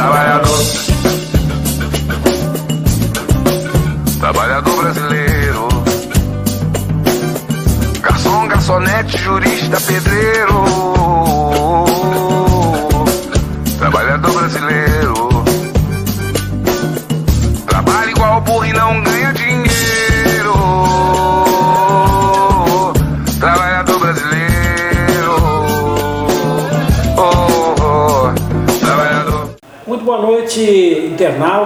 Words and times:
Trabalhador. 0.00 0.58
Trabalhador 4.18 4.76
brasileiro. 4.76 5.68
Garçom, 8.00 8.48
garçonete, 8.48 9.18
jurista, 9.18 9.49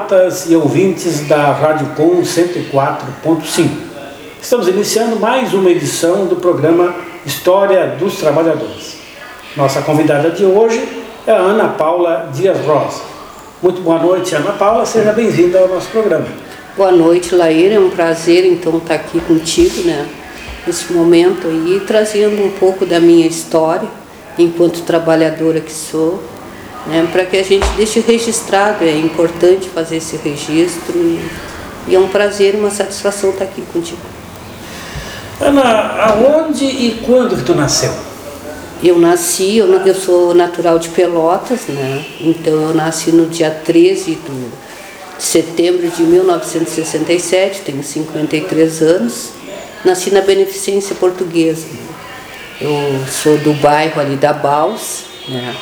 internautas 0.04 0.50
e 0.50 0.54
ouvintes 0.54 1.26
da 1.26 1.52
Rádio 1.52 1.88
Com 1.96 2.20
104.5. 2.20 3.68
Estamos 4.40 4.68
iniciando 4.68 5.16
mais 5.16 5.54
uma 5.54 5.70
edição 5.70 6.26
do 6.26 6.36
programa 6.36 6.94
História 7.24 7.96
dos 7.98 8.16
Trabalhadores. 8.16 8.98
Nossa 9.56 9.80
convidada 9.82 10.30
de 10.30 10.44
hoje 10.44 10.86
é 11.26 11.32
a 11.32 11.36
Ana 11.36 11.68
Paula 11.68 12.30
Dias 12.34 12.58
Rosa. 12.66 13.02
Muito 13.62 13.80
boa 13.80 13.98
noite, 13.98 14.34
Ana 14.34 14.52
Paula, 14.52 14.84
seja 14.84 15.12
bem-vinda 15.12 15.58
ao 15.58 15.68
nosso 15.68 15.88
programa. 15.88 16.26
Boa 16.76 16.92
noite, 16.92 17.34
Laíra. 17.34 17.74
É 17.74 17.80
um 17.80 17.90
prazer 17.90 18.44
então 18.44 18.76
estar 18.76 18.94
aqui 18.94 19.20
contigo, 19.20 19.82
né? 19.86 20.06
Nesse 20.66 20.92
momento 20.92 21.46
aí, 21.46 21.82
trazendo 21.86 22.44
um 22.44 22.50
pouco 22.50 22.84
da 22.84 23.00
minha 23.00 23.26
história 23.26 23.88
enquanto 24.38 24.82
trabalhadora 24.82 25.60
que 25.60 25.72
sou, 25.72 26.22
né? 26.86 27.08
Para 27.10 27.24
que 27.24 27.36
a 27.36 27.42
gente 27.42 27.66
deixe 27.76 28.00
registrado. 28.00 28.84
É 28.84 28.96
importante 28.96 29.68
fazer 29.68 29.96
esse 29.96 30.16
registro 30.16 30.96
e, 30.96 31.20
e 31.88 31.94
é 31.94 31.98
um 31.98 32.08
prazer 32.08 32.54
e 32.54 32.58
uma 32.58 32.70
satisfação 32.70 33.30
estar 33.30 33.44
aqui 33.44 33.62
contigo. 33.72 34.00
Ana, 35.40 35.62
aonde 35.62 36.64
e 36.64 37.02
quando 37.04 37.36
que 37.36 37.42
tu 37.42 37.54
nasceu? 37.54 37.92
Eu 38.82 38.98
nasci, 38.98 39.56
eu, 39.56 39.66
eu 39.66 39.94
sou 39.94 40.34
natural 40.34 40.78
de 40.78 40.88
Pelotas, 40.90 41.62
né? 41.68 42.04
Então 42.20 42.52
eu 42.52 42.74
nasci 42.74 43.10
no 43.12 43.26
dia 43.26 43.50
13 43.50 44.16
do, 44.16 44.52
de 45.16 45.24
setembro 45.24 45.88
de 45.88 46.02
1967, 46.02 47.62
tenho 47.62 47.82
53 47.82 48.82
anos. 48.82 49.30
Nasci 49.84 50.10
na 50.10 50.20
Beneficência 50.20 50.94
Portuguesa. 50.94 51.66
Eu 52.60 52.72
sou 53.10 53.36
do 53.38 53.52
bairro 53.54 54.00
ali 54.00 54.16
da 54.16 54.32
Baus, 54.32 55.04
né? 55.28 55.54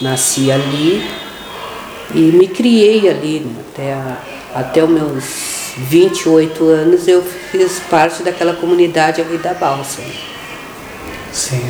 Nasci 0.00 0.50
ali 0.50 1.08
e 2.14 2.18
me 2.32 2.48
criei 2.48 3.08
ali 3.08 3.40
né? 3.40 3.62
até, 3.72 3.92
a- 3.92 4.16
até 4.54 4.82
os 4.82 4.90
meus 4.90 5.24
28 5.76 6.64
anos 6.68 7.06
eu 7.06 7.22
fiz 7.22 7.80
parte 7.90 8.22
daquela 8.22 8.54
comunidade 8.54 9.20
ali 9.20 9.38
da 9.38 9.54
Balsa. 9.54 10.00
né? 10.00 10.12
Sim. 11.32 11.62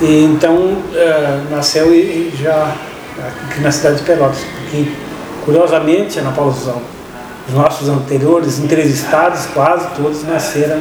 E 0.00 0.24
então 0.24 0.78
eh, 0.94 1.40
nasceu 1.50 1.92
e 1.94 2.32
já 2.40 2.74
aqui 3.18 3.60
na 3.60 3.70
cidade 3.70 3.98
de 3.98 4.02
Pelotas, 4.04 4.38
porque 4.62 4.90
curiosamente, 5.44 6.18
Ana 6.18 6.30
Paula 6.32 6.54
Suzão, 6.54 6.80
os 7.46 7.54
nossos 7.54 7.88
anteriores 7.88 8.58
entrevistados, 8.58 9.44
quase 9.46 9.86
todos 9.96 10.22
nasceram 10.24 10.80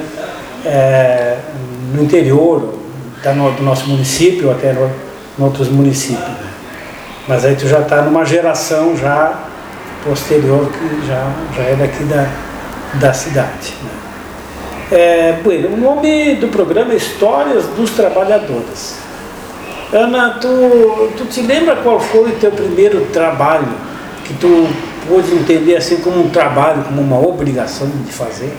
eh, 0.66 1.38
no 1.94 2.04
interior 2.04 2.76
da 3.22 3.34
do 3.34 3.64
nosso 3.64 3.88
município, 3.90 4.48
ou 4.48 4.54
até 4.54 4.72
no, 4.72 4.90
em 5.38 5.44
outros 5.44 5.68
municípios. 5.68 6.49
Mas 7.30 7.46
aí 7.46 7.56
tu 7.56 7.68
já 7.68 7.82
está 7.82 8.02
numa 8.02 8.26
geração 8.26 8.98
já 8.98 9.40
posterior 10.04 10.68
que 10.72 11.06
já, 11.06 11.32
já 11.56 11.62
é 11.62 11.76
daqui 11.76 12.04
da, 12.06 12.28
da 12.96 13.14
cidade. 13.14 13.76
Né? 13.84 13.90
É, 14.92 15.40
bueno, 15.44 15.76
o 15.76 15.78
nome 15.78 16.38
do 16.38 16.48
programa 16.48 16.92
é 16.92 16.96
Histórias 16.96 17.66
dos 17.78 17.92
Trabalhadores. 17.92 18.96
Ana, 19.94 20.40
tu, 20.42 21.12
tu 21.18 21.26
te 21.26 21.44
lembra 21.44 21.76
qual 21.76 22.00
foi 22.00 22.32
o 22.32 22.36
teu 22.38 22.50
primeiro 22.52 23.06
trabalho 23.14 23.68
que 24.26 24.34
tu 24.34 24.68
pôde 25.08 25.32
entender 25.36 25.76
assim 25.76 25.98
como 25.98 26.26
um 26.26 26.30
trabalho, 26.32 26.84
como 26.84 27.00
uma 27.00 27.20
obrigação 27.20 27.88
de 28.08 28.12
fazer? 28.12 28.52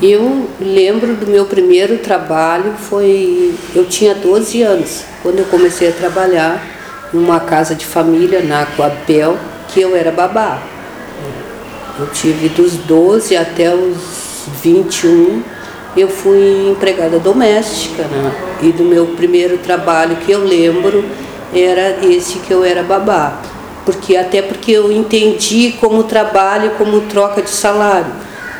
Eu 0.00 0.48
lembro 0.60 1.16
do 1.16 1.26
meu 1.26 1.46
primeiro 1.46 1.98
trabalho, 1.98 2.74
foi. 2.78 3.56
Eu 3.74 3.86
tinha 3.86 4.14
12 4.14 4.62
anos, 4.62 5.02
quando 5.20 5.40
eu 5.40 5.46
comecei 5.46 5.88
a 5.88 5.92
trabalhar 5.92 6.75
em 7.16 7.18
uma 7.18 7.40
casa 7.40 7.74
de 7.74 7.86
família 7.86 8.42
na 8.42 8.62
Aquapel, 8.62 9.38
que 9.68 9.80
eu 9.80 9.96
era 9.96 10.12
babá. 10.12 10.62
Eu 11.98 12.06
tive 12.08 12.50
dos 12.50 12.74
12 12.74 13.36
até 13.36 13.74
os 13.74 14.44
21, 14.62 15.42
eu 15.96 16.08
fui 16.08 16.68
empregada 16.70 17.18
doméstica, 17.18 18.02
né? 18.02 18.32
E 18.62 18.70
do 18.70 18.84
meu 18.84 19.06
primeiro 19.08 19.56
trabalho 19.58 20.16
que 20.16 20.30
eu 20.30 20.44
lembro 20.44 21.02
era 21.54 22.04
esse 22.04 22.38
que 22.40 22.50
eu 22.50 22.62
era 22.62 22.82
babá. 22.82 23.40
Porque 23.86 24.16
até 24.16 24.42
porque 24.42 24.72
eu 24.72 24.92
entendi 24.92 25.74
como 25.80 26.04
trabalho, 26.04 26.72
como 26.76 27.00
troca 27.02 27.40
de 27.40 27.50
salário. 27.50 28.12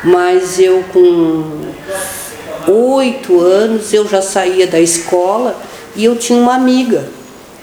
Mas 0.03 0.59
eu 0.59 0.83
com 0.91 1.43
oito 2.67 3.39
anos 3.39 3.93
eu 3.93 4.07
já 4.07 4.21
saía 4.21 4.65
da 4.65 4.79
escola 4.79 5.55
e 5.95 6.05
eu 6.05 6.15
tinha 6.15 6.39
uma 6.39 6.55
amiga 6.55 7.16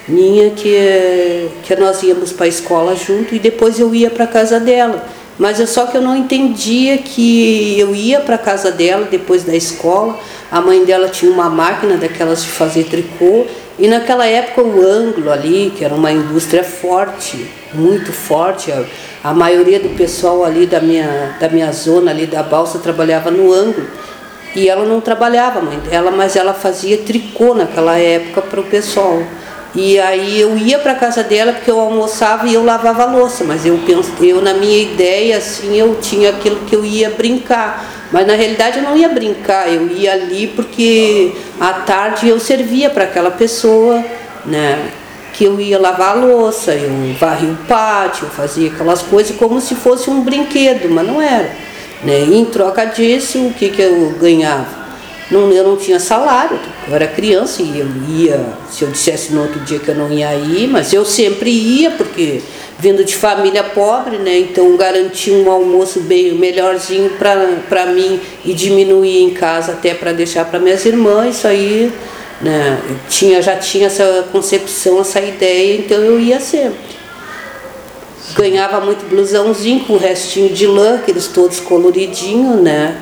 minha 0.06 0.50
que, 0.50 1.48
que 1.62 1.76
nós 1.76 2.02
íamos 2.02 2.32
para 2.32 2.46
a 2.46 2.48
escola 2.48 2.94
junto 2.94 3.34
e 3.34 3.38
depois 3.38 3.78
eu 3.78 3.94
ia 3.94 4.10
para 4.10 4.24
a 4.24 4.28
casa 4.28 4.60
dela. 4.60 5.04
Mas 5.38 5.58
é 5.58 5.66
só 5.66 5.86
que 5.86 5.96
eu 5.96 6.02
não 6.02 6.16
entendia 6.16 6.98
que 6.98 7.78
eu 7.78 7.94
ia 7.94 8.20
para 8.20 8.36
a 8.36 8.38
casa 8.38 8.70
dela 8.70 9.08
depois 9.10 9.42
da 9.42 9.54
escola. 9.54 10.18
A 10.50 10.60
mãe 10.60 10.84
dela 10.84 11.08
tinha 11.08 11.30
uma 11.30 11.50
máquina 11.50 11.96
daquelas 11.96 12.42
de 12.42 12.50
fazer 12.50 12.84
tricô 12.84 13.44
e 13.76 13.88
naquela 13.88 14.26
época 14.26 14.62
o 14.62 14.86
ângulo 14.86 15.32
ali, 15.32 15.72
que 15.76 15.84
era 15.84 15.94
uma 15.94 16.12
indústria 16.12 16.62
forte, 16.62 17.50
muito 17.72 18.12
forte, 18.12 18.70
a, 18.70 18.84
a 19.24 19.34
maioria 19.34 19.80
do 19.80 19.88
pessoal 19.96 20.44
ali 20.44 20.64
da 20.66 20.80
minha, 20.80 21.36
da 21.40 21.48
minha 21.48 21.72
zona 21.72 22.12
ali 22.12 22.26
da 22.26 22.42
balsa 22.42 22.78
trabalhava 22.78 23.32
no 23.32 23.52
ângulo. 23.52 23.88
E 24.54 24.68
ela 24.68 24.84
não 24.84 25.00
trabalhava, 25.00 25.60
mãe 25.60 25.78
dela, 25.80 26.12
mas 26.12 26.36
ela 26.36 26.54
fazia 26.54 26.98
tricô 26.98 27.54
naquela 27.54 27.98
época 27.98 28.42
para 28.42 28.60
o 28.60 28.64
pessoal. 28.64 29.20
E 29.74 29.98
aí 29.98 30.40
eu 30.40 30.56
ia 30.56 30.78
para 30.78 30.94
casa 30.94 31.24
dela 31.24 31.52
porque 31.52 31.70
eu 31.70 31.80
almoçava 31.80 32.46
e 32.46 32.54
eu 32.54 32.64
lavava 32.64 33.02
a 33.02 33.06
louça, 33.06 33.42
mas 33.42 33.66
eu 33.66 33.76
penso, 33.84 34.12
eu 34.20 34.40
na 34.40 34.54
minha 34.54 34.80
ideia 34.80 35.38
assim, 35.38 35.76
eu 35.76 35.98
tinha 36.00 36.30
aquilo 36.30 36.60
que 36.60 36.76
eu 36.76 36.84
ia 36.84 37.10
brincar. 37.10 37.84
Mas 38.12 38.24
na 38.24 38.34
realidade 38.34 38.78
eu 38.78 38.84
não 38.84 38.96
ia 38.96 39.08
brincar, 39.08 39.68
eu 39.68 39.88
ia 39.88 40.12
ali 40.12 40.46
porque 40.46 41.32
à 41.60 41.72
tarde 41.72 42.28
eu 42.28 42.38
servia 42.38 42.88
para 42.88 43.02
aquela 43.02 43.32
pessoa, 43.32 44.04
né? 44.46 44.90
Que 45.32 45.46
eu 45.46 45.60
ia 45.60 45.80
lavar 45.80 46.10
a 46.10 46.20
louça, 46.20 46.72
eu 46.72 46.90
varria 47.18 47.50
o 47.50 47.56
pátio, 47.66 48.28
fazia 48.28 48.70
aquelas 48.70 49.02
coisas 49.02 49.36
como 49.36 49.60
se 49.60 49.74
fosse 49.74 50.08
um 50.08 50.20
brinquedo, 50.20 50.88
mas 50.88 51.04
não 51.04 51.20
era. 51.20 51.50
Né? 52.04 52.20
E 52.20 52.36
em 52.36 52.44
troca 52.44 52.84
disso, 52.84 53.48
o 53.48 53.52
que, 53.52 53.70
que 53.70 53.82
eu 53.82 54.14
ganhava? 54.20 54.83
Não, 55.30 55.50
eu 55.50 55.64
não 55.64 55.76
tinha 55.76 55.98
salário, 55.98 56.58
eu 56.86 56.94
era 56.94 57.06
criança 57.06 57.62
e 57.62 57.78
eu 57.78 57.86
ia, 58.08 58.44
se 58.70 58.82
eu 58.84 58.90
dissesse 58.90 59.32
no 59.32 59.40
outro 59.42 59.58
dia 59.60 59.78
que 59.78 59.88
eu 59.88 59.94
não 59.94 60.12
ia 60.12 60.34
ir, 60.34 60.68
mas 60.68 60.92
eu 60.92 61.02
sempre 61.04 61.50
ia, 61.50 61.90
porque 61.92 62.42
vindo 62.78 63.02
de 63.02 63.16
família 63.16 63.64
pobre, 63.64 64.18
né? 64.18 64.38
Então 64.38 64.76
garantia 64.76 65.32
um 65.32 65.50
almoço 65.50 66.00
bem 66.00 66.34
melhorzinho 66.34 67.10
para 67.68 67.86
mim 67.86 68.20
e 68.44 68.52
diminuir 68.52 69.22
em 69.22 69.30
casa 69.30 69.72
até 69.72 69.94
para 69.94 70.12
deixar 70.12 70.44
para 70.44 70.58
minhas 70.58 70.84
irmãs, 70.84 71.36
isso 71.36 71.46
aí, 71.46 71.90
né? 72.42 72.78
Eu 72.86 72.96
tinha, 73.08 73.40
já 73.40 73.56
tinha 73.56 73.86
essa 73.86 74.26
concepção, 74.30 75.00
essa 75.00 75.20
ideia, 75.20 75.78
então 75.78 75.98
eu 75.98 76.20
ia 76.20 76.38
sempre. 76.38 76.94
Ganhava 78.36 78.80
muito 78.80 79.08
blusãozinho 79.08 79.84
com 79.84 79.96
restinho 79.96 80.52
de 80.52 80.66
lã, 80.66 80.96
aqueles 80.96 81.28
todos 81.28 81.60
coloridinhos, 81.60 82.60
né? 82.60 83.00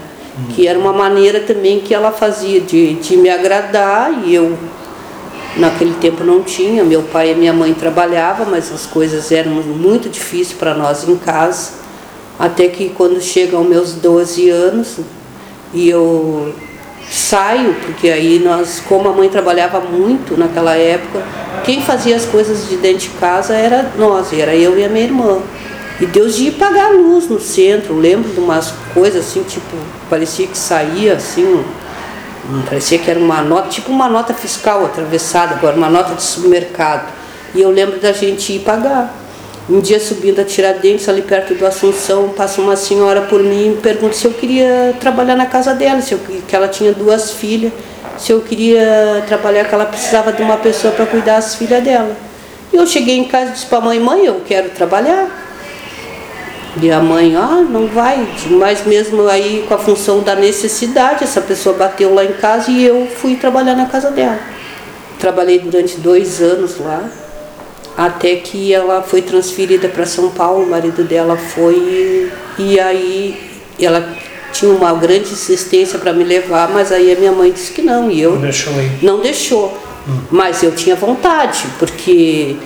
Que 0.55 0.67
era 0.67 0.79
uma 0.79 0.93
maneira 0.93 1.41
também 1.41 1.81
que 1.81 1.95
ela 1.95 2.11
fazia 2.11 2.61
de, 2.61 2.95
de 2.95 3.17
me 3.17 3.29
agradar 3.29 4.25
e 4.25 4.35
eu 4.35 4.57
naquele 5.57 5.95
tempo 5.95 6.25
não 6.25 6.43
tinha. 6.43 6.85
Meu 6.85 7.03
pai 7.03 7.33
e 7.33 7.35
minha 7.35 7.53
mãe 7.53 7.75
trabalhavam, 7.75 8.47
mas 8.51 8.73
as 8.73 8.87
coisas 8.87 9.31
eram 9.31 9.53
muito 9.53 10.09
difíceis 10.09 10.57
para 10.57 10.75
nós 10.75 11.09
em 11.09 11.17
casa. 11.17 11.73
Até 12.39 12.69
que 12.69 12.89
quando 12.91 13.21
chegam 13.21 13.63
meus 13.63 13.93
12 13.93 14.49
anos 14.49 14.97
e 15.75 15.89
eu 15.89 16.55
saio, 17.11 17.75
porque 17.85 18.09
aí 18.09 18.39
nós, 18.39 18.83
como 18.89 19.09
a 19.09 19.13
mãe 19.13 19.29
trabalhava 19.29 19.81
muito 19.81 20.37
naquela 20.37 20.75
época, 20.75 21.23
quem 21.65 21.83
fazia 21.83 22.17
as 22.17 22.25
coisas 22.25 22.69
de 22.69 22.77
dentro 22.77 23.01
de 23.01 23.09
casa 23.11 23.55
era 23.55 23.93
nós, 23.99 24.33
era 24.33 24.55
eu 24.55 24.79
e 24.79 24.85
a 24.85 24.89
minha 24.89 25.05
irmã. 25.05 25.39
E 26.03 26.07
Deus 26.07 26.37
ia 26.41 26.51
pagar 26.51 26.87
a 26.87 26.91
luz 26.91 27.29
no 27.29 27.39
centro, 27.39 27.95
eu 27.95 28.01
lembro 28.01 28.29
de 28.29 28.41
umas 28.41 28.75
coisas 28.93 29.25
assim, 29.25 29.45
tipo, 29.45 29.77
parecia 30.11 30.49
que 30.49 30.59
saía 30.59 31.15
assim, 31.15 31.65
parecia 32.69 32.99
que 32.99 33.09
era 33.09 33.21
uma 33.21 33.41
nota, 33.41 33.69
tipo 33.69 33.93
uma 33.93 34.09
nota 34.09 34.35
fiscal 34.35 34.85
atravessada, 34.85 35.55
agora 35.55 35.77
uma 35.77 35.89
nota 35.89 36.17
de 36.17 36.23
supermercado. 36.25 37.09
E 37.55 37.63
eu 37.63 37.71
lembro 37.71 38.01
da 38.01 38.13
gente 38.13 38.53
ir 38.53 38.59
pagar. 38.59 39.15
Um 39.71 39.81
dia 39.81 40.01
subindo 40.01 40.41
a 40.41 40.45
Tiradentes, 40.45 41.09
ali 41.09 41.23
perto 41.23 41.55
do 41.55 41.65
Assunção, 41.65 42.31
passa 42.31 42.61
uma 42.61 42.75
senhora 42.75 43.21
por 43.21 43.41
mim 43.41 43.67
e 43.67 43.69
me 43.69 43.77
pergunta 43.77 44.15
se 44.15 44.25
eu 44.25 44.33
queria 44.33 44.97
trabalhar 44.99 45.37
na 45.37 45.47
casa 45.47 45.73
dela, 45.73 46.03
se 46.03 46.15
eu, 46.15 46.19
que 46.49 46.57
ela 46.57 46.67
tinha 46.67 46.93
duas 46.93 47.31
filhas, 47.31 47.73
se 48.19 48.33
eu 48.33 48.41
queria 48.41 49.23
trabalhar, 49.29 49.67
que 49.67 49.73
ela 49.73 49.87
precisava 49.87 50.33
de 50.33 50.43
uma 50.43 50.57
pessoa 50.57 50.93
para 50.93 51.07
cuidar 51.07 51.37
das 51.37 51.55
filhas 51.55 51.81
dela. 51.85 52.17
E 52.73 52.77
eu 52.77 52.85
cheguei 52.89 53.17
em 53.17 53.25
casa 53.25 53.51
e 53.51 53.53
disse 53.53 53.67
para 53.67 53.79
a 53.79 53.83
mãe, 53.83 54.01
mãe, 54.01 54.27
eu 54.27 54.43
quero 54.45 54.69
trabalhar. 54.71 55.42
E 56.81 56.91
a 56.91 57.01
mãe, 57.01 57.37
ah, 57.37 57.65
não 57.69 57.87
vai, 57.87 58.27
mas 58.51 58.87
mesmo 58.87 59.29
aí 59.29 59.65
com 59.69 59.75
a 59.75 59.79
função 59.79 60.21
da 60.21 60.35
necessidade, 60.35 61.23
essa 61.23 61.41
pessoa 61.41 61.77
bateu 61.77 62.15
lá 62.15 62.25
em 62.25 62.33
casa 62.33 62.71
e 62.71 62.83
eu 62.83 63.07
fui 63.07 63.37
trabalhar 63.37 63.75
na 63.75 63.87
casa 63.87 64.11
dela. 64.11 64.39
Trabalhei 65.19 65.59
durante 65.59 65.99
dois 65.99 66.41
anos 66.41 66.79
lá, 66.79 67.11
até 67.97 68.37
que 68.37 68.73
ela 68.73 69.03
foi 69.03 69.21
transferida 69.21 69.87
para 69.89 70.07
São 70.07 70.31
Paulo, 70.31 70.65
o 70.65 70.71
marido 70.71 71.05
dela 71.05 71.37
foi, 71.37 72.33
e 72.59 72.81
aí 72.81 73.39
ela 73.79 74.17
tinha 74.51 74.73
uma 74.73 74.95
grande 74.95 75.31
insistência 75.31 75.99
para 75.99 76.13
me 76.13 76.25
levar, 76.25 76.71
mas 76.71 76.91
aí 76.91 77.13
a 77.13 77.17
minha 77.17 77.33
mãe 77.33 77.53
disse 77.53 77.73
que 77.73 77.83
não, 77.83 78.11
e 78.11 78.21
eu 78.21 78.33
Não 78.33 78.41
deixou 78.41 78.73
não 79.03 79.21
deixou. 79.21 79.79
Mas 80.31 80.63
eu 80.63 80.73
tinha 80.73 80.97
vontade, 80.97 81.65
porque 81.79 82.57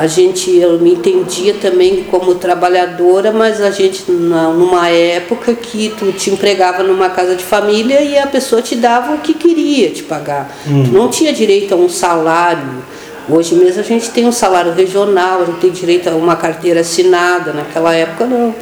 a 0.00 0.06
gente, 0.06 0.56
eu 0.56 0.78
me 0.78 0.94
entendia 0.94 1.52
também 1.52 2.04
como 2.04 2.34
trabalhadora, 2.36 3.32
mas 3.32 3.60
a 3.60 3.70
gente, 3.70 4.10
numa 4.10 4.88
época 4.88 5.52
que 5.52 5.90
tu 5.90 6.10
te 6.10 6.30
empregava 6.30 6.82
numa 6.82 7.10
casa 7.10 7.36
de 7.36 7.44
família 7.44 8.00
e 8.00 8.16
a 8.16 8.26
pessoa 8.26 8.62
te 8.62 8.76
dava 8.76 9.12
o 9.12 9.18
que 9.18 9.34
queria 9.34 9.90
te 9.90 10.02
pagar. 10.02 10.56
Tu 10.64 10.90
não 10.90 11.10
tinha 11.10 11.34
direito 11.34 11.74
a 11.74 11.76
um 11.76 11.86
salário. 11.86 12.82
Hoje 13.28 13.54
mesmo 13.54 13.80
a 13.80 13.84
gente 13.84 14.08
tem 14.08 14.24
um 14.24 14.32
salário 14.32 14.72
regional, 14.72 15.42
a 15.42 15.44
gente 15.44 15.58
tem 15.58 15.70
direito 15.70 16.08
a 16.08 16.12
uma 16.12 16.34
carteira 16.34 16.80
assinada. 16.80 17.52
Naquela 17.52 17.94
época 17.94 18.24
não, 18.24 18.54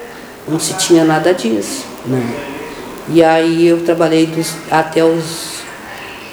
não 0.49 0.58
se 0.58 0.75
tinha 0.75 1.05
nada 1.05 1.32
disso. 1.32 1.85
Né? 2.05 2.35
E 3.11 3.23
aí 3.23 3.64
eu 3.64 3.85
trabalhei 3.85 4.26
dos, 4.26 4.55
até 4.69 5.05
os. 5.05 5.61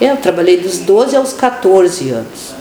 é, 0.02 0.10
Eu 0.10 0.18
trabalhei 0.18 0.58
dos 0.58 0.80
12 0.80 1.16
aos 1.16 1.32
14 1.32 2.10
anos. 2.10 2.55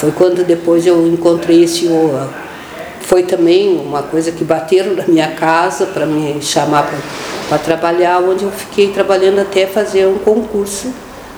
Foi 0.00 0.10
quando 0.12 0.42
depois 0.42 0.86
eu 0.86 1.06
encontrei 1.06 1.62
esse. 1.64 1.86
o- 1.86 2.26
Foi 3.02 3.22
também 3.24 3.76
uma 3.76 4.02
coisa 4.02 4.30
que 4.32 4.42
bateram 4.44 4.94
na 4.94 5.04
minha 5.06 5.28
casa 5.32 5.84
para 5.84 6.06
me 6.06 6.40
chamar 6.40 6.88
para 7.48 7.58
trabalhar, 7.58 8.18
onde 8.20 8.44
eu 8.44 8.50
fiquei 8.50 8.88
trabalhando 8.92 9.40
até 9.40 9.66
fazer 9.66 10.06
um 10.06 10.16
concurso. 10.18 10.90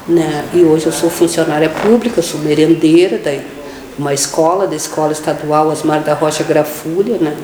Né? 0.06 0.44
E 0.54 0.60
hoje 0.62 0.86
eu 0.86 0.92
sou 0.92 1.08
funcionária 1.10 1.68
pública, 1.70 2.20
sou 2.22 2.38
merendeira 2.40 3.18
da 3.18 3.32
uma 3.98 4.14
escola, 4.14 4.66
da 4.66 4.76
Escola 4.76 5.12
Estadual 5.12 5.68
Osmar 5.68 6.00
da 6.02 6.14
Rocha 6.14 6.44
Grafulha, 6.44 7.16
né? 7.18 7.36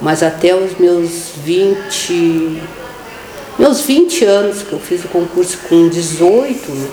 Mas 0.00 0.22
até 0.22 0.54
os 0.54 0.78
meus 0.78 1.32
20, 1.44 2.62
meus 3.58 3.80
20 3.82 4.24
anos, 4.24 4.62
que 4.62 4.72
eu 4.72 4.78
fiz 4.78 5.04
o 5.04 5.08
concurso 5.08 5.58
com 5.68 5.88
18, 5.88 6.70
né? 6.72 6.88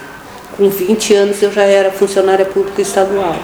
com 0.57 0.69
20 0.69 1.13
anos 1.13 1.41
eu 1.41 1.51
já 1.51 1.63
era 1.63 1.91
funcionária 1.91 2.45
pública 2.45 2.81
estadual. 2.81 3.35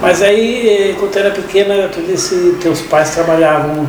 Mas 0.00 0.22
aí, 0.22 0.96
quando 0.98 1.16
era 1.16 1.30
pequena, 1.30 1.88
tu 1.88 2.00
disse 2.00 2.34
que 2.34 2.62
teus 2.62 2.80
pais 2.80 3.10
trabalhavam, 3.10 3.86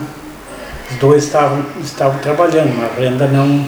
os 0.92 0.98
dois 0.98 1.24
estavam, 1.24 1.66
estavam 1.82 2.20
trabalhando, 2.20 2.76
mas 2.78 2.92
a 2.92 3.02
renda 3.02 3.28
não, 3.28 3.66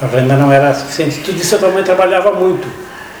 a 0.00 0.06
renda 0.06 0.36
não 0.36 0.50
era 0.50 0.72
suficiente. 0.72 1.20
Tu 1.22 1.32
disse 1.34 1.50
que 1.50 1.54
a 1.56 1.58
tua 1.58 1.70
mãe 1.70 1.84
trabalhava 1.84 2.32
muito. 2.32 2.66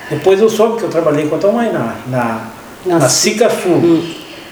Depois 0.08 0.40
eu 0.40 0.48
soube 0.48 0.78
que 0.78 0.84
eu 0.84 0.88
trabalhei 0.88 1.28
com 1.28 1.36
a 1.36 1.38
tua 1.38 1.52
mãe 1.52 1.70
na, 1.70 1.94
na, 2.06 2.40
Na 2.86 2.98
na 3.00 3.08
Sica 3.08 3.50
Sul. 3.50 4.02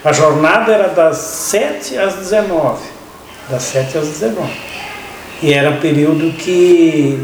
A 0.04 0.12
jornada 0.12 0.72
era 0.72 0.88
das 0.88 1.16
7 1.16 1.96
às 1.96 2.16
19. 2.16 2.78
Das 3.48 3.62
7 3.62 3.96
às 3.96 4.08
19. 4.08 4.50
E 5.42 5.54
era 5.54 5.70
um 5.70 5.80
período 5.80 6.32
que 6.36 7.18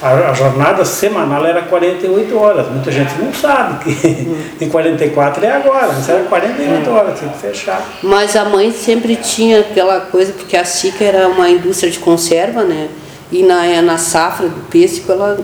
a, 0.00 0.30
a 0.30 0.34
jornada 0.34 0.84
semanal 0.84 1.44
era 1.44 1.62
48 1.62 2.38
horas. 2.38 2.68
Muita 2.68 2.90
gente 2.90 3.14
não 3.18 3.32
sabe 3.32 3.84
que 3.84 4.36
em 4.64 4.68
44 4.68 5.44
é 5.44 5.50
agora, 5.50 5.88
mas 5.92 6.08
era 6.08 6.22
48 6.24 6.90
horas, 6.90 7.18
tinha 7.18 7.32
que 7.32 7.38
fechar. 7.38 7.82
Mas 8.02 8.36
a 8.36 8.44
mãe 8.44 8.72
sempre 8.72 9.16
tinha 9.16 9.60
aquela 9.60 10.00
coisa, 10.00 10.32
porque 10.32 10.56
a 10.56 10.64
Sica 10.64 11.04
era 11.04 11.28
uma 11.28 11.50
indústria 11.50 11.90
de 11.90 11.98
conserva, 11.98 12.62
né? 12.62 12.88
E 13.30 13.42
na, 13.42 13.82
na 13.82 13.98
safra 13.98 14.48
do 14.48 14.68
pêssego, 14.68 15.12
ela. 15.12 15.38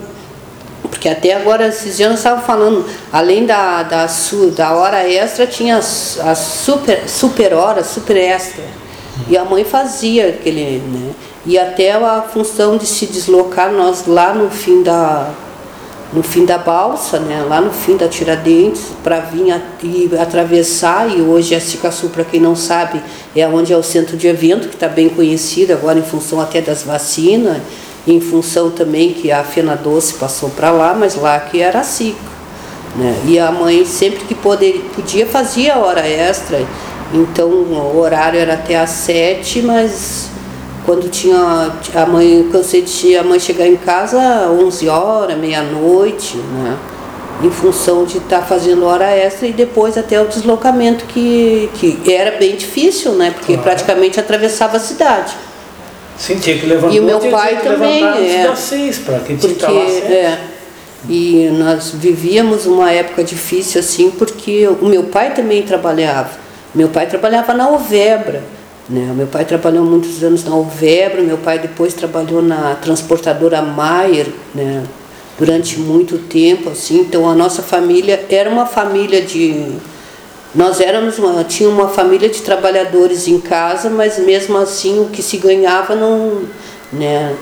Porque 0.83 1.09
até 1.09 1.35
agora, 1.35 1.67
esses 1.67 1.97
dias 1.97 2.09
nós 2.09 2.21
estávamos 2.21 2.47
falando, 2.47 2.87
além 3.13 3.45
da, 3.45 3.83
da, 3.83 4.07
su, 4.07 4.51
da 4.53 4.75
hora 4.75 5.09
extra, 5.09 5.47
tinha 5.47 5.77
as 5.77 6.39
super, 6.39 7.09
super 7.09 7.53
horas, 7.53 7.87
super 7.89 8.17
extra. 8.17 8.63
E 9.29 9.37
a 9.37 9.45
mãe 9.45 9.65
fazia 9.65 10.29
aquele, 10.29 10.79
né? 10.79 11.13
E 11.47 11.59
até 11.59 11.93
a 11.93 12.23
função 12.23 12.77
de 12.77 12.87
se 12.87 13.07
deslocar, 13.07 13.71
nós 13.71 14.07
lá 14.07 14.33
no 14.33 14.49
fim 14.51 14.83
da, 14.83 15.31
no 16.15 16.23
fim 16.23 16.45
da 16.45 16.57
balsa, 16.57 17.19
né, 17.19 17.45
lá 17.47 17.61
no 17.61 17.73
fim 17.73 17.97
da 17.97 18.09
Tiradentes, 18.09 18.93
para 19.03 19.19
vir 19.21 19.61
e 19.83 20.11
atravessar, 20.17 21.11
e 21.11 21.21
hoje 21.21 21.55
a 21.55 21.61
Cicaçu, 21.61 22.09
para 22.09 22.25
quem 22.25 22.41
não 22.41 22.55
sabe, 22.55 23.03
é 23.35 23.47
onde 23.47 23.73
é 23.73 23.77
o 23.77 23.83
centro 23.83 24.17
de 24.17 24.29
evento, 24.29 24.69
que 24.69 24.75
está 24.75 24.89
bem 24.89 25.09
conhecido 25.09 25.73
agora 25.73 25.99
em 25.99 26.03
função 26.03 26.41
até 26.41 26.61
das 26.61 26.83
vacinas, 26.83 27.59
em 28.07 28.21
função 28.21 28.71
também 28.71 29.13
que 29.13 29.33
a 29.33 29.43
Fena 29.43 29.75
Doce 29.75 30.15
passou 30.15 30.51
para 30.51 30.71
lá, 30.71 30.95
mas 30.95 31.17
lá 31.17 31.39
que 31.41 31.61
era 31.61 31.81
a 31.81 31.85
Cica. 31.85 32.35
Né? 32.97 33.23
E 33.27 33.39
a 33.39 33.51
mãe 33.51 33.85
sempre 33.85 34.21
que 34.21 34.35
poder, 34.35 34.89
podia 34.95 35.27
fazia 35.27 35.79
hora 35.79 36.07
extra, 36.07 36.65
então 37.13 37.49
o 37.49 37.99
horário 37.99 38.39
era 38.39 38.55
até 38.55 38.79
às 38.79 38.91
sete, 38.91 39.61
mas 39.63 40.31
quando 40.85 41.09
tinha 41.11 41.73
a 41.95 42.07
mãe, 42.07 42.41
eu 42.41 42.51
cansei 42.51 42.83
de 42.83 43.17
a 43.17 43.23
mãe 43.23 43.39
chegar 43.41 43.67
em 43.67 43.77
casa 43.77 44.19
11 44.51 44.89
horas, 44.89 45.37
meia-noite, 45.39 46.37
né? 46.37 46.77
Em 47.43 47.51
função 47.51 48.05
de 48.05 48.19
estar 48.19 48.43
fazendo 48.43 48.85
hora 48.85 49.11
extra 49.11 49.47
e 49.49 49.53
depois 49.53 49.99
até 49.99 50.21
o 50.21 50.27
deslocamento 50.27 51.05
que, 51.07 51.69
que 51.75 52.13
era 52.13 52.39
bem 52.39 52.55
difícil, 52.57 53.13
né? 53.13 53.31
Porque 53.33 53.55
Claro. 53.55 53.63
praticamente 53.63 54.21
atravessava 54.21 54.77
a 54.77 54.81
cidade. 54.81 55.35
Sim, 56.17 56.39
tinha 56.39 56.57
que 56.59 56.67
levantar. 56.67 56.95
E 56.95 57.01
o 57.01 57.03
meu 57.03 57.19
tinha 57.19 57.33
pai 57.33 57.61
também, 57.61 58.05
é. 58.05 58.47
das 58.47 58.59
seis, 58.61 58.99
para 58.99 59.19
que 59.19 59.37
tinha 59.37 59.39
que 59.39 59.61
Porque 59.61 59.91
cedo. 59.91 60.13
é, 60.13 60.39
e 61.09 61.51
nós 61.59 61.91
vivíamos 61.93 62.67
uma 62.67 62.91
época 62.93 63.25
difícil 63.25 63.81
assim, 63.81 64.11
porque 64.11 64.69
o 64.81 64.87
meu 64.87 65.05
pai 65.05 65.35
também 65.35 65.63
trabalhava. 65.63 66.31
Meu 66.75 66.89
pai 66.89 67.07
trabalhava 67.07 67.53
na 67.53 67.69
Ovebra. 67.69 68.43
Né? 68.89 69.13
Meu 69.17 69.27
pai 69.27 69.45
trabalhou 69.45 69.85
muitos 69.85 70.23
anos 70.23 70.45
na 70.45 70.55
Ovebra, 70.55 71.23
meu 71.23 71.39
pai 71.39 71.59
depois 71.59 71.95
trabalhou 71.95 72.43
na 72.43 72.75
transportadora 72.75 73.63
Maier, 73.63 74.29
né? 74.55 74.85
durante 75.39 75.79
muito 75.79 76.19
tempo, 76.19 76.71
assim. 76.71 77.01
Então 77.01 77.29
a 77.29 77.35
nossa 77.35 77.63
família 77.63 78.25
era 78.31 78.49
uma 78.49 78.67
família 78.67 79.23
de 79.23 79.75
nós 80.55 80.81
éramos 80.81 81.19
uma, 81.19 81.43
tinha 81.43 81.69
uma 81.69 81.89
família 81.89 82.29
de 82.29 82.41
trabalhadores 82.41 83.27
em 83.27 83.41
casa, 83.41 83.91
mas 83.91 84.19
mesmo 84.21 84.57
assim 84.57 85.01
o 85.01 85.07
que 85.07 85.21
se 85.21 85.37
ganhava 85.37 85.97
não, 85.97 86.43
né, 86.93 87.35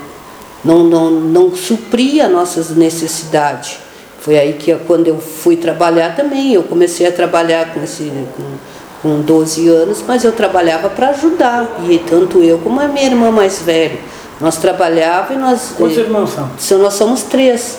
não, 0.65 0.83
não, 0.83 1.11
não 1.11 1.55
supria 1.55 2.27
nossas 2.27 2.71
necessidades. 2.71 3.77
Foi 4.19 4.39
aí 4.39 4.55
que 4.55 4.75
quando 4.87 5.09
eu 5.09 5.19
fui 5.19 5.57
trabalhar 5.57 6.17
também, 6.17 6.55
eu 6.55 6.63
comecei 6.63 7.07
a 7.07 7.13
trabalhar 7.13 7.75
com, 7.75 7.83
esse, 7.83 8.05
com, 8.35 8.43
com 9.03 9.21
12 9.21 9.69
anos, 9.69 10.03
mas 10.07 10.25
eu 10.25 10.33
trabalhava 10.33 10.89
para 10.89 11.09
ajudar, 11.09 11.69
e 11.89 11.99
tanto 11.99 12.43
eu 12.43 12.59
como 12.59 12.81
a 12.81 12.87
minha 12.87 13.07
irmã 13.07 13.33
mais 13.33 13.61
velha. 13.61 13.99
Nós 14.41 14.57
trabalhávamos 14.57 15.31
e 15.31 15.37
nós. 15.37 15.75
Quantos 15.77 15.97
irmãos 15.97 16.31
são? 16.31 16.79
Nós 16.79 16.95
somos 16.95 17.23
três. 17.23 17.79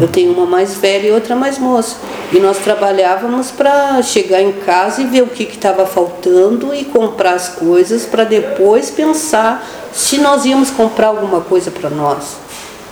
Eu 0.00 0.06
tenho 0.06 0.32
uma 0.32 0.46
mais 0.46 0.74
velha 0.74 1.08
e 1.08 1.10
outra 1.10 1.34
mais 1.34 1.58
moça. 1.58 1.96
E 2.32 2.38
nós 2.38 2.58
trabalhávamos 2.58 3.50
para 3.50 4.00
chegar 4.02 4.40
em 4.40 4.52
casa 4.52 5.02
e 5.02 5.06
ver 5.06 5.22
o 5.22 5.26
que 5.26 5.42
estava 5.42 5.84
faltando 5.84 6.72
e 6.72 6.84
comprar 6.84 7.34
as 7.34 7.48
coisas 7.48 8.06
para 8.06 8.22
depois 8.22 8.90
pensar 8.90 9.66
se 9.92 10.18
nós 10.18 10.44
íamos 10.44 10.70
comprar 10.70 11.08
alguma 11.08 11.40
coisa 11.40 11.72
para 11.72 11.90
nós. 11.90 12.36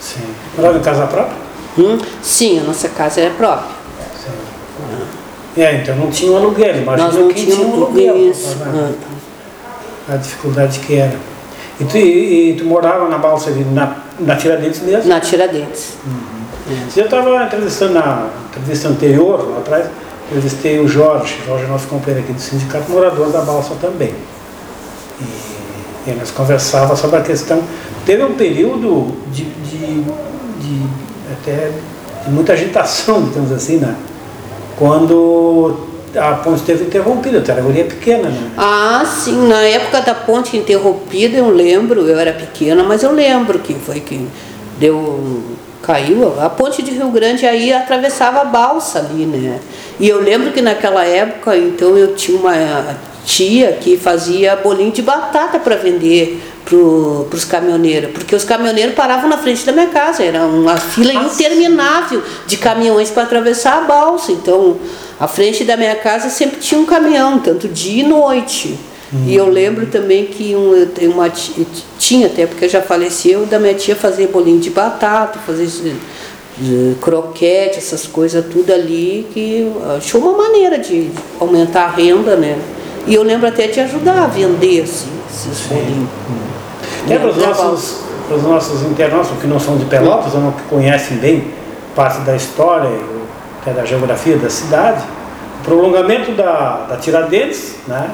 Sim. 0.00 0.26
Morava 0.56 0.78
em 0.78 0.82
casa 0.82 1.06
própria? 1.06 1.36
Hum? 1.78 1.98
Sim, 2.20 2.58
a 2.58 2.62
nossa 2.62 2.88
casa 2.88 3.20
é 3.20 3.30
própria. 3.30 3.78
É, 5.58 5.74
então 5.82 5.96
não 5.96 6.10
tinha 6.10 6.30
um 6.32 6.36
aluguel. 6.36 6.76
Imagina 6.76 7.08
nós 7.08 7.16
não 7.16 7.28
quem 7.28 7.44
tinha 7.46 7.66
um 7.66 7.74
aluguel. 7.74 8.16
isso. 8.30 8.56
né? 8.56 8.94
Ah, 10.08 10.14
A 10.14 10.16
dificuldade 10.16 10.78
que 10.80 10.96
era. 10.96 11.16
E 11.80 11.84
tu, 11.84 11.96
e, 11.96 12.50
e 12.50 12.54
tu 12.56 12.64
morava 12.64 13.08
na 13.08 13.18
balsa 13.18 13.50
ali, 13.50 13.64
na, 13.64 13.96
na 14.20 14.36
Tiradentes 14.36 14.80
mesmo? 14.82 15.08
Na 15.08 15.20
Tiradentes. 15.20 15.94
Eu 16.96 17.04
estava 17.04 17.44
entrevistando 17.44 17.94
na 17.94 18.28
entrevista 18.50 18.88
anterior, 18.88 19.48
lá 19.50 19.58
atrás, 19.58 19.86
entrevistei 20.28 20.78
o 20.80 20.88
Jorge, 20.88 21.36
Jorge 21.46 21.64
é 21.64 21.68
nosso 21.68 21.86
companheiro 21.86 22.24
aqui 22.24 22.32
do 22.32 22.40
sindicato, 22.40 22.90
morador 22.90 23.30
da 23.30 23.40
balsa 23.40 23.74
também. 23.80 24.12
E, 25.20 26.10
e 26.10 26.14
nós 26.14 26.30
conversávamos 26.30 26.98
sobre 27.00 27.18
a 27.18 27.22
questão. 27.22 27.62
Teve 28.04 28.22
um 28.24 28.34
período 28.34 29.14
de, 29.32 29.44
de, 29.44 30.02
de 30.02 30.86
até 31.32 31.70
de 32.24 32.30
muita 32.30 32.52
agitação, 32.52 33.22
digamos 33.22 33.52
assim, 33.52 33.76
né? 33.78 33.94
Quando 34.78 35.76
a 36.16 36.34
ponte 36.34 36.60
esteve 36.60 36.84
interrompida, 36.84 37.40
tu 37.40 37.50
era 37.50 37.60
guria 37.60 37.84
pequena, 37.84 38.28
né? 38.28 38.50
Ah, 38.56 39.04
sim, 39.04 39.48
na 39.48 39.60
época 39.62 40.00
da 40.00 40.14
ponte 40.14 40.56
interrompida 40.56 41.36
eu 41.36 41.50
lembro, 41.50 42.00
eu 42.06 42.18
era 42.18 42.32
pequena, 42.32 42.82
mas 42.82 43.02
eu 43.02 43.12
lembro 43.12 43.58
que 43.58 43.74
foi 43.74 44.00
que 44.00 44.26
deu. 44.78 45.42
caiu. 45.82 46.40
A 46.40 46.48
ponte 46.48 46.82
de 46.82 46.92
Rio 46.92 47.10
Grande 47.10 47.46
aí 47.46 47.72
atravessava 47.72 48.40
a 48.40 48.44
balsa 48.44 49.00
ali, 49.00 49.26
né? 49.26 49.58
E 50.00 50.08
eu 50.08 50.20
lembro 50.20 50.52
que 50.52 50.62
naquela 50.62 51.04
época, 51.04 51.56
então 51.56 51.96
eu 51.96 52.14
tinha 52.14 52.38
uma 52.38 52.96
tia 53.24 53.72
que 53.72 53.96
fazia 53.96 54.56
bolinho 54.56 54.92
de 54.92 55.02
batata 55.02 55.58
para 55.58 55.76
vender 55.76 56.40
para 56.64 56.76
os 56.76 57.44
caminhoneiros, 57.44 58.10
porque 58.12 58.34
os 58.34 58.44
caminhoneiros 58.44 58.94
paravam 58.94 59.28
na 59.28 59.38
frente 59.38 59.64
da 59.64 59.72
minha 59.72 59.86
casa, 59.86 60.22
era 60.22 60.44
uma 60.44 60.76
fila 60.76 61.12
interminável 61.14 62.22
de 62.46 62.56
caminhões 62.58 63.10
para 63.10 63.22
atravessar 63.22 63.78
a 63.78 63.80
balsa. 63.82 64.32
Então, 64.32 64.76
à 65.18 65.26
frente 65.26 65.64
da 65.64 65.76
minha 65.76 65.96
casa 65.96 66.28
sempre 66.28 66.60
tinha 66.60 66.80
um 66.80 66.84
caminhão, 66.84 67.38
tanto 67.38 67.68
dia 67.68 68.02
e 68.02 68.06
noite. 68.06 68.78
Hum. 69.12 69.24
E 69.26 69.34
eu 69.34 69.48
lembro 69.48 69.86
também 69.86 70.26
que 70.26 70.54
um, 70.54 70.72
uma 71.10 71.30
tia, 71.30 71.66
tinha 71.98 72.26
até 72.26 72.46
porque 72.46 72.68
já 72.68 72.82
faleceu, 72.82 73.46
da 73.46 73.58
minha 73.58 73.74
tia 73.74 73.96
fazer 73.96 74.26
bolinho 74.28 74.60
de 74.60 74.68
batata, 74.68 75.38
fazer 75.38 75.66
croquete, 77.00 77.78
essas 77.78 78.06
coisas 78.06 78.44
tudo 78.46 78.72
ali, 78.72 79.26
que 79.32 79.72
achou 79.96 80.20
uma 80.20 80.36
maneira 80.36 80.78
de 80.78 81.10
aumentar 81.40 81.84
a 81.84 81.90
renda, 81.90 82.36
né? 82.36 82.58
E 83.06 83.14
eu 83.14 83.22
lembro 83.22 83.48
até 83.48 83.68
de 83.68 83.80
ajudar 83.80 84.24
a 84.24 84.26
vender 84.26 84.82
assim, 84.82 85.10
esses 85.30 85.66
bolinhos. 85.66 86.08
É 87.08 87.18
para 87.18 87.28
os 87.28 87.36
nossos, 87.36 88.00
os 88.30 88.42
nossos 88.42 88.82
internautas 88.82 89.30
que 89.40 89.46
não 89.46 89.58
são 89.58 89.76
de 89.76 89.86
Pelotas 89.86 90.34
ou 90.34 90.40
não 90.40 90.52
que 90.52 90.62
conhecem 90.62 91.16
bem 91.16 91.50
parte 91.94 92.20
da 92.20 92.36
história 92.36 92.90
até 93.60 93.72
da 93.72 93.84
geografia 93.84 94.36
da 94.36 94.50
cidade, 94.50 95.02
o 95.60 95.64
prolongamento 95.64 96.32
da, 96.32 96.86
da 96.88 96.96
Tiradentes, 96.96 97.76
né? 97.86 98.10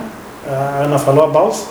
a 0.49 0.85
Ana 0.85 0.99
falou 0.99 1.25
a 1.25 1.27
balsa, 1.29 1.67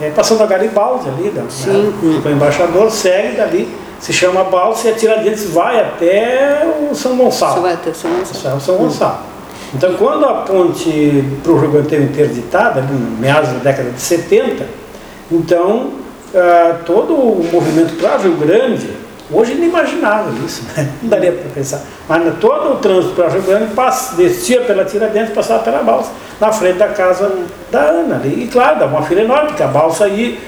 é, 0.00 0.10
passando 0.10 0.42
a 0.42 0.46
Garibaldi 0.46 1.08
ali, 1.08 1.30
da, 1.30 1.42
Sim. 1.48 1.94
Né? 2.02 2.22
o 2.24 2.28
embaixador 2.28 2.90
segue 2.90 3.36
dali, 3.36 3.68
se 4.02 4.12
chama 4.12 4.42
balsa 4.42 4.88
e 4.88 4.90
a 4.90 4.94
Tiradentes 4.94 5.48
vai 5.50 5.78
até 5.78 6.66
o 6.90 6.92
São 6.92 7.16
Gonçalo. 7.16 7.62
Vai 7.62 7.74
até 7.74 7.94
São 7.94 8.10
Gonçalo. 8.10 8.60
São 8.60 8.76
Gonçalo. 8.76 9.18
Então, 9.72 9.94
quando 9.94 10.26
a 10.26 10.34
ponte 10.42 11.24
para 11.40 11.52
o 11.52 11.58
Rio 11.60 11.70
Grande 11.70 11.88
teve 11.88 12.04
interditada, 12.06 12.82
meados 13.20 13.50
da 13.50 13.58
década 13.60 13.90
de 13.90 14.00
70, 14.00 14.66
então 15.30 15.90
ah, 16.34 16.80
todo 16.84 17.14
o 17.14 17.48
movimento 17.52 17.94
para 18.00 18.16
Rio 18.16 18.36
Grande, 18.38 18.90
hoje 19.30 19.52
é 19.52 19.54
inimaginável 19.54 20.32
isso, 20.44 20.64
né? 20.76 20.90
não 21.00 21.08
daria 21.08 21.30
para 21.30 21.50
pensar, 21.50 21.82
mas 22.08 22.38
todo 22.40 22.72
o 22.72 22.76
trânsito 22.78 23.14
para 23.14 23.28
Rio 23.28 23.42
Grande 23.42 23.72
passa, 23.72 24.16
descia 24.16 24.62
pela 24.62 24.84
Tiradentes, 24.84 25.32
passava 25.32 25.62
pela 25.62 25.80
balsa, 25.80 26.10
na 26.40 26.50
frente 26.50 26.78
da 26.78 26.88
casa 26.88 27.30
da 27.70 27.82
Ana 27.82 28.16
ali. 28.16 28.44
E 28.44 28.48
claro, 28.48 28.80
dava 28.80 28.96
uma 28.96 29.06
fila 29.06 29.20
enorme, 29.20 29.50
porque 29.50 29.62
a 29.62 29.68
balsa 29.68 30.06
aí 30.06 30.40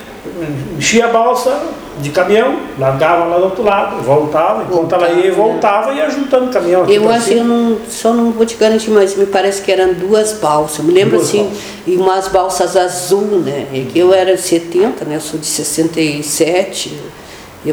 enchia 0.76 1.04
a 1.04 1.08
balsa, 1.08 1.56
de 1.98 2.10
caminhão, 2.10 2.58
largava 2.78 3.24
lá 3.24 3.38
do 3.38 3.44
outro 3.44 3.62
lado, 3.62 4.02
voltava, 4.02 4.64
enquanto 4.64 4.94
ela 4.94 5.08
ia 5.10 5.26
e 5.26 5.30
voltava, 5.30 5.92
ia 5.92 6.10
juntando 6.10 6.50
caminhão. 6.52 6.82
Aqui 6.82 6.94
eu 6.94 7.08
acho 7.08 7.26
que 7.28 7.34
eu 7.34 7.44
não, 7.44 7.78
só 7.88 8.12
não 8.12 8.32
vou 8.32 8.44
te 8.44 8.56
garantir, 8.56 8.90
mas 8.90 9.16
me 9.16 9.26
parece 9.26 9.62
que 9.62 9.70
eram 9.70 9.92
duas 9.94 10.32
balsas. 10.34 10.78
Eu 10.78 10.84
me 10.84 10.92
lembro 10.92 11.16
duas 11.16 11.28
assim, 11.28 11.44
balsas. 11.44 11.62
e 11.86 11.96
umas 11.96 12.28
balsas 12.28 12.76
azul, 12.76 13.42
né? 13.44 13.66
Que 13.92 13.98
eu 13.98 14.12
era 14.12 14.34
de 14.34 14.42
70, 14.42 15.04
né? 15.04 15.16
Eu 15.16 15.20
sou 15.20 15.38
de 15.38 15.46
67, 15.46 16.98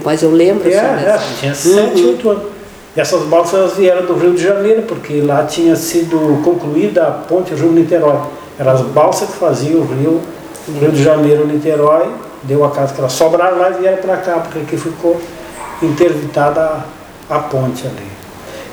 mas 0.03 0.21
eu 0.21 0.31
lembro. 0.31 0.69
É, 0.69 0.79
assim, 0.79 1.33
é, 1.33 1.39
tinha 1.39 1.55
7, 1.55 2.03
8 2.03 2.25
uhum. 2.25 2.31
anos. 2.31 2.43
E 2.95 2.99
essas 2.99 3.23
balsas 3.23 3.77
vieram 3.77 4.05
do 4.05 4.13
Rio 4.15 4.33
de 4.33 4.43
Janeiro, 4.43 4.83
porque 4.83 5.21
lá 5.21 5.45
tinha 5.45 5.75
sido 5.75 6.41
concluída 6.43 7.07
a 7.07 7.11
ponte 7.11 7.53
Rio-Niterói. 7.53 8.19
Eram 8.59 8.71
as 8.71 8.81
balsas 8.81 9.29
que 9.29 9.37
faziam 9.37 9.79
o 9.79 9.85
Rio, 9.85 10.21
Rio 10.79 10.91
de 10.91 11.01
Janeiro-Niterói 11.01 12.09
deu 12.43 12.63
a 12.63 12.71
casa 12.71 12.93
que 12.93 12.99
elas 12.99 13.13
sobraram 13.13 13.57
lá 13.57 13.69
e 13.71 13.73
vieram 13.81 13.97
para 13.97 14.17
cá, 14.17 14.39
porque 14.39 14.59
aqui 14.59 14.77
ficou 14.77 15.19
interditada 15.81 16.85
a, 17.29 17.35
a 17.35 17.39
ponte 17.39 17.85
ali. 17.85 18.11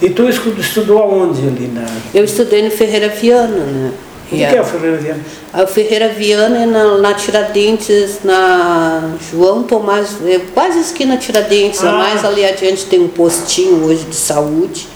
E 0.01 0.11
tu 0.11 0.29
estudou 0.29 1.03
aonde 1.03 1.47
ali? 1.47 1.67
Na... 1.69 1.87
Eu 2.15 2.25
estudei 2.25 2.63
no 2.63 2.71
Ferreira 2.71 3.09
Viana, 3.09 3.65
né? 3.65 3.93
O 4.31 4.37
que, 4.37 4.45
é 4.45 4.61
o 4.61 4.65
Ferreira 4.65 4.97
Viana? 4.99 5.21
O 5.55 5.67
Ferreira 5.67 6.09
Viana 6.11 6.59
é 6.59 6.67
na, 6.67 6.99
na 6.99 7.15
Tiradentes, 7.15 8.19
na 8.23 9.15
João 9.31 9.63
Tomás, 9.63 10.19
é 10.27 10.39
quase 10.53 10.81
esquina 10.81 11.17
Tiradentes, 11.17 11.83
ah. 11.83 11.93
mais 11.93 12.23
ali 12.25 12.45
adiante 12.45 12.85
tem 12.85 13.01
um 13.01 13.09
postinho 13.09 13.87
hoje 13.87 14.05
de 14.05 14.15
saúde. 14.15 14.87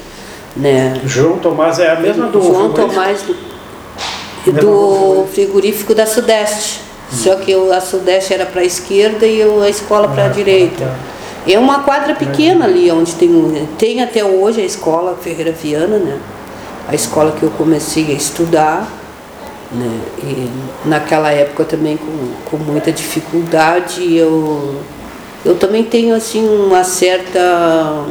Né? 0.54 1.00
João 1.06 1.38
Tomás 1.38 1.78
é 1.78 1.90
a 1.90 1.98
mesma 1.98 2.26
do 2.26 2.42
João 2.42 2.72
Tomás 2.72 3.22
do, 3.22 4.52
do 4.52 5.26
frigorífico 5.32 5.94
da 5.94 6.04
Sudeste. 6.04 6.81
Só 7.12 7.36
que 7.36 7.52
a 7.52 7.80
Sudeste 7.80 8.32
era 8.32 8.46
para 8.46 8.62
a 8.62 8.64
esquerda 8.64 9.26
e 9.26 9.42
a 9.42 9.68
escola 9.68 10.08
para 10.08 10.24
a 10.24 10.26
ah, 10.26 10.30
direita. 10.30 10.86
Tá. 10.86 11.12
É 11.46 11.58
uma 11.58 11.80
quadra 11.80 12.14
pequena 12.14 12.64
ali, 12.64 12.90
onde 12.90 13.14
tem, 13.16 13.68
tem 13.76 14.02
até 14.02 14.24
hoje 14.24 14.60
a 14.60 14.64
escola 14.64 15.18
Ferreira 15.20 15.52
Viana, 15.52 15.98
né? 15.98 16.18
A 16.88 16.94
escola 16.94 17.32
que 17.32 17.42
eu 17.42 17.50
comecei 17.50 18.06
a 18.10 18.14
estudar. 18.14 18.88
Né? 19.72 20.00
E 20.22 20.50
naquela 20.88 21.30
época 21.30 21.64
também 21.64 21.96
com, 21.96 22.56
com 22.56 22.62
muita 22.62 22.92
dificuldade, 22.92 24.14
eu, 24.14 24.76
eu 25.44 25.56
também 25.56 25.82
tenho 25.82 26.14
assim 26.14 26.46
uma 26.46 26.84
certa 26.84 28.04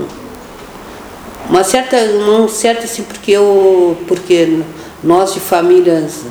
uma 1.50 1.64
certa 1.64 2.04
não 2.06 2.48
certa 2.48 2.86
assim 2.86 3.04
porque 3.04 3.32
eu 3.32 3.96
porque 4.08 4.62
nós 5.04 5.34
de 5.34 5.40
famílias 5.40 6.22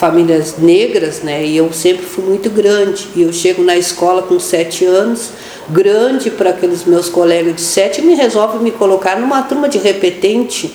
famílias 0.00 0.56
negras, 0.56 1.20
né? 1.20 1.44
E 1.44 1.58
eu 1.58 1.70
sempre 1.74 2.06
fui 2.06 2.24
muito 2.24 2.48
grande. 2.48 3.06
E 3.14 3.20
eu 3.20 3.32
chego 3.34 3.62
na 3.62 3.76
escola 3.76 4.22
com 4.22 4.40
sete 4.40 4.86
anos, 4.86 5.28
grande 5.68 6.30
para 6.30 6.50
aqueles 6.50 6.86
meus 6.86 7.10
colegas 7.10 7.54
de 7.54 7.60
sete, 7.60 8.00
e 8.00 8.04
me 8.04 8.14
resolve 8.14 8.64
me 8.64 8.70
colocar 8.70 9.20
numa 9.20 9.42
turma 9.42 9.68
de 9.68 9.76
repetente, 9.76 10.72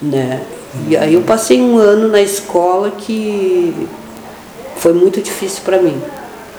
né? 0.00 0.42
E 0.88 0.94
aí 0.94 1.14
eu 1.14 1.22
passei 1.22 1.58
um 1.58 1.78
ano 1.78 2.06
na 2.08 2.20
escola 2.20 2.90
que 2.90 3.72
foi 4.76 4.92
muito 4.92 5.22
difícil 5.22 5.62
para 5.64 5.80
mim. 5.80 5.96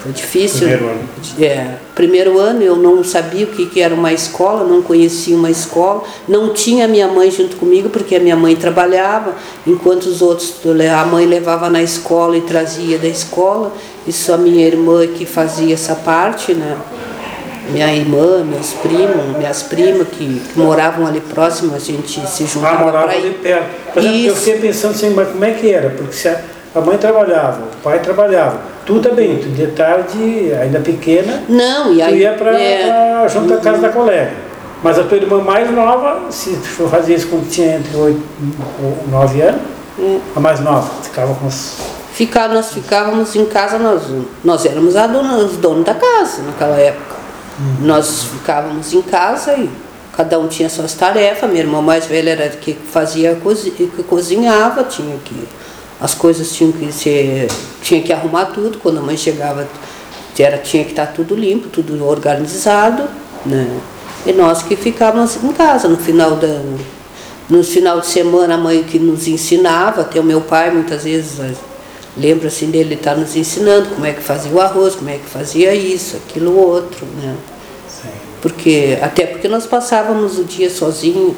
Foi 0.07 0.13
difícil. 0.13 0.67
Primeiro 0.67 0.85
ano. 0.85 1.09
É, 1.39 1.75
primeiro 1.93 2.39
ano 2.39 2.63
eu 2.63 2.75
não 2.75 3.03
sabia 3.03 3.45
o 3.45 3.49
que, 3.49 3.65
que 3.65 3.81
era 3.81 3.93
uma 3.93 4.13
escola, 4.13 4.63
não 4.63 4.81
conhecia 4.81 5.35
uma 5.35 5.51
escola, 5.51 6.03
não 6.27 6.53
tinha 6.53 6.87
minha 6.87 7.07
mãe 7.07 7.29
junto 7.29 7.57
comigo, 7.57 7.89
porque 7.89 8.15
a 8.15 8.19
minha 8.19 8.35
mãe 8.35 8.55
trabalhava, 8.55 9.35
enquanto 9.65 10.05
os 10.05 10.21
outros, 10.21 10.53
a 10.65 11.05
mãe 11.05 11.25
levava 11.25 11.69
na 11.69 11.81
escola 11.81 12.37
e 12.37 12.41
trazia 12.41 12.97
da 12.97 13.07
escola, 13.07 13.73
e 14.05 14.11
só 14.13 14.37
minha 14.37 14.65
irmã 14.65 15.05
que 15.07 15.25
fazia 15.25 15.73
essa 15.73 15.95
parte, 15.95 16.53
né? 16.53 16.77
Minha 17.69 17.93
irmã, 17.93 18.45
meus 18.45 18.71
primos, 18.75 19.37
minhas 19.37 19.63
primas 19.63 20.07
que, 20.07 20.39
que 20.39 20.57
moravam 20.57 21.05
ali 21.05 21.19
próximo, 21.19 21.75
a 21.75 21.79
gente 21.79 22.25
se 22.25 22.45
juntava. 22.45 22.77
Ah, 22.77 22.85
morava 22.85 23.11
ali 23.11 23.31
perto. 23.31 23.91
Por 23.93 24.01
exemplo, 24.01 24.25
eu 24.27 24.35
fiquei 24.37 24.59
pensando 24.61 24.91
assim, 24.91 25.09
mas 25.09 25.27
como 25.27 25.43
é 25.43 25.51
que 25.51 25.69
era? 25.69 25.89
Porque 25.89 26.13
se 26.13 26.29
a, 26.29 26.39
a 26.73 26.79
mãe 26.79 26.97
trabalhava, 26.97 27.63
o 27.63 27.83
pai 27.83 27.99
trabalhava 27.99 28.76
Tu 28.87 29.01
também, 29.01 29.37
tu 29.37 29.49
de 29.49 29.67
tarde, 29.67 30.53
ainda 30.53 30.79
pequena, 30.79 31.43
não, 31.49 31.93
e 31.93 32.01
aí, 32.01 32.13
tu 32.13 32.17
ia 32.19 32.33
para 32.35 32.57
é, 32.57 33.27
junto 33.27 33.53
à 33.53 33.57
casa 33.57 33.79
da 33.79 33.89
colega. 33.89 34.31
Mas 34.81 34.97
a 34.97 35.03
tua 35.03 35.17
irmã 35.17 35.41
mais 35.41 35.69
nova, 35.69 36.31
se 36.31 36.51
tu 36.51 36.87
fazia 36.87 37.17
isso 37.17 37.27
quando 37.27 37.49
tinha 37.49 37.75
entre 37.75 37.97
8 37.97 38.21
e 38.39 39.11
9 39.11 39.41
anos, 39.41 39.61
hum. 39.99 40.21
a 40.33 40.39
mais 40.39 40.61
nova, 40.61 40.89
ficava 41.03 41.35
com 41.35 41.47
os... 41.47 41.79
Ficar, 42.13 42.47
nós 42.47 42.71
ficávamos 42.71 43.35
em 43.35 43.45
casa, 43.45 43.77
nós, 43.77 44.03
nós 44.41 44.65
éramos 44.65 44.95
a 44.95 45.05
dona, 45.05 45.35
os 45.35 45.57
donos 45.57 45.83
da 45.83 45.93
casa 45.93 46.43
naquela 46.43 46.77
época. 46.77 47.17
Hum. 47.59 47.85
Nós 47.85 48.23
ficávamos 48.23 48.93
em 48.93 49.01
casa 49.01 49.53
e 49.55 49.69
cada 50.15 50.39
um 50.39 50.47
tinha 50.47 50.69
suas 50.69 50.93
tarefas. 50.93 51.49
Minha 51.49 51.63
irmã 51.63 51.81
mais 51.81 52.05
velha 52.05 52.31
era 52.31 52.47
que 52.49 52.73
fazia, 52.73 53.37
que 53.75 54.03
cozinhava, 54.03 54.85
tinha 54.85 55.17
que 55.17 55.45
as 55.99 56.13
coisas 56.13 56.51
tinham 56.51 56.71
que 56.71 56.91
ser, 56.91 57.47
tinha 57.81 58.01
que 58.01 58.13
arrumar 58.13 58.45
tudo, 58.45 58.77
quando 58.77 58.99
a 58.99 59.01
mãe 59.01 59.17
chegava 59.17 59.67
era, 60.39 60.57
tinha 60.59 60.83
que 60.83 60.91
estar 60.91 61.07
tudo 61.07 61.35
limpo, 61.35 61.67
tudo 61.67 62.05
organizado, 62.05 63.07
né? 63.43 63.79
E 64.25 64.31
nós 64.31 64.61
que 64.61 64.75
ficávamos 64.75 65.35
em 65.43 65.51
casa 65.51 65.87
no 65.87 65.97
final 65.97 66.35
da 66.35 66.61
no 67.49 67.63
final 67.63 68.01
de 68.01 68.07
semana 68.07 68.55
a 68.55 68.57
mãe 68.57 68.83
que 68.83 68.99
nos 68.99 69.27
ensinava, 69.27 70.01
até 70.01 70.19
o 70.19 70.23
meu 70.23 70.41
pai 70.41 70.69
muitas 70.69 71.05
vezes 71.05 71.39
lembra 72.17 72.49
assim 72.49 72.69
dele 72.69 72.95
estar 72.95 73.15
tá 73.15 73.21
nos 73.21 73.35
ensinando 73.35 73.89
como 73.89 74.05
é 74.05 74.11
que 74.11 74.21
fazia 74.21 74.51
o 74.51 74.59
arroz, 74.59 74.95
como 74.95 75.09
é 75.09 75.17
que 75.17 75.25
fazia 75.25 75.73
isso, 75.73 76.17
aquilo 76.17 76.57
outro, 76.57 77.05
né? 77.21 77.35
Sim. 77.87 78.09
Porque 78.41 78.97
até 79.01 79.25
porque 79.25 79.47
nós 79.47 79.65
passávamos 79.65 80.37
o 80.37 80.43
dia 80.43 80.69
sozinho. 80.69 81.35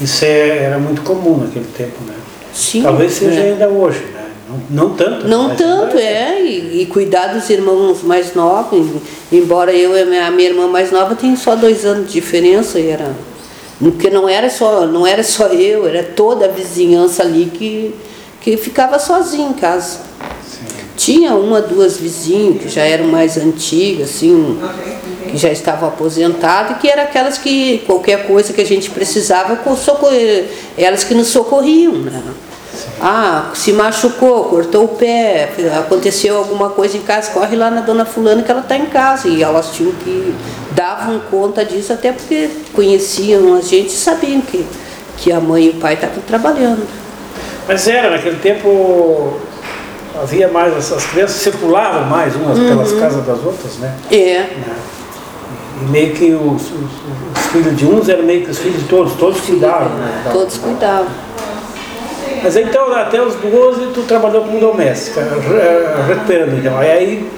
Isso 0.00 0.24
é, 0.24 0.64
era 0.64 0.78
muito 0.78 1.02
comum 1.02 1.38
naquele 1.38 1.66
tempo, 1.76 2.02
né? 2.06 2.14
Sim, 2.58 2.82
Talvez 2.82 3.12
seja 3.12 3.38
é. 3.38 3.52
ainda 3.52 3.68
hoje, 3.68 4.00
né? 4.12 4.26
Não, 4.48 4.88
não 4.88 4.96
tanto. 4.96 5.28
Não 5.28 5.54
tanto, 5.54 5.96
é. 5.96 6.42
E, 6.42 6.82
e, 6.82 6.86
cuidar 6.86 7.28
dos 7.28 7.48
irmãos 7.50 8.02
mais 8.02 8.34
novos. 8.34 8.84
Embora 9.30 9.72
eu 9.72 9.96
e 9.96 10.02
a 10.02 10.04
minha, 10.04 10.26
a 10.26 10.30
minha 10.32 10.48
irmã 10.48 10.66
mais 10.66 10.90
nova 10.90 11.14
tenham 11.14 11.36
só 11.36 11.54
dois 11.54 11.84
anos 11.84 12.08
de 12.08 12.14
diferença, 12.14 12.80
e 12.80 12.88
era, 12.88 13.14
Porque 13.78 14.10
não 14.10 14.28
era 14.28 14.50
só, 14.50 14.86
não 14.86 15.06
era 15.06 15.22
só 15.22 15.46
eu, 15.46 15.86
era 15.86 16.02
toda 16.02 16.46
a 16.46 16.48
vizinhança 16.48 17.22
ali 17.22 17.48
que, 17.54 17.94
que 18.40 18.56
ficava 18.56 18.98
sozinha 18.98 19.48
em 19.48 19.52
casa. 19.52 20.00
Tinha 20.96 21.36
uma, 21.36 21.60
duas 21.60 21.96
vizinhas 21.96 22.60
que 22.60 22.68
já 22.68 22.82
eram 22.82 23.06
mais 23.06 23.36
antigas, 23.36 24.10
assim, 24.10 24.58
que 25.30 25.36
já 25.36 25.52
estavam 25.52 25.90
aposentadas, 25.90 26.72
e 26.72 26.80
que 26.80 26.88
eram 26.88 27.04
aquelas 27.04 27.38
que 27.38 27.84
qualquer 27.86 28.26
coisa 28.26 28.52
que 28.52 28.60
a 28.60 28.66
gente 28.66 28.90
precisava, 28.90 29.56
socorrer, 29.76 30.46
elas 30.76 31.04
que 31.04 31.14
nos 31.14 31.28
socorriam. 31.28 31.92
Né? 31.92 32.20
Ah, 33.00 33.50
se 33.54 33.72
machucou, 33.72 34.44
cortou 34.44 34.84
o 34.84 34.88
pé, 34.88 35.50
aconteceu 35.78 36.36
alguma 36.36 36.70
coisa 36.70 36.96
em 36.96 37.00
casa, 37.00 37.30
corre 37.30 37.56
lá 37.56 37.70
na 37.70 37.80
dona 37.80 38.04
fulana 38.04 38.42
que 38.42 38.50
ela 38.50 38.60
está 38.60 38.76
em 38.76 38.86
casa. 38.86 39.28
E 39.28 39.42
elas 39.42 39.72
tinham 39.72 39.92
que 39.92 40.34
davam 40.72 41.20
conta 41.30 41.64
disso, 41.64 41.92
até 41.92 42.12
porque 42.12 42.50
conheciam 42.72 43.54
a 43.54 43.60
gente 43.60 43.88
e 43.88 43.96
sabiam 43.96 44.40
que, 44.40 44.66
que 45.16 45.30
a 45.30 45.40
mãe 45.40 45.66
e 45.66 45.68
o 45.70 45.74
pai 45.74 45.94
estavam 45.94 46.20
trabalhando. 46.26 46.86
Mas 47.68 47.86
era, 47.86 48.10
naquele 48.10 48.36
tempo 48.36 49.38
havia 50.20 50.48
mais, 50.48 50.92
as 50.92 51.06
crianças 51.06 51.36
circulavam 51.36 52.04
mais 52.04 52.34
umas 52.34 52.58
uhum. 52.58 52.68
pelas 52.68 52.92
casas 52.92 53.24
das 53.24 53.44
outras, 53.44 53.76
né? 53.76 53.94
É. 54.10 54.38
Né? 54.40 54.76
E 55.80 55.84
meio 55.90 56.12
que 56.14 56.32
os, 56.32 56.62
os, 56.62 56.72
os, 56.72 57.46
filhos 57.52 57.76
de 57.76 57.86
uns 57.86 58.08
eram 58.08 58.24
meio 58.24 58.44
que 58.44 58.50
os 58.50 58.58
filhos 58.58 58.82
de 58.82 58.88
todos, 58.88 59.12
todos 59.12 59.40
cuidavam, 59.42 59.90
né? 59.90 60.22
Todos 60.32 60.58
cuidavam. 60.58 61.27
Mas 62.42 62.56
então, 62.56 62.92
até 62.92 63.20
os 63.20 63.34
12, 63.34 63.86
tu 63.94 64.02
trabalhou 64.02 64.42
como 64.42 64.58
doméstica, 64.58 65.26
recuperando 66.06 66.58
então. 66.58 66.78
Aí, 66.78 67.28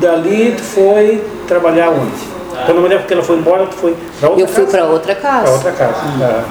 dali, 0.00 0.54
tu 0.56 0.62
foi 0.62 1.22
trabalhar 1.46 1.90
onde? 1.90 2.30
Quando 2.66 2.78
a 2.78 2.80
mulher 2.80 2.98
porque 2.98 3.14
ela 3.14 3.22
foi 3.22 3.36
embora, 3.36 3.66
tu 3.66 3.76
foi 3.76 3.96
para 4.18 4.28
outra 4.28 4.44
Eu 4.44 4.48
fui 4.48 4.66
para 4.66 4.84
outra 4.84 5.14
casa. 5.14 5.42
Para 5.42 5.52
outra 5.52 5.72
casa. 5.72 5.94
Tá. 6.18 6.44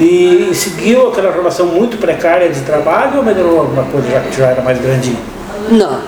E 0.00 0.50
seguiu 0.54 1.08
aquela 1.08 1.32
relação 1.32 1.66
muito 1.66 1.98
precária 1.98 2.48
de 2.48 2.60
trabalho 2.60 3.18
ou 3.18 3.22
melhorou 3.22 3.60
alguma 3.60 3.84
coisa 3.84 4.08
já 4.10 4.20
que 4.20 4.36
já 4.36 4.46
era 4.46 4.62
mais 4.62 4.80
grandinho? 4.80 5.18
Não, 5.70 6.00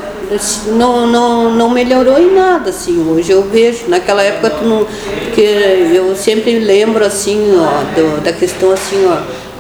não, 0.73 1.07
não, 1.07 1.51
não 1.51 1.71
melhorou 1.71 2.19
em 2.19 2.35
nada, 2.35 2.71
assim, 2.71 3.09
hoje 3.09 3.31
eu 3.31 3.43
vejo, 3.43 3.85
naquela 3.89 4.23
época 4.23 4.51
tu 4.51 4.65
não, 4.65 4.87
porque 5.25 5.41
eu 5.41 6.15
sempre 6.17 6.59
lembro 6.59 7.05
assim, 7.05 7.55
ó, 7.59 7.95
do, 7.95 8.21
da 8.23 8.33
questão 8.33 8.71
assim, 8.73 9.07
ó, 9.07 9.17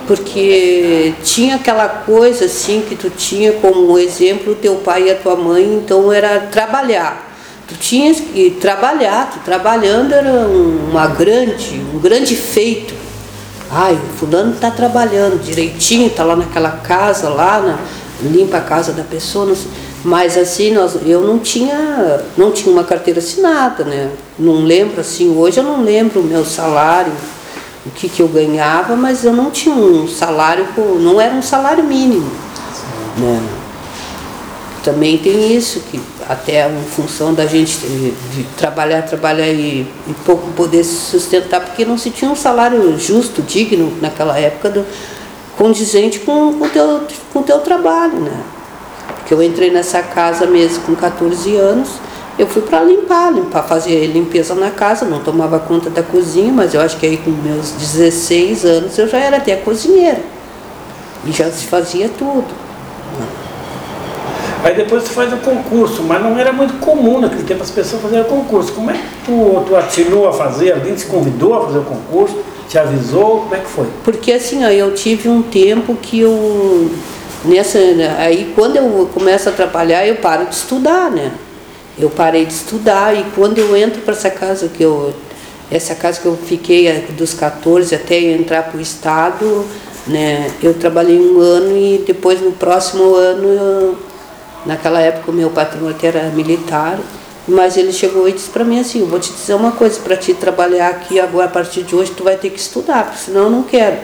porque 0.06 1.14
tinha 1.22 1.56
aquela 1.56 1.88
coisa 1.88 2.44
assim 2.44 2.82
que 2.88 2.94
tu 2.94 3.10
tinha 3.10 3.52
como 3.52 3.98
exemplo 3.98 4.54
teu 4.54 4.76
pai 4.76 5.08
e 5.08 5.10
a 5.10 5.14
tua 5.14 5.36
mãe, 5.36 5.64
então 5.64 6.12
era 6.12 6.40
trabalhar. 6.40 7.34
Tu 7.66 7.74
tinhas 7.74 8.20
que 8.20 8.50
trabalhar, 8.60 9.30
tu 9.32 9.40
trabalhando 9.44 10.14
era 10.14 10.30
uma 10.30 11.08
grande, 11.08 11.82
um 11.92 11.98
grande 11.98 12.36
feito. 12.36 12.94
Ai, 13.70 13.94
o 13.94 14.18
fulano 14.18 14.54
está 14.54 14.70
trabalhando 14.70 15.42
direitinho, 15.42 16.06
está 16.06 16.22
lá 16.22 16.36
naquela 16.36 16.70
casa 16.70 17.28
lá, 17.28 17.60
na, 17.60 17.78
limpa 18.22 18.58
a 18.58 18.60
casa 18.60 18.92
da 18.92 19.02
pessoa, 19.02 19.52
mas 20.04 20.38
assim, 20.38 20.72
nós, 20.72 20.96
eu 21.04 21.20
não 21.20 21.40
tinha, 21.40 22.20
não 22.36 22.52
tinha 22.52 22.72
uma 22.72 22.84
carteira 22.84 23.18
assinada, 23.18 23.82
né? 23.82 24.10
Não 24.38 24.62
lembro 24.62 25.00
assim, 25.00 25.36
hoje 25.36 25.58
eu 25.58 25.64
não 25.64 25.82
lembro 25.82 26.20
o 26.20 26.24
meu 26.24 26.44
salário, 26.44 27.12
o 27.86 27.90
que, 27.90 28.08
que 28.08 28.20
eu 28.20 28.28
ganhava, 28.28 28.96
mas 28.96 29.24
eu 29.24 29.32
não 29.32 29.50
tinha 29.50 29.74
um 29.74 30.08
salário, 30.08 30.66
não 31.00 31.20
era 31.20 31.34
um 31.34 31.42
salário 31.42 31.84
mínimo. 31.84 32.30
Né? 33.16 33.42
Também 34.82 35.18
tem 35.18 35.56
isso, 35.56 35.80
que 35.80 36.00
até 36.28 36.68
em 36.68 36.84
função 36.84 37.32
da 37.32 37.46
gente 37.46 37.78
trabalhar, 38.56 39.02
trabalhar 39.02 39.48
e, 39.48 39.86
e 40.06 40.14
pouco 40.24 40.50
poder 40.52 40.84
se 40.84 40.94
sustentar, 40.94 41.60
porque 41.60 41.84
não 41.84 41.96
se 41.96 42.10
tinha 42.10 42.30
um 42.30 42.36
salário 42.36 42.98
justo, 42.98 43.42
digno 43.42 43.92
naquela 44.00 44.38
época, 44.38 44.70
do, 44.70 44.86
condizente 45.56 46.20
com 46.20 46.50
o 46.50 46.68
teu, 46.68 47.02
com 47.32 47.42
teu 47.42 47.58
trabalho, 47.60 48.20
né? 48.20 48.40
Porque 49.18 49.34
eu 49.34 49.42
entrei 49.42 49.70
nessa 49.70 50.02
casa 50.02 50.46
mesmo 50.46 50.82
com 50.84 50.94
14 50.94 51.56
anos, 51.56 51.90
eu 52.38 52.46
fui 52.46 52.62
para 52.62 52.82
limpar, 52.82 53.32
limpar, 53.32 53.62
fazer 53.62 54.06
limpeza 54.06 54.54
na 54.54 54.70
casa, 54.70 55.06
não 55.06 55.20
tomava 55.20 55.58
conta 55.58 55.88
da 55.88 56.02
cozinha, 56.02 56.52
mas 56.52 56.74
eu 56.74 56.80
acho 56.82 56.98
que 56.98 57.06
aí 57.06 57.16
com 57.16 57.30
meus 57.30 57.70
16 57.72 58.64
anos 58.64 58.98
eu 58.98 59.08
já 59.08 59.18
era 59.18 59.38
até 59.38 59.56
cozinheira. 59.56 60.20
E 61.24 61.32
já 61.32 61.50
se 61.50 61.66
fazia 61.66 62.10
tudo. 62.10 62.46
Aí 64.62 64.74
depois 64.74 65.04
tu 65.04 65.10
faz 65.10 65.32
o 65.32 65.36
concurso, 65.38 66.02
mas 66.02 66.22
não 66.22 66.38
era 66.38 66.52
muito 66.52 66.74
comum 66.78 67.20
naquele 67.20 67.44
tempo 67.44 67.62
as 67.62 67.70
pessoas 67.70 68.02
fazerem 68.02 68.24
concurso. 68.24 68.72
Como 68.72 68.90
é 68.90 68.94
que 68.94 69.00
tu, 69.24 69.64
tu 69.66 69.76
atinou 69.76 70.28
a 70.28 70.32
fazer? 70.32 70.72
Alguém 70.72 70.94
te 70.94 71.06
convidou 71.06 71.54
a 71.54 71.64
fazer 71.66 71.78
o 71.78 71.84
concurso? 71.84 72.36
Te 72.68 72.76
avisou? 72.76 73.42
Como 73.42 73.54
é 73.54 73.58
que 73.58 73.68
foi? 73.68 73.86
Porque 74.04 74.32
assim, 74.32 74.64
ó, 74.64 74.68
eu 74.68 74.92
tive 74.92 75.28
um 75.28 75.40
tempo 75.40 75.94
que 75.94 76.20
eu. 76.20 76.90
Nessa, 77.44 77.78
aí 78.18 78.52
quando 78.54 78.76
eu 78.76 79.08
começo 79.14 79.48
a 79.48 79.52
trabalhar, 79.52 80.04
eu 80.06 80.16
paro 80.16 80.46
de 80.46 80.54
estudar, 80.54 81.10
né? 81.10 81.30
Eu 81.98 82.10
parei 82.10 82.44
de 82.44 82.52
estudar 82.52 83.16
e 83.16 83.24
quando 83.34 83.58
eu 83.58 83.76
entro 83.76 84.02
para 84.02 84.14
essa 84.14 84.30
casa 84.30 84.68
que 84.68 84.82
eu 84.82 85.14
essa 85.70 85.94
casa 85.94 86.20
que 86.20 86.26
eu 86.26 86.36
fiquei 86.36 86.86
é, 86.86 87.04
dos 87.16 87.34
14 87.34 87.92
até 87.94 88.20
entrar 88.20 88.62
para 88.64 88.78
o 88.78 88.80
estado, 88.80 89.64
né, 90.06 90.48
eu 90.62 90.74
trabalhei 90.74 91.18
um 91.18 91.40
ano 91.40 91.76
e 91.76 92.04
depois 92.06 92.40
no 92.40 92.52
próximo 92.52 93.14
ano, 93.14 93.48
eu, 93.48 93.98
naquela 94.64 95.00
época 95.00 95.30
o 95.30 95.34
meu 95.34 95.50
patrão 95.50 95.88
até 95.88 96.06
era 96.06 96.28
militar, 96.28 96.98
mas 97.48 97.76
ele 97.76 97.92
chegou 97.92 98.28
e 98.28 98.32
disse 98.32 98.50
para 98.50 98.64
mim 98.64 98.78
assim, 98.78 99.04
vou 99.04 99.18
te 99.18 99.32
dizer 99.32 99.54
uma 99.54 99.72
coisa, 99.72 99.98
para 100.00 100.16
te 100.16 100.34
trabalhar 100.34 100.88
aqui 100.88 101.18
agora 101.18 101.46
a 101.46 101.50
partir 101.50 101.82
de 101.82 101.96
hoje 101.96 102.12
tu 102.12 102.22
vai 102.22 102.36
ter 102.36 102.50
que 102.50 102.60
estudar, 102.60 103.04
porque 103.04 103.18
senão 103.18 103.44
eu 103.44 103.50
não 103.50 103.62
quero. 103.64 103.96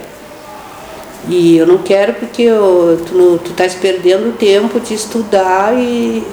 E 1.28 1.56
eu 1.56 1.66
não 1.68 1.78
quero 1.78 2.14
porque 2.14 2.42
eu, 2.42 3.00
tu, 3.06 3.40
tu 3.44 3.50
estás 3.52 3.74
perdendo 3.74 4.36
tempo 4.36 4.80
de 4.80 4.94
estudar 4.94 5.72
e 5.78 6.24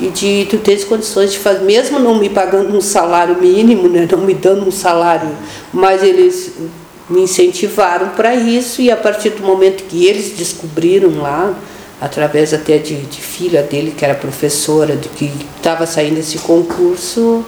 e 0.00 0.08
de 0.08 0.46
tu 0.50 0.58
teres 0.58 0.84
condições 0.84 1.32
de 1.32 1.38
fazer, 1.38 1.64
mesmo 1.64 1.98
não 1.98 2.16
me 2.16 2.28
pagando 2.28 2.76
um 2.76 2.80
salário 2.80 3.40
mínimo, 3.40 3.88
né, 3.88 4.08
não 4.10 4.18
me 4.18 4.34
dando 4.34 4.66
um 4.66 4.70
salário, 4.70 5.30
mas 5.72 6.02
eles 6.02 6.52
me 7.08 7.22
incentivaram 7.22 8.08
para 8.10 8.34
isso 8.34 8.80
e 8.80 8.90
a 8.90 8.96
partir 8.96 9.30
do 9.30 9.42
momento 9.42 9.84
que 9.84 10.06
eles 10.06 10.36
descobriram 10.36 11.20
lá, 11.20 11.54
através 12.00 12.52
até 12.52 12.78
de, 12.78 12.96
de 12.96 13.20
filha 13.20 13.62
dele 13.62 13.94
que 13.96 14.04
era 14.04 14.14
professora, 14.14 14.96
de 14.96 15.08
que 15.08 15.30
estava 15.56 15.86
saindo 15.86 16.18
esse 16.18 16.38
concurso, 16.38 17.44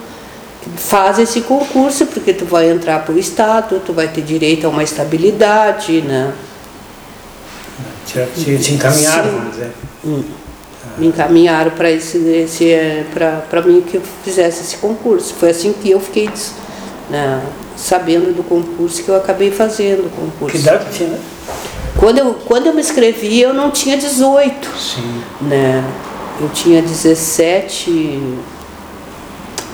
faz 0.77 1.19
esse 1.19 1.41
concurso 1.41 2.07
porque 2.07 2.33
tu 2.33 2.45
vai 2.45 2.71
entrar 2.71 3.05
para 3.05 3.15
o 3.15 3.19
estado, 3.19 3.81
tu 3.85 3.93
vai 3.93 4.09
ter 4.09 4.23
direito 4.23 4.67
a 4.67 4.71
uma 4.71 4.85
estabilidade, 4.85 6.01
né? 6.03 6.33
Te, 8.07 8.57
te 8.59 8.73
encaminharam, 8.73 9.31
vamos 9.31 9.51
dizer. 9.51 9.73
Hum 10.05 10.46
me 10.99 11.09
encaminharam 11.09 11.71
para 11.73 11.91
esse, 11.91 12.19
esse 12.19 12.75
para 13.49 13.63
mim 13.63 13.83
que 13.83 13.97
eu 13.97 14.03
fizesse 14.25 14.63
esse 14.63 14.77
concurso. 14.79 15.35
Foi 15.35 15.51
assim 15.51 15.73
que 15.73 15.91
eu 15.91 16.01
fiquei 16.01 16.29
né, 17.11 17.43
sabendo 17.77 18.35
do 18.35 18.43
concurso 18.43 19.03
que 19.03 19.09
eu 19.09 19.17
acabei 19.17 19.51
fazendo 19.51 20.07
o 20.07 20.11
concurso. 20.11 20.57
Que 20.57 20.63
idade 20.63 20.87
tinha? 20.93 21.11
Né? 21.11 21.21
Quando 21.99 22.19
eu, 22.19 22.35
quando 22.47 22.67
eu 22.67 22.75
me 22.75 22.81
inscrevi, 22.81 23.41
eu 23.41 23.55
não 23.55 23.71
tinha 23.71 23.97
18. 23.97 24.69
Sim. 24.79 25.23
Né? 25.43 25.85
Eu 26.41 26.49
tinha 26.51 26.83
17. 26.83 28.21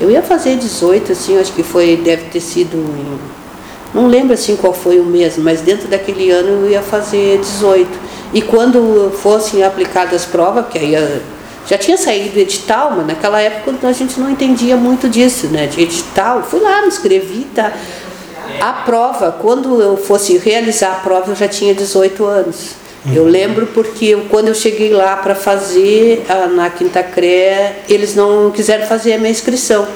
Eu 0.01 0.11
ia 0.11 0.23
fazer 0.23 0.57
18, 0.57 1.13
assim, 1.13 1.39
acho 1.39 1.53
que 1.53 1.63
foi, 1.63 1.97
deve 1.97 2.25
ter 2.25 2.41
sido 2.41 2.77
em, 2.77 3.19
não 3.95 4.07
lembro 4.07 4.33
assim 4.33 4.57
qual 4.57 4.73
foi 4.73 4.99
o 4.99 5.05
mês, 5.05 5.37
mas 5.37 5.61
dentro 5.61 5.87
daquele 5.87 6.31
ano 6.31 6.65
eu 6.65 6.71
ia 6.71 6.83
fazer 6.83 7.39
18. 7.39 7.89
E 8.33 8.41
quando 8.41 9.13
fossem 9.23 9.63
aplicadas 9.63 10.23
as 10.23 10.25
provas, 10.25 10.67
que 10.69 10.79
aí 10.79 10.95
eh, 10.95 11.21
já 11.67 11.77
tinha 11.77 11.97
saído 11.97 12.39
edital, 12.39 12.93
mas 12.97 13.07
naquela 13.07 13.41
época 13.41 13.87
a 13.87 13.93
gente 13.93 14.19
não 14.19 14.31
entendia 14.31 14.77
muito 14.77 15.09
disso, 15.09 15.49
né? 15.49 15.67
De 15.67 15.83
edital, 15.83 16.43
fui 16.43 16.61
lá, 16.61 16.83
me 16.83 16.89
inscrevi, 16.89 17.47
tá? 17.55 17.73
A 18.61 18.73
prova, 18.73 19.33
quando 19.33 19.81
eu 19.81 19.97
fosse 19.97 20.37
realizar 20.39 20.93
a 20.93 20.95
prova, 20.97 21.33
eu 21.33 21.37
já 21.37 21.49
tinha 21.49 21.75
18 21.75 22.25
anos. 22.25 22.83
Eu 23.13 23.25
lembro 23.25 23.67
porque 23.67 24.07
eu, 24.07 24.27
quando 24.31 24.49
eu 24.49 24.55
cheguei 24.55 24.93
lá 24.93 25.17
para 25.17 25.35
fazer 25.35 26.25
a, 26.29 26.47
na 26.47 26.71
Quinta 26.71 27.03
Cré, 27.03 27.81
eles 27.89 28.15
não 28.15 28.53
quiseram 28.53 28.87
fazer 28.87 29.15
a 29.15 29.19
minha 29.19 29.31
inscrição. 29.31 29.87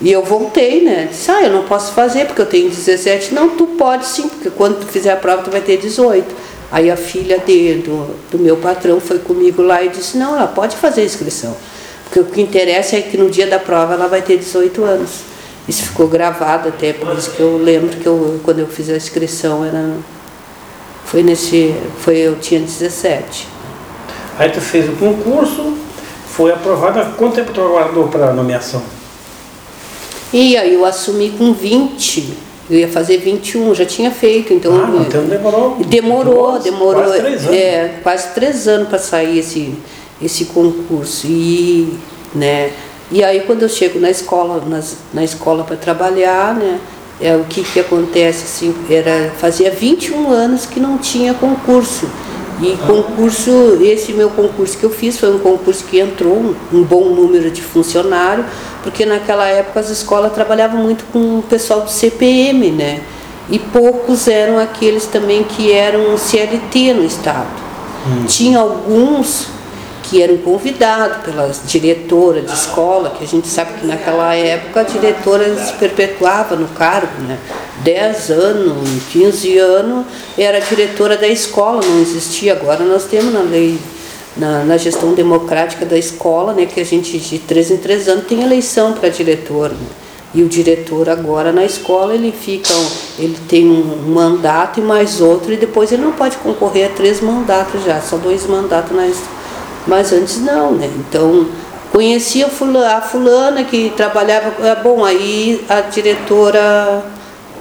E 0.00 0.10
eu 0.10 0.22
voltei, 0.22 0.82
né? 0.82 1.08
Disse, 1.10 1.30
ah, 1.30 1.42
eu 1.42 1.52
não 1.52 1.64
posso 1.64 1.92
fazer 1.92 2.26
porque 2.26 2.40
eu 2.40 2.46
tenho 2.46 2.70
17. 2.70 3.34
Não, 3.34 3.50
tu 3.50 3.66
pode 3.66 4.06
sim, 4.06 4.28
porque 4.28 4.48
quando 4.48 4.80
tu 4.80 4.86
fizer 4.86 5.12
a 5.12 5.16
prova 5.16 5.42
tu 5.42 5.50
vai 5.50 5.60
ter 5.60 5.76
18. 5.76 6.24
Aí 6.70 6.90
a 6.90 6.96
filha 6.96 7.38
de, 7.38 7.76
do, 7.76 8.14
do 8.30 8.38
meu 8.38 8.56
patrão 8.58 9.00
foi 9.00 9.18
comigo 9.18 9.62
lá 9.62 9.82
e 9.82 9.88
disse, 9.88 10.18
não, 10.18 10.36
ela 10.36 10.46
pode 10.46 10.76
fazer 10.76 11.00
a 11.00 11.04
inscrição. 11.04 11.56
Porque 12.04 12.20
o 12.20 12.24
que 12.26 12.40
interessa 12.40 12.96
é 12.96 13.02
que 13.02 13.16
no 13.16 13.30
dia 13.30 13.46
da 13.46 13.58
prova 13.58 13.94
ela 13.94 14.06
vai 14.06 14.20
ter 14.20 14.36
18 14.36 14.84
anos. 14.84 15.10
Isso 15.66 15.82
ficou 15.82 16.08
gravado 16.08 16.68
até, 16.68 16.92
por 16.92 17.16
isso 17.16 17.30
que 17.30 17.40
eu 17.40 17.58
lembro 17.58 17.96
que 17.96 18.06
eu, 18.06 18.40
quando 18.42 18.58
eu 18.60 18.66
fiz 18.66 18.88
a 18.90 18.96
inscrição 18.96 19.64
era. 19.64 19.96
Foi 21.04 21.22
nesse. 21.22 21.74
Foi, 22.00 22.16
eu 22.16 22.36
tinha 22.36 22.60
17. 22.60 23.46
Aí 24.38 24.50
tu 24.50 24.60
fez 24.60 24.88
o 24.88 24.92
concurso, 24.92 25.76
foi 26.26 26.52
aprovada. 26.52 27.12
Quanto 27.16 27.34
tempo 27.34 27.52
tu 27.52 27.60
aguardou 27.60 28.08
para 28.08 28.28
a 28.28 28.32
nomeação? 28.32 28.82
E 30.32 30.56
aí 30.56 30.74
eu 30.74 30.84
assumi 30.84 31.30
com 31.30 31.52
20 31.52 32.47
Eu 32.70 32.78
ia 32.78 32.88
fazer 32.88 33.18
21, 33.18 33.74
já 33.74 33.86
tinha 33.86 34.10
feito, 34.10 34.52
então. 34.52 34.72
Ah, 34.74 35.04
então 35.06 35.24
demorou. 35.24 35.76
Demorou, 35.86 36.50
duas, 36.52 36.64
demorou. 36.64 37.02
Quase 37.02 37.18
três 37.20 37.44
anos. 37.44 37.56
É, 37.56 37.94
quase 38.02 38.34
três 38.34 38.68
anos 38.68 38.88
para 38.88 38.98
sair 38.98 39.38
esse, 39.38 39.74
esse 40.20 40.44
concurso. 40.46 41.26
E, 41.26 41.96
né, 42.34 42.70
e 43.10 43.24
aí 43.24 43.40
quando 43.40 43.62
eu 43.62 43.68
chego 43.68 43.98
na 43.98 44.10
escola, 44.10 44.62
nas, 44.66 44.98
na 45.14 45.24
escola 45.24 45.64
para 45.64 45.76
trabalhar, 45.76 46.54
né? 46.54 46.78
É, 47.20 47.34
o 47.34 47.44
que, 47.44 47.64
que 47.64 47.80
acontece 47.80 48.44
assim, 48.44 48.72
era, 48.88 49.32
fazia 49.38 49.72
21 49.72 50.30
anos 50.30 50.66
que 50.66 50.78
não 50.78 50.98
tinha 50.98 51.34
concurso. 51.34 52.08
E 52.60 52.76
concurso, 52.86 53.78
esse 53.80 54.12
meu 54.12 54.30
concurso 54.30 54.76
que 54.76 54.84
eu 54.84 54.90
fiz 54.90 55.18
foi 55.18 55.32
um 55.32 55.38
concurso 55.38 55.84
que 55.84 56.00
entrou 56.00 56.34
um, 56.34 56.54
um 56.72 56.82
bom 56.82 57.10
número 57.10 57.50
de 57.50 57.62
funcionários, 57.62 58.46
porque 58.82 59.06
naquela 59.06 59.46
época 59.46 59.78
as 59.80 59.90
escolas 59.90 60.32
trabalhavam 60.32 60.82
muito 60.82 61.04
com 61.12 61.38
o 61.38 61.42
pessoal 61.42 61.82
do 61.82 61.90
CPM, 61.90 62.70
né? 62.72 63.00
E 63.50 63.58
poucos 63.58 64.26
eram 64.26 64.58
aqueles 64.58 65.06
também 65.06 65.44
que 65.44 65.72
eram 65.72 66.18
CLT 66.18 66.94
no 66.94 67.04
estado. 67.04 67.48
Hum. 68.06 68.24
Tinha 68.26 68.58
alguns 68.58 69.46
que 70.08 70.22
eram 70.22 70.38
convidados 70.38 71.18
pelas 71.18 71.60
diretoras 71.66 72.46
de 72.46 72.52
escola, 72.52 73.10
que 73.10 73.24
a 73.24 73.26
gente 73.26 73.46
sabe 73.46 73.78
que 73.78 73.86
naquela 73.86 74.34
época 74.34 74.80
a 74.80 74.82
diretora 74.82 75.54
se 75.56 75.74
perpetuava 75.74 76.56
no 76.56 76.66
cargo, 76.68 77.22
né? 77.22 77.38
10 77.82 78.30
anos, 78.30 78.88
15 79.12 79.58
anos, 79.58 80.06
era 80.36 80.60
diretora 80.60 81.16
da 81.16 81.28
escola, 81.28 81.80
não 81.84 82.00
existia. 82.00 82.52
Agora 82.52 82.84
nós 82.84 83.04
temos 83.04 83.32
na 83.32 83.40
lei, 83.40 83.78
na, 84.36 84.64
na 84.64 84.76
gestão 84.76 85.12
democrática 85.12 85.84
da 85.84 85.96
escola, 85.96 86.54
né, 86.54 86.66
que 86.66 86.80
a 86.80 86.84
gente 86.84 87.18
de 87.18 87.38
três 87.38 87.70
em 87.70 87.76
três 87.76 88.08
anos 88.08 88.26
tem 88.26 88.42
eleição 88.42 88.94
para 88.94 89.10
diretor. 89.10 89.70
Né? 89.70 89.86
E 90.34 90.42
o 90.42 90.48
diretor 90.48 91.08
agora 91.08 91.52
na 91.52 91.64
escola 91.64 92.14
ele 92.14 92.32
fica, 92.32 92.74
ele 93.18 93.36
tem 93.48 93.66
um 93.66 94.10
mandato 94.10 94.80
e 94.80 94.82
mais 94.82 95.20
outro, 95.20 95.52
e 95.52 95.56
depois 95.56 95.92
ele 95.92 96.02
não 96.02 96.12
pode 96.12 96.36
concorrer 96.38 96.90
a 96.90 96.94
três 96.94 97.20
mandatos 97.20 97.84
já, 97.84 98.00
só 98.00 98.16
dois 98.16 98.46
mandatos 98.46 98.94
na 98.94 99.06
escola 99.06 99.37
mas 99.88 100.12
antes 100.12 100.40
não, 100.40 100.72
né? 100.72 100.88
Então, 100.98 101.46
conhecia 101.90 102.46
a 102.46 103.00
fulana 103.00 103.64
que 103.64 103.90
trabalhava, 103.96 104.66
é 104.66 104.76
bom, 104.76 105.04
aí 105.04 105.64
a 105.68 105.80
diretora 105.80 107.02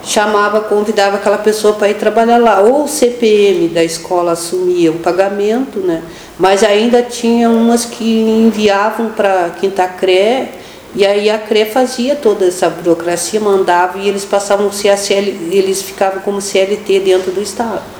chamava, 0.03 0.61
convidava 0.61 1.15
aquela 1.15 1.37
pessoa 1.37 1.73
para 1.73 1.89
ir 1.89 1.95
trabalhar 1.95 2.37
lá. 2.37 2.59
Ou 2.59 2.83
o 2.83 2.87
CPM 2.87 3.69
da 3.69 3.83
escola 3.83 4.33
assumia 4.33 4.91
o 4.91 4.99
pagamento, 4.99 5.79
né? 5.79 6.03
Mas 6.37 6.63
ainda 6.63 7.01
tinha 7.01 7.49
umas 7.49 7.85
que 7.85 8.03
enviavam 8.03 9.09
para 9.09 9.49
Quinta 9.59 9.87
Cré, 9.87 10.49
e 10.95 11.05
aí 11.05 11.29
a 11.29 11.37
CRE 11.37 11.65
fazia 11.65 12.15
toda 12.15 12.45
essa 12.45 12.69
burocracia, 12.69 13.39
mandava 13.39 13.97
e 13.99 14.07
eles 14.07 14.25
passavam 14.25 14.71
CL, 14.71 15.49
eles 15.51 15.81
ficavam 15.81 16.21
como 16.21 16.41
CLT 16.41 16.99
dentro 17.01 17.31
do 17.31 17.41
Estado. 17.41 17.96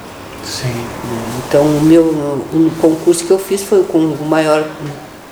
Sim. 0.48 0.86
Então, 1.48 1.64
o 1.64 1.82
meu 1.82 2.04
um 2.54 2.70
concurso 2.82 3.26
que 3.26 3.32
eu 3.32 3.40
fiz 3.40 3.62
foi 3.62 3.84
com 3.84 4.00
o 4.00 4.26
maior. 4.26 4.66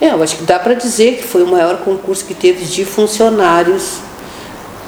É, 0.02 0.10
eu 0.10 0.22
acho 0.22 0.36
que 0.36 0.44
dá 0.44 0.60
para 0.60 0.74
dizer 0.74 1.18
que 1.18 1.24
foi 1.24 1.42
o 1.44 1.48
maior 1.48 1.78
concurso 1.78 2.26
que 2.26 2.34
teve 2.34 2.66
de 2.66 2.84
funcionários 2.84 4.00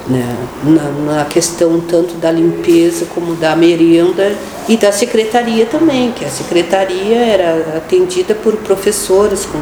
né, 0.06 0.36
na, 0.64 1.14
na, 1.14 1.26
questão 1.26 1.80
tanto 1.82 2.16
da 2.16 2.30
limpeza 2.30 3.06
como 3.14 3.36
da 3.36 3.56
merenda 3.56 4.36
e 4.68 4.76
da 4.76 4.92
secretaria 4.92 5.66
também, 5.66 6.12
que 6.12 6.26
a 6.26 6.30
secretaria 6.30 7.18
era 7.18 7.78
atendida 7.78 8.36
por 8.36 8.56
professores 8.58 9.46
com, 9.46 9.60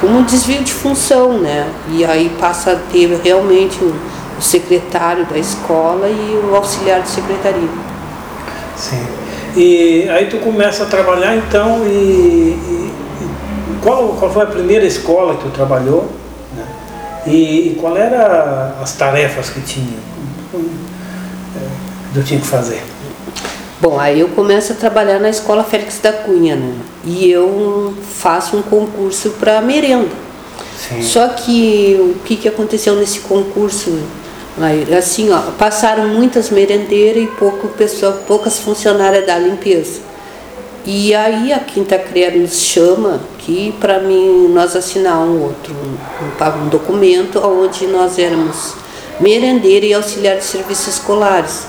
com 0.00 0.06
um 0.08 0.24
desvio 0.24 0.62
de 0.62 0.72
função, 0.72 1.38
né? 1.38 1.68
E 1.92 2.04
aí 2.04 2.28
passa 2.40 2.72
a 2.72 2.76
ter 2.76 3.20
realmente 3.22 3.82
o, 3.82 3.94
o 4.36 4.42
secretário 4.42 5.24
da 5.26 5.38
escola 5.38 6.08
e 6.08 6.40
o 6.44 6.56
auxiliar 6.56 7.02
de 7.02 7.08
secretaria. 7.08 7.68
Sim. 8.76 9.25
E 9.56 10.06
aí 10.10 10.26
tu 10.26 10.36
começa 10.38 10.82
a 10.82 10.86
trabalhar 10.86 11.34
então 11.34 11.86
e, 11.86 11.88
e, 11.88 12.92
e 13.70 13.78
qual, 13.82 14.08
qual 14.18 14.30
foi 14.30 14.42
a 14.42 14.46
primeira 14.46 14.84
escola 14.84 15.36
que 15.36 15.44
tu 15.44 15.50
trabalhou? 15.50 16.12
Né? 16.54 16.66
E, 17.26 17.68
e 17.70 17.78
qual 17.80 17.96
era 17.96 18.76
as 18.82 18.92
tarefas 18.92 19.48
que 19.48 19.60
tinha? 19.62 19.98
Que 20.52 22.20
tu 22.20 22.22
tinha 22.22 22.38
que 22.38 22.46
fazer? 22.46 22.82
Bom, 23.80 23.98
aí 23.98 24.20
eu 24.20 24.28
começo 24.28 24.72
a 24.72 24.76
trabalhar 24.76 25.18
na 25.18 25.30
escola 25.30 25.64
Félix 25.64 26.00
da 26.00 26.12
Cunha, 26.12 26.56
né? 26.56 26.74
E 27.04 27.30
eu 27.30 27.94
faço 28.02 28.56
um 28.56 28.62
concurso 28.62 29.30
para 29.38 29.60
merenda. 29.60 30.08
Sim. 30.78 31.02
Só 31.02 31.28
que 31.28 31.96
o 31.98 32.14
que, 32.24 32.36
que 32.36 32.48
aconteceu 32.48 32.94
nesse 32.96 33.20
concurso? 33.20 33.98
Assim, 34.96 35.30
ó, 35.30 35.38
passaram 35.58 36.08
muitas 36.08 36.48
merendeiras 36.48 37.24
e 37.24 37.26
pouco 37.26 37.68
pessoa, 37.68 38.12
poucas 38.26 38.58
funcionárias 38.58 39.26
da 39.26 39.38
limpeza. 39.38 40.00
E 40.86 41.14
aí 41.14 41.52
a 41.52 41.58
Quinta 41.58 41.98
CREA 41.98 42.30
nos 42.30 42.62
chama 42.62 43.20
que 43.38 43.74
para 43.80 43.98
mim 43.98 44.48
nós 44.48 44.74
assinar 44.74 45.18
um 45.18 45.42
outro 45.42 45.74
um, 45.74 46.64
um 46.64 46.68
documento 46.68 47.38
onde 47.40 47.86
nós 47.86 48.18
éramos 48.18 48.74
merendeira 49.20 49.84
e 49.84 49.92
auxiliar 49.92 50.38
de 50.38 50.44
serviços 50.44 50.94
escolares. 50.94 51.66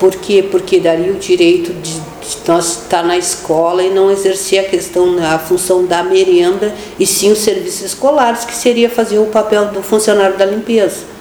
Por 0.00 0.14
quê? 0.16 0.46
Porque 0.50 0.80
daria 0.80 1.12
o 1.12 1.16
direito 1.16 1.72
de, 1.74 1.92
de 1.92 2.38
nós 2.48 2.82
estar 2.82 3.02
na 3.02 3.16
escola 3.16 3.82
e 3.82 3.90
não 3.90 4.10
exercer 4.10 4.58
a 4.58 4.68
questão, 4.68 5.16
a 5.22 5.38
função 5.38 5.84
da 5.84 6.02
merenda, 6.02 6.74
e 6.98 7.06
sim 7.06 7.30
os 7.30 7.38
serviços 7.38 7.82
escolares, 7.82 8.44
que 8.44 8.54
seria 8.54 8.90
fazer 8.90 9.18
o 9.18 9.26
papel 9.26 9.66
do 9.66 9.82
funcionário 9.82 10.36
da 10.36 10.44
limpeza. 10.44 11.15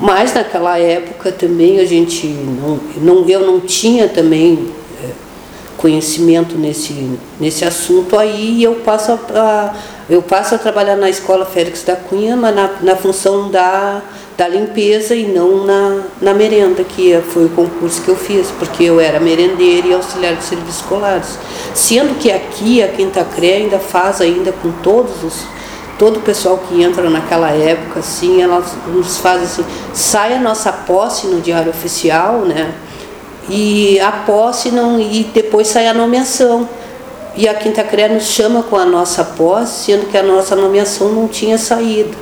Mas 0.00 0.34
naquela 0.34 0.78
época 0.78 1.30
também 1.30 1.78
a 1.78 1.84
gente 1.84 2.26
não, 2.26 2.80
não 2.96 3.28
eu 3.28 3.46
não 3.46 3.60
tinha 3.60 4.08
também 4.08 4.68
é, 5.02 5.08
conhecimento 5.76 6.56
nesse, 6.56 7.18
nesse 7.38 7.64
assunto 7.64 8.18
aí 8.18 8.62
eu 8.62 8.74
passo 8.76 9.12
a, 9.12 9.74
eu 10.10 10.20
passo 10.20 10.54
a 10.54 10.58
trabalhar 10.58 10.96
na 10.96 11.08
escola 11.08 11.46
Félix 11.46 11.84
da 11.84 11.94
Cunha, 11.94 12.36
mas 12.36 12.54
na, 12.54 12.70
na 12.82 12.96
função 12.96 13.48
da, 13.50 14.02
da 14.36 14.48
limpeza 14.48 15.14
e 15.14 15.24
não 15.24 15.64
na, 15.64 16.02
na 16.20 16.34
merenda, 16.34 16.82
que 16.82 17.16
foi 17.32 17.46
o 17.46 17.48
concurso 17.50 18.02
que 18.02 18.08
eu 18.08 18.16
fiz, 18.16 18.48
porque 18.58 18.84
eu 18.84 18.98
era 19.00 19.20
merendeira 19.20 19.86
e 19.86 19.94
auxiliar 19.94 20.34
de 20.34 20.44
serviços 20.44 20.80
escolares. 20.80 21.38
Sendo 21.74 22.18
que 22.18 22.30
aqui 22.30 22.82
a 22.82 22.88
Quinta 22.88 23.24
CRE 23.24 23.52
ainda 23.52 23.78
faz 23.78 24.20
ainda 24.20 24.52
com 24.52 24.70
todos 24.82 25.22
os 25.22 25.44
todo 26.02 26.16
o 26.16 26.20
pessoal 26.20 26.58
que 26.58 26.82
entra 26.82 27.08
naquela 27.08 27.50
época, 27.50 28.00
assim, 28.00 28.42
elas 28.42 28.72
nos 28.88 29.18
fazem 29.18 29.44
assim, 29.44 29.64
sai 29.94 30.34
a 30.34 30.40
nossa 30.40 30.72
posse 30.72 31.28
no 31.28 31.40
diário 31.40 31.70
oficial, 31.70 32.40
né? 32.40 32.74
E 33.48 34.00
a 34.00 34.10
posse 34.10 34.72
não 34.72 34.98
e 34.98 35.22
depois 35.32 35.68
sai 35.68 35.86
a 35.86 35.94
nomeação. 35.94 36.68
E 37.36 37.46
a 37.46 37.54
Quinta 37.54 37.84
CRE 37.84 38.08
nos 38.08 38.24
chama 38.24 38.64
com 38.64 38.76
a 38.76 38.84
nossa 38.84 39.22
posse, 39.22 39.84
sendo 39.84 40.10
que 40.10 40.18
a 40.18 40.24
nossa 40.24 40.56
nomeação 40.56 41.08
não 41.10 41.28
tinha 41.28 41.56
saído. 41.56 42.16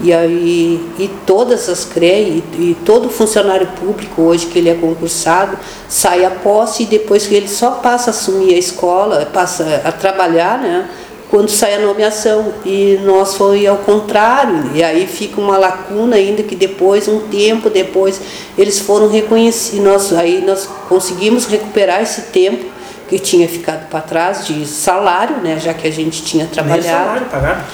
E 0.00 0.10
aí 0.10 0.82
e 0.98 1.10
todas 1.26 1.68
as 1.68 1.84
CRE 1.84 2.06
e, 2.06 2.44
e 2.58 2.76
todo 2.86 3.10
funcionário 3.10 3.66
público 3.78 4.22
hoje 4.22 4.46
que 4.46 4.58
ele 4.58 4.70
é 4.70 4.74
concursado 4.74 5.58
sai 5.90 6.24
a 6.24 6.30
posse 6.30 6.84
e 6.84 6.86
depois 6.86 7.26
que 7.26 7.34
ele 7.34 7.48
só 7.48 7.72
passa 7.72 8.08
a 8.08 8.12
assumir 8.12 8.54
a 8.54 8.58
escola, 8.58 9.28
passa 9.30 9.82
a 9.84 9.92
trabalhar, 9.92 10.58
né? 10.58 10.88
Quando 11.30 11.48
sai 11.48 11.74
a 11.74 11.78
nomeação. 11.78 12.52
E 12.64 12.98
nós 13.04 13.36
foi 13.36 13.66
ao 13.66 13.78
contrário, 13.78 14.70
e 14.74 14.82
aí 14.82 15.06
fica 15.06 15.40
uma 15.40 15.56
lacuna 15.58 16.16
ainda 16.16 16.42
que 16.42 16.54
depois, 16.54 17.08
um 17.08 17.20
tempo 17.28 17.68
depois, 17.70 18.20
eles 18.56 18.78
foram 18.80 19.08
reconhecidos. 19.08 19.84
Nós, 19.84 20.12
aí 20.12 20.42
nós 20.44 20.68
conseguimos 20.88 21.46
recuperar 21.46 22.02
esse 22.02 22.22
tempo 22.22 22.64
que 23.08 23.18
tinha 23.18 23.48
ficado 23.48 23.88
para 23.88 24.00
trás 24.00 24.46
de 24.46 24.66
salário, 24.66 25.36
né, 25.36 25.58
já 25.60 25.74
que 25.74 25.86
a 25.86 25.92
gente 25.92 26.22
tinha 26.22 26.46
trabalhado. 26.46 26.82
Nem 26.82 26.92
salário 26.92 27.26
pagaram? 27.26 27.64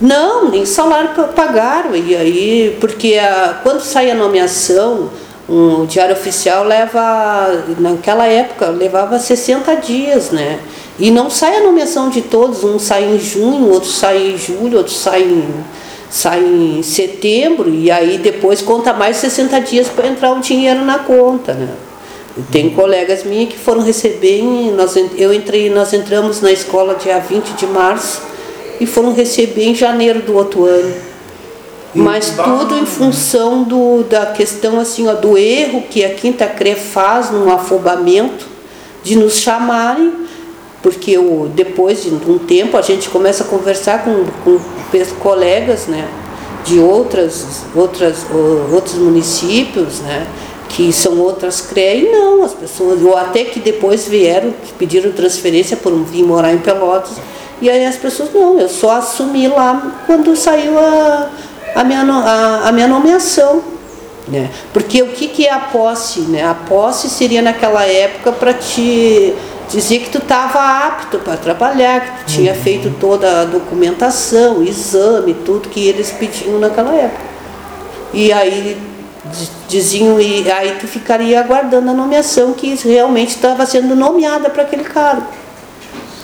Não, 0.00 0.50
nem 0.50 0.66
salário 0.66 1.10
pagaram. 1.34 1.96
E 1.96 2.14
aí, 2.14 2.76
porque 2.80 3.14
a, 3.18 3.60
quando 3.62 3.80
sai 3.80 4.10
a 4.10 4.14
nomeação, 4.14 5.10
um, 5.48 5.82
o 5.82 5.86
diário 5.86 6.14
oficial 6.14 6.64
leva, 6.64 7.64
naquela 7.78 8.26
época, 8.26 8.66
levava 8.68 9.18
60 9.18 9.76
dias, 9.76 10.30
né? 10.30 10.58
E 10.98 11.10
não 11.10 11.28
sai 11.28 11.56
a 11.58 11.62
nomeação 11.62 12.08
de 12.08 12.22
todos, 12.22 12.64
um 12.64 12.78
sai 12.78 13.04
em 13.04 13.18
junho, 13.18 13.70
outro 13.70 13.90
sai 13.90 14.30
em 14.32 14.38
julho, 14.38 14.78
outro 14.78 14.92
sai 14.92 15.22
em, 15.22 15.46
sai 16.08 16.42
em 16.42 16.82
setembro, 16.82 17.68
e 17.68 17.90
aí 17.90 18.16
depois 18.16 18.62
conta 18.62 18.94
mais 18.94 19.18
60 19.18 19.60
dias 19.60 19.88
para 19.88 20.08
entrar 20.08 20.32
o 20.32 20.40
dinheiro 20.40 20.84
na 20.84 21.00
conta. 21.00 21.52
Né? 21.52 21.68
Tem 22.50 22.70
colegas 22.70 23.24
minhas 23.24 23.50
que 23.50 23.58
foram 23.58 23.82
receber, 23.82 24.42
nós, 24.74 24.96
eu 25.16 25.34
entrei, 25.34 25.68
nós 25.68 25.92
entramos 25.92 26.40
na 26.40 26.50
escola 26.50 26.94
dia 26.94 27.18
20 27.18 27.48
de 27.50 27.66
março 27.66 28.22
e 28.80 28.86
foram 28.86 29.12
receber 29.12 29.64
em 29.64 29.74
janeiro 29.74 30.20
do 30.20 30.34
outro 30.34 30.64
ano. 30.64 30.94
Mas 31.94 32.30
tudo 32.30 32.76
em 32.76 32.84
função 32.84 33.62
do, 33.62 34.02
da 34.02 34.26
questão 34.26 34.78
assim, 34.78 35.08
ó, 35.08 35.14
do 35.14 35.36
erro 35.38 35.84
que 35.88 36.04
a 36.04 36.10
Quinta 36.10 36.46
CRE 36.46 36.74
faz 36.74 37.30
no 37.30 37.50
afobamento 37.50 38.46
de 39.02 39.16
nos 39.16 39.38
chamarem 39.38 40.12
porque 40.86 41.10
eu, 41.10 41.50
depois 41.52 42.04
de 42.04 42.10
um 42.10 42.38
tempo 42.38 42.76
a 42.76 42.80
gente 42.80 43.08
começa 43.08 43.42
a 43.42 43.46
conversar 43.48 44.04
com, 44.04 44.24
com 44.44 44.60
colegas 45.18 45.88
né, 45.88 46.08
de 46.64 46.78
outras, 46.78 47.64
outras, 47.74 48.24
outros 48.72 48.94
municípios, 48.94 49.98
né, 49.98 50.28
que 50.68 50.92
são 50.92 51.18
outras 51.18 51.60
CREA, 51.60 51.94
e 51.96 52.12
não, 52.12 52.44
as 52.44 52.54
pessoas, 52.54 53.02
ou 53.02 53.16
até 53.16 53.42
que 53.42 53.58
depois 53.58 54.06
vieram, 54.06 54.52
que 54.64 54.72
pediram 54.74 55.10
transferência 55.10 55.76
por 55.76 55.92
vir 56.04 56.22
morar 56.22 56.52
em 56.52 56.58
Pelotas, 56.58 57.16
e 57.60 57.68
aí 57.68 57.84
as 57.84 57.96
pessoas, 57.96 58.32
não, 58.32 58.56
eu 58.60 58.68
só 58.68 58.92
assumi 58.92 59.48
lá 59.48 60.04
quando 60.06 60.36
saiu 60.36 60.78
a, 60.78 61.30
a, 61.74 61.82
minha, 61.82 62.02
a, 62.02 62.68
a 62.68 62.70
minha 62.70 62.86
nomeação. 62.86 63.60
Né? 64.28 64.50
Porque 64.72 65.02
o 65.02 65.08
que, 65.08 65.26
que 65.26 65.46
é 65.46 65.52
a 65.52 65.58
posse? 65.58 66.20
Né? 66.20 66.44
A 66.44 66.54
posse 66.54 67.10
seria 67.10 67.42
naquela 67.42 67.84
época 67.84 68.30
para 68.30 68.54
te 68.54 69.34
dizer 69.68 70.00
que 70.00 70.10
tu 70.10 70.18
estava 70.18 70.86
apto 70.86 71.18
para 71.18 71.36
trabalhar, 71.36 72.00
que 72.00 72.24
tu 72.24 72.26
tinha 72.26 72.52
uhum. 72.52 72.60
feito 72.60 72.94
toda 73.00 73.42
a 73.42 73.44
documentação, 73.44 74.62
exame, 74.62 75.34
tudo 75.34 75.68
que 75.68 75.86
eles 75.86 76.10
pediam 76.12 76.58
naquela 76.58 76.94
época. 76.94 77.24
E 78.12 78.32
aí 78.32 78.76
diziam, 79.68 80.20
e 80.20 80.50
aí 80.50 80.76
tu 80.80 80.86
ficaria 80.86 81.40
aguardando 81.40 81.90
a 81.90 81.94
nomeação 81.94 82.52
que 82.52 82.74
realmente 82.76 83.30
estava 83.30 83.66
sendo 83.66 83.96
nomeada 83.96 84.48
para 84.48 84.62
aquele 84.62 84.84
cargo. 84.84 85.26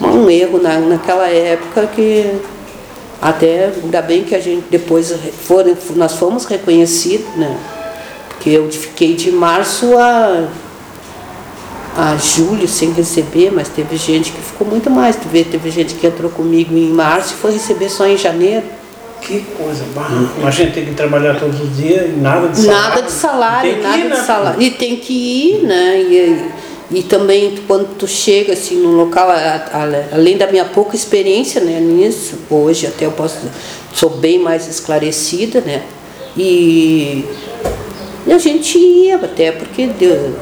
Um 0.01 0.31
erro 0.31 0.61
na, 0.61 0.79
naquela 0.79 1.29
época 1.29 1.89
que 1.95 2.41
até 3.21 3.73
ainda 3.83 4.03
bem 4.03 4.25
que 4.25 4.35
a 4.35 4.41
gente 4.41 4.65
depois 4.69 5.15
foram, 5.47 5.77
nós 5.95 6.15
fomos 6.15 6.45
reconhecidos, 6.45 7.37
né? 7.37 7.57
Porque 8.29 8.51
eu 8.51 8.71
fiquei 8.71 9.15
de 9.15 9.31
março 9.31 9.97
a, 9.97 10.49
a 11.97 12.17
julho 12.17 12.67
sem 12.67 12.93
receber, 12.93 13.51
mas 13.53 13.69
teve 13.69 13.97
gente 13.97 14.33
que 14.33 14.41
ficou 14.41 14.67
muito 14.67 14.91
mais. 14.91 15.17
Tu 15.17 15.29
vê, 15.29 15.45
teve 15.45 15.71
gente 15.71 15.95
que 15.95 16.07
entrou 16.07 16.31
comigo 16.31 16.77
em 16.77 16.91
março 16.91 17.35
e 17.35 17.37
foi 17.37 17.53
receber 17.53 17.89
só 17.89 18.07
em 18.07 18.17
janeiro. 18.17 18.65
Que 19.21 19.41
coisa, 19.57 19.85
a 20.45 20.51
gente 20.51 20.73
tem 20.73 20.85
que 20.85 20.95
trabalhar 20.95 21.39
todos 21.39 21.61
os 21.61 21.77
dias 21.77 22.07
e 22.07 22.21
nada 22.21 22.49
de 22.49 22.59
salário. 22.59 22.83
Nada 22.83 23.03
de 23.03 23.13
salário, 23.13 23.83
nada 23.83 23.97
ir, 23.97 24.03
de 24.03 24.09
né? 24.09 24.17
salário. 24.17 24.63
E 24.63 24.71
tem 24.73 24.97
que 24.97 25.13
ir, 25.13 25.63
né? 25.63 26.01
E, 26.01 26.51
e 26.91 27.03
também 27.05 27.55
quando 27.69 27.97
tu 27.97 28.09
chega 28.09 28.53
assim 28.55 28.83
no 28.83 28.91
local, 28.97 29.29
além 30.11 30.37
da 30.37 30.49
minha 30.49 30.65
pouca 30.65 30.97
experiência 30.97 31.61
né, 31.61 31.79
nisso, 31.79 32.37
hoje 32.51 32.89
até 32.89 33.07
eu 33.07 33.13
posso 33.13 33.37
sou 33.95 34.11
bem 34.11 34.41
mais 34.41 34.67
esclarecida, 34.67 35.61
né? 35.61 35.83
E, 36.37 37.25
e 38.27 38.33
a 38.33 38.39
gente 38.39 38.77
ia 38.77 39.17
até 39.17 39.53
porque 39.53 39.87
deu, 39.87 40.35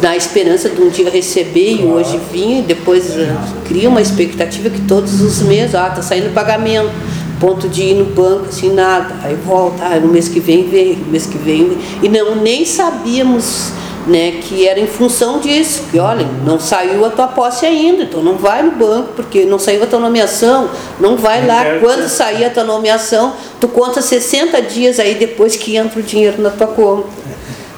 na 0.00 0.16
esperança 0.16 0.68
de 0.68 0.80
um 0.80 0.88
dia 0.88 1.10
receber 1.10 1.80
e 1.80 1.84
hoje 1.84 2.20
e 2.32 2.62
depois 2.66 3.10
uh, 3.16 3.36
cria 3.66 3.88
uma 3.88 4.00
expectativa 4.00 4.70
que 4.70 4.80
todos 4.82 5.20
os 5.20 5.42
meses, 5.42 5.74
ah, 5.74 5.90
tá 5.90 6.00
saindo 6.00 6.32
pagamento 6.32 6.92
ponto 7.40 7.68
de 7.68 7.82
ir 7.82 7.94
no 7.94 8.06
banco, 8.06 8.46
assim, 8.48 8.72
nada. 8.72 9.16
Aí 9.22 9.34
volta, 9.34 9.84
ah, 9.84 10.00
no 10.00 10.08
mês 10.08 10.28
que 10.28 10.40
vem 10.40 10.68
vem, 10.68 10.96
no 10.96 11.06
mês 11.06 11.26
que 11.26 11.36
vem. 11.36 11.76
E 12.02 12.08
não, 12.08 12.36
nem 12.36 12.64
sabíamos 12.64 13.72
né, 14.06 14.40
que 14.42 14.66
era 14.68 14.78
em 14.78 14.86
função 14.86 15.40
disso, 15.40 15.84
que 15.90 15.98
olha, 15.98 16.26
não 16.44 16.58
saiu 16.60 17.04
a 17.04 17.10
tua 17.10 17.26
posse 17.26 17.64
ainda, 17.64 18.02
então 18.02 18.22
não 18.22 18.36
vai 18.36 18.62
no 18.62 18.72
banco, 18.72 19.14
porque 19.16 19.44
não 19.44 19.58
saiu 19.58 19.82
a 19.82 19.86
tua 19.86 19.98
nomeação, 19.98 20.68
não 21.00 21.16
vai 21.16 21.46
lá, 21.46 21.64
quando 21.80 22.08
sair 22.08 22.44
a 22.44 22.50
tua 22.50 22.64
nomeação, 22.64 23.32
tu 23.60 23.66
conta 23.66 24.02
60 24.02 24.60
dias 24.62 24.98
aí 24.98 25.14
depois 25.14 25.56
que 25.56 25.76
entra 25.76 26.00
o 26.00 26.02
dinheiro 26.02 26.40
na 26.42 26.50
tua 26.50 26.66
conta. 26.66 27.08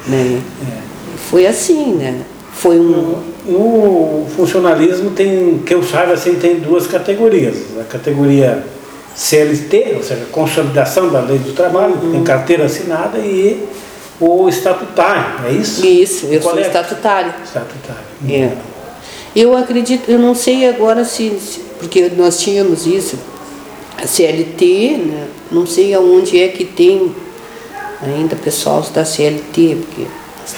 Né? 0.07 0.41
Foi 1.31 1.47
assim, 1.47 1.95
né? 1.95 2.23
Foi 2.53 2.79
um. 2.79 3.37
No 3.47 4.27
funcionalismo 4.35 5.11
tem, 5.11 5.59
que 5.65 5.73
eu 5.73 5.83
saiba 5.83 6.15
assim, 6.15 6.35
tem 6.35 6.57
duas 6.57 6.87
categorias. 6.87 7.57
A 7.81 7.85
categoria 7.85 8.65
CLT, 9.15 9.95
ou 9.97 10.03
seja, 10.03 10.27
consolidação 10.33 11.09
da 11.09 11.21
lei 11.21 11.39
do 11.39 11.53
trabalho, 11.53 11.95
uhum. 11.95 12.13
tem 12.13 12.25
carteira 12.25 12.65
assinada 12.65 13.19
e 13.19 13.67
o 14.21 14.49
estatutário, 14.49 15.47
é 15.47 15.53
isso? 15.53 15.87
Isso, 15.87 16.27
eu 16.27 16.41
sou 16.41 16.59
é? 16.59 16.63
estatutário. 16.63 17.35
Estatutário. 17.45 18.03
É. 18.29 18.53
Eu 19.35 19.57
acredito, 19.57 20.11
eu 20.11 20.19
não 20.19 20.35
sei 20.35 20.69
agora 20.69 21.05
se, 21.05 21.31
se, 21.39 21.61
porque 21.79 22.11
nós 22.17 22.41
tínhamos 22.41 22.87
isso, 22.87 23.19
a 24.03 24.07
CLT, 24.07 24.97
né? 25.07 25.27
não 25.51 25.67
sei 25.67 25.95
aonde 25.95 26.41
é 26.41 26.49
que 26.49 26.65
tem 26.65 27.15
ainda 28.03 28.35
pessoal 28.37 28.83
da 28.95 29.05
CLT, 29.05 29.79
porque 29.81 30.07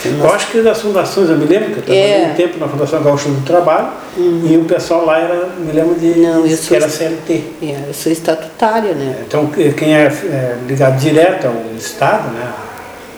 eu 0.05 0.31
acho 0.33 0.51
que 0.51 0.61
das 0.61 0.81
fundações, 0.81 1.31
eu 1.31 1.37
me 1.37 1.47
lembro 1.47 1.71
que 1.71 1.79
eu 1.79 1.83
trabalhei 1.83 2.25
é. 2.25 2.29
um 2.31 2.35
tempo 2.35 2.59
na 2.59 2.69
Fundação 2.69 3.03
Gaúcho 3.03 3.29
do 3.31 3.45
Trabalho 3.45 3.89
uhum. 4.17 4.47
e 4.49 4.57
o 4.57 4.65
pessoal 4.65 5.07
lá 5.07 5.19
era, 5.19 5.49
me 5.59 5.73
lembro 5.73 5.95
de 5.95 6.21
Não, 6.21 6.47
eu 6.47 6.59
que 6.59 6.75
era 6.75 6.89
CLT. 6.89 7.45
É, 7.63 7.89
eu 7.89 7.95
sou 7.95 8.13
estatutária, 8.13 8.93
né? 8.93 9.23
Então 9.27 9.47
quem 9.47 9.97
é, 9.97 10.05
é 10.07 10.57
ligado 10.67 10.99
direto 10.99 11.47
ao 11.47 11.77
Estado, 11.77 12.31
né? 12.35 12.53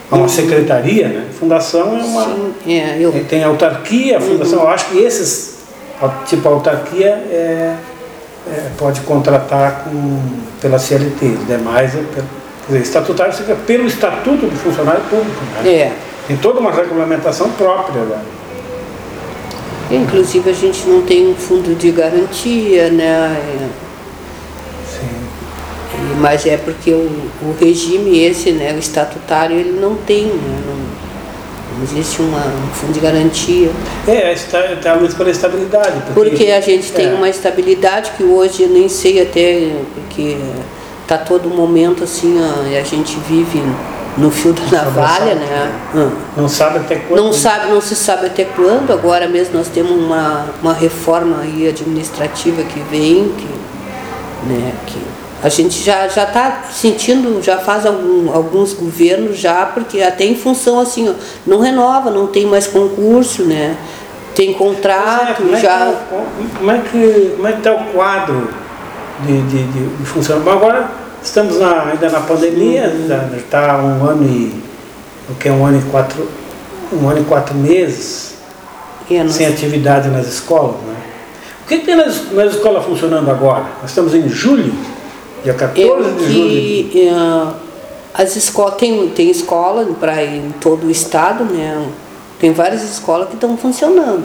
A 0.09 0.15
uma 0.15 0.23
uhum. 0.23 0.29
secretaria, 0.29 1.07
né? 1.07 1.25
Fundação 1.39 1.97
é 1.97 2.03
uma. 2.03 2.25
Sim, 2.25 2.53
é, 2.67 2.97
eu... 2.99 3.11
Tem 3.27 3.43
autarquia, 3.43 4.17
a 4.17 4.21
fundação, 4.21 4.59
uhum. 4.59 4.65
eu 4.65 4.69
acho 4.69 4.85
que 4.85 4.99
esses, 4.99 5.57
tipo 6.25 6.47
autarquia, 6.47 7.07
é, 7.07 7.75
é, 8.47 8.69
pode 8.77 9.01
contratar 9.01 9.83
com, 9.83 10.19
pela 10.59 10.79
CLT, 10.79 11.25
os 11.25 11.47
demais 11.47 11.95
é 11.95 11.97
pelo, 11.97 12.27
quer 12.65 12.67
dizer, 12.67 12.81
estatutário 12.81 13.33
fica 13.33 13.55
pelo 13.55 13.85
Estatuto 13.87 14.47
do 14.47 14.55
Funcionário 14.55 15.01
Público. 15.09 15.41
Né? 15.63 15.69
É. 15.69 15.91
Tem 16.31 16.37
toda 16.37 16.61
uma 16.61 16.71
regulamentação 16.71 17.51
própria 17.51 18.03
lá. 18.03 18.23
Inclusive 19.91 20.49
a 20.49 20.53
gente 20.53 20.87
não 20.87 21.01
tem 21.01 21.27
um 21.27 21.35
fundo 21.35 21.75
de 21.75 21.91
garantia, 21.91 22.89
né? 22.89 23.69
Sim. 24.89 25.09
Mas 26.21 26.45
é 26.45 26.55
porque 26.55 26.91
o, 26.91 27.09
o 27.41 27.55
regime 27.59 28.17
esse, 28.17 28.53
né, 28.53 28.73
o 28.73 28.79
estatutário, 28.79 29.57
ele 29.57 29.77
não 29.77 29.95
tem, 29.95 30.23
né? 30.23 30.61
Não, 30.67 31.83
existe 31.83 32.21
uma, 32.21 32.45
um 32.45 32.73
fundo 32.75 32.93
de 32.93 33.01
garantia. 33.01 33.69
É, 34.07 34.31
está 34.31 34.61
tá 34.81 34.95
muito 34.95 35.13
pela 35.17 35.31
estabilidade. 35.31 36.01
Porque, 36.13 36.29
porque 36.29 36.51
a 36.51 36.61
gente 36.61 36.93
tem 36.93 37.09
é. 37.09 37.13
uma 37.13 37.27
estabilidade 37.27 38.11
que 38.15 38.23
hoje 38.23 38.63
eu 38.63 38.69
nem 38.69 38.87
sei 38.87 39.21
até, 39.21 39.73
porque 39.95 40.37
está 41.01 41.17
todo 41.17 41.49
momento 41.49 42.05
assim, 42.05 42.39
a, 42.39 42.79
a 42.79 42.83
gente 42.83 43.17
vive 43.27 43.61
no 44.17 44.29
fio 44.29 44.53
da 44.53 44.83
navalha, 44.83 45.35
né? 45.35 45.71
Não 46.35 46.47
sabe 46.47 46.79
até 46.79 46.95
quando. 46.95 47.23
Não 47.23 47.33
sabe, 47.33 47.71
não 47.71 47.81
se 47.81 47.95
sabe 47.95 48.27
até 48.27 48.43
quando. 48.43 48.91
Agora 48.91 49.27
mesmo 49.27 49.57
nós 49.57 49.67
temos 49.67 49.91
uma, 49.91 50.45
uma 50.61 50.73
reforma 50.73 51.39
aí 51.41 51.67
administrativa 51.67 52.63
que 52.63 52.79
vem, 52.89 53.29
que, 53.37 54.49
né, 54.49 54.73
que 54.85 55.01
a 55.43 55.49
gente 55.49 55.81
já 55.81 56.07
já 56.07 56.23
está 56.23 56.63
sentindo, 56.71 57.41
já 57.41 57.57
faz 57.57 57.85
algum, 57.85 58.31
alguns 58.31 58.73
governos 58.73 59.37
já, 59.37 59.65
porque 59.65 60.01
até 60.01 60.25
em 60.25 60.35
função 60.35 60.79
assim, 60.79 61.09
ó, 61.09 61.13
não 61.47 61.59
renova, 61.59 62.11
não 62.11 62.27
tem 62.27 62.45
mais 62.45 62.67
concurso, 62.67 63.43
né? 63.43 63.77
Tem 64.35 64.53
contrato, 64.53 65.31
é, 65.31 65.33
como 65.33 65.57
já. 65.57 65.87
É 65.87 65.91
que, 65.91 66.15
tá 66.15 66.23
como 66.57 66.71
é 66.71 66.77
que 66.79 67.33
como 67.35 67.47
é 67.47 67.51
que 67.53 67.57
está 67.57 67.73
o 67.73 67.83
quadro 67.85 68.49
de, 69.25 69.41
de, 69.41 69.63
de, 69.63 69.87
de 69.87 70.05
funcionamento? 70.05 70.49
Agora 70.51 71.00
Estamos 71.23 71.59
na, 71.59 71.83
ainda 71.83 72.09
na 72.09 72.21
pandemia, 72.21 72.91
está 73.37 73.77
um 73.77 74.03
ano 74.03 74.23
e. 74.23 74.53
o 75.29 75.35
que 75.35 75.47
é 75.47 75.51
um 75.51 75.65
ano 75.65 75.77
e 75.77 75.91
quatro, 75.91 76.27
um 76.91 77.07
ano 77.07 77.21
e 77.21 77.23
quatro 77.23 77.55
meses 77.55 78.31
sem 79.29 79.45
atividade 79.45 80.09
nas 80.09 80.27
escolas. 80.27 80.77
Né? 80.81 80.95
O 81.63 81.67
que, 81.67 81.79
que 81.79 81.85
tem 81.85 81.95
nas, 81.95 82.31
nas 82.31 82.55
escolas 82.55 82.83
funcionando 82.85 83.29
agora? 83.29 83.65
Nós 83.81 83.91
estamos 83.91 84.15
em 84.15 84.27
julho, 84.27 84.73
dia 85.43 85.53
14 85.53 85.81
Eu 85.81 86.03
de 86.03 86.23
que, 86.25 86.89
julho. 86.93 87.15
Uh, 87.15 87.53
as 88.13 88.35
escolas, 88.35 88.75
tem, 88.75 89.09
tem 89.09 89.29
escola 89.29 89.85
para 89.99 90.23
em 90.23 90.51
todo 90.59 90.87
o 90.87 90.91
estado, 90.91 91.43
né? 91.43 91.87
Tem 92.39 92.51
várias 92.51 92.81
escolas 92.81 93.27
que 93.27 93.35
estão 93.35 93.55
funcionando. 93.55 94.23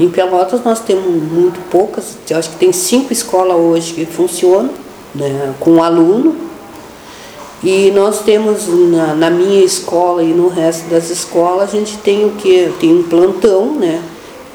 Em 0.00 0.08
Pelotas 0.08 0.64
nós 0.64 0.80
temos 0.80 1.04
muito 1.04 1.60
poucas, 1.68 2.16
acho 2.34 2.50
que 2.50 2.56
tem 2.56 2.72
cinco 2.72 3.12
escolas 3.12 3.56
hoje 3.56 3.92
que 3.92 4.06
funcionam 4.06 4.70
né, 5.14 5.54
com 5.60 5.72
um 5.72 5.82
aluno. 5.82 6.48
E 7.62 7.90
nós 7.90 8.20
temos 8.20 8.68
na, 8.68 9.14
na, 9.14 9.30
minha 9.30 9.64
escola 9.64 10.22
e 10.22 10.28
no 10.28 10.48
resto 10.48 10.88
das 10.88 11.10
escolas, 11.10 11.74
a 11.74 11.76
gente 11.76 11.98
tem 11.98 12.24
o 12.24 12.30
que? 12.30 12.72
Tem 12.78 12.94
um 12.94 13.02
plantão, 13.02 13.74
né? 13.74 14.00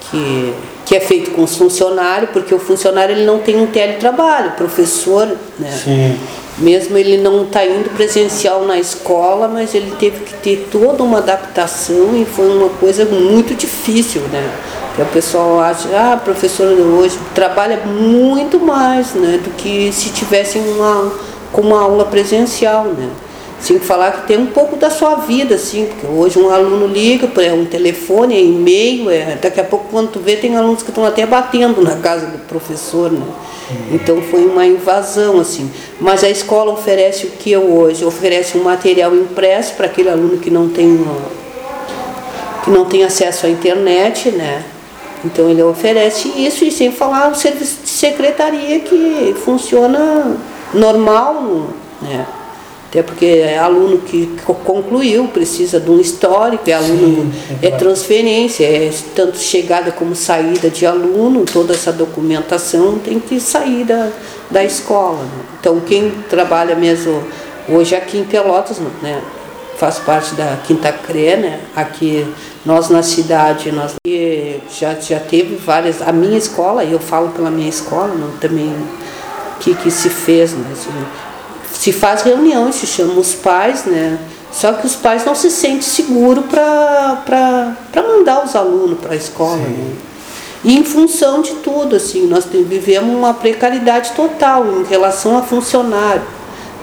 Que, 0.09 0.53
que 0.85 0.95
é 0.95 1.01
feito 1.01 1.31
com 1.31 1.43
os 1.43 1.55
funcionários, 1.57 2.29
porque 2.31 2.55
o 2.55 2.59
funcionário 2.59 3.13
ele 3.13 3.25
não 3.25 3.39
tem 3.39 3.57
um 3.57 3.67
teletrabalho, 3.67 4.51
o 4.51 4.53
professor, 4.53 5.27
né? 5.59 5.71
Sim. 5.83 6.17
Mesmo 6.57 6.97
ele 6.97 7.17
não 7.17 7.43
está 7.43 7.65
indo 7.65 7.89
presencial 7.89 8.63
na 8.65 8.79
escola, 8.79 9.47
mas 9.47 9.73
ele 9.73 9.91
teve 9.99 10.19
que 10.23 10.33
ter 10.35 10.67
toda 10.71 11.03
uma 11.03 11.17
adaptação 11.17 12.15
e 12.15 12.25
foi 12.25 12.47
uma 12.47 12.69
coisa 12.69 13.03
muito 13.05 13.53
difícil, 13.55 14.21
né? 14.31 14.49
Que 14.95 15.01
o 15.01 15.05
pessoal 15.07 15.59
acha, 15.59 15.89
ah, 15.89 16.13
a 16.13 16.17
professora 16.17 16.69
hoje 16.69 17.17
trabalha 17.33 17.77
muito 17.77 18.59
mais 18.59 19.13
né, 19.13 19.39
do 19.43 19.49
que 19.51 19.91
se 19.91 20.11
tivesse 20.11 20.59
uma, 20.59 21.11
com 21.51 21.61
uma 21.61 21.81
aula 21.81 22.05
presencial. 22.05 22.85
Né? 22.85 23.09
Sem 23.59 23.79
falar 23.79 24.11
que 24.11 24.27
tem 24.27 24.37
um 24.37 24.47
pouco 24.47 24.75
da 24.75 24.89
sua 24.89 25.15
vida, 25.15 25.55
assim, 25.55 25.85
porque 25.85 26.05
hoje 26.05 26.37
um 26.37 26.49
aluno 26.49 26.85
liga, 26.85 27.29
é 27.41 27.53
um 27.53 27.65
telefone, 27.65 28.35
é 28.35 28.41
e-mail, 28.41 29.09
é, 29.09 29.37
daqui 29.41 29.59
a 29.59 29.63
pouco 29.63 29.85
quando 29.89 30.11
tu 30.11 30.19
vê 30.19 30.35
tem 30.35 30.55
alunos 30.55 30.83
que 30.83 30.89
estão 30.89 31.05
até 31.05 31.25
batendo 31.25 31.81
na 31.81 31.95
casa 31.95 32.27
do 32.27 32.39
professor, 32.39 33.09
né? 33.11 33.25
Então 33.91 34.21
foi 34.21 34.45
uma 34.45 34.65
invasão, 34.65 35.39
assim. 35.39 35.71
Mas 35.99 36.23
a 36.23 36.29
escola 36.29 36.73
oferece 36.73 37.27
o 37.27 37.31
que 37.31 37.55
hoje? 37.55 38.03
Oferece 38.03 38.57
um 38.57 38.63
material 38.63 39.15
impresso 39.15 39.73
para 39.75 39.85
aquele 39.85 40.09
aluno 40.09 40.37
que 40.37 40.51
não 40.51 40.67
tem 40.67 41.03
que 42.63 42.69
não 42.69 42.85
tem 42.85 43.03
acesso 43.03 43.45
à 43.45 43.49
internet, 43.49 44.29
né? 44.29 44.63
Então 45.23 45.49
ele 45.49 45.63
oferece 45.63 46.27
isso 46.37 46.65
e 46.65 46.71
sem 46.71 46.91
falar 46.91 47.31
o 47.31 47.35
serviço 47.35 47.81
de 47.83 47.89
secretaria 47.89 48.79
que 48.81 49.35
funciona 49.43 50.37
normal, 50.73 51.67
né? 52.01 52.25
Até 52.89 53.01
porque 53.01 53.25
é 53.25 53.57
aluno 53.57 53.97
que 53.99 54.29
concluiu, 54.63 55.27
precisa 55.27 55.79
de 55.79 55.89
um 55.89 55.99
histórico, 55.99 56.69
é 56.69 56.73
aluno, 56.73 57.23
Sim, 57.23 57.57
é, 57.63 57.69
é 57.69 57.71
transferência, 57.71 58.65
é 58.65 58.91
tanto 59.15 59.39
chegada 59.39 59.91
como 59.91 60.15
saída 60.15 60.69
de 60.69 60.85
aluno, 60.85 61.43
toda 61.43 61.73
essa 61.73 61.91
documentação 61.91 62.99
tem 62.99 63.19
que 63.19 63.39
sair 63.39 63.83
da, 63.83 64.11
da 64.51 64.63
escola. 64.63 65.23
Né? 65.23 65.43
Então 65.59 65.79
quem 65.79 66.11
trabalha 66.29 66.75
mesmo 66.75 67.23
hoje 67.67 67.95
aqui 67.95 68.19
em 68.19 68.25
Pelotas, 68.25 68.77
né? 69.01 69.23
Faz 69.83 69.99
parte 69.99 70.33
da 70.35 70.57
Quinta 70.65 70.93
CRE, 70.93 71.35
né? 71.35 71.59
aqui 71.75 72.25
nós 72.65 72.87
na 72.87 73.03
cidade, 73.03 73.69
nós 73.69 73.95
já, 74.79 74.93
já 74.93 75.19
teve 75.19 75.57
várias, 75.57 76.01
a 76.01 76.13
minha 76.13 76.37
escola, 76.37 76.85
eu 76.85 76.99
falo 76.99 77.31
pela 77.31 77.51
minha 77.51 77.67
escola, 77.67 78.15
não, 78.15 78.31
também 78.37 78.73
que, 79.59 79.75
que 79.75 79.91
se 79.91 80.09
fez, 80.09 80.53
né? 80.53 80.73
Se 81.73 81.91
faz 81.91 82.21
reuniões, 82.21 82.75
se 82.75 82.87
chama 82.87 83.19
os 83.19 83.33
pais, 83.33 83.83
né? 83.83 84.17
Só 84.53 84.71
que 84.71 84.87
os 84.87 84.95
pais 84.95 85.25
não 85.25 85.35
se 85.35 85.51
sentem 85.51 85.81
seguros 85.81 86.45
para 86.45 87.75
mandar 87.95 88.45
os 88.45 88.55
alunos 88.55 88.97
para 88.99 89.11
a 89.11 89.17
escola. 89.17 89.57
Né? 89.57 89.95
E 90.63 90.77
em 90.77 90.85
função 90.85 91.41
de 91.41 91.55
tudo, 91.55 91.97
assim, 91.97 92.25
nós 92.27 92.45
vivemos 92.45 93.13
uma 93.13 93.33
precariedade 93.33 94.13
total 94.13 94.65
em 94.79 94.85
relação 94.85 95.37
a 95.37 95.41
funcionário. 95.41 96.21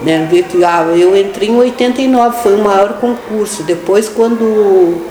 Né? 0.03 0.27
Ah, 0.65 0.83
eu 0.95 1.15
entrei 1.15 1.49
em 1.49 1.55
89, 1.55 2.41
foi 2.41 2.55
o 2.55 2.63
maior 2.63 2.93
concurso. 2.93 3.63
Depois 3.63 4.09
quando, 4.09 5.05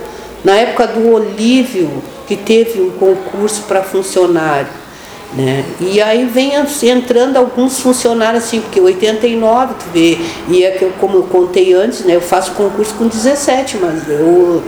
na 0.45 0.57
época 0.57 0.87
do 0.89 1.13
Olívio, 1.13 1.91
que 2.27 2.37
teve 2.37 2.81
um 2.81 2.91
concurso 2.91 3.63
para 3.63 3.83
funcionário, 3.83 4.69
né? 5.33 5.65
E 5.81 6.03
aí 6.03 6.25
vem 6.25 6.53
entrando 6.83 7.37
alguns 7.37 7.79
funcionários 7.79 8.45
assim, 8.45 8.61
porque 8.61 8.81
89, 8.81 9.75
tu 9.75 9.85
vê, 9.93 10.19
e 10.49 10.65
é 10.65 10.73
que 10.73 10.83
eu, 10.83 10.93
como 10.99 11.19
eu 11.19 11.23
contei 11.25 11.73
antes, 11.73 12.01
né, 12.01 12.17
eu 12.17 12.21
faço 12.21 12.53
concurso 12.53 12.95
com 12.95 13.07
17, 13.07 13.77
mas 13.77 14.09
eu, 14.09 14.63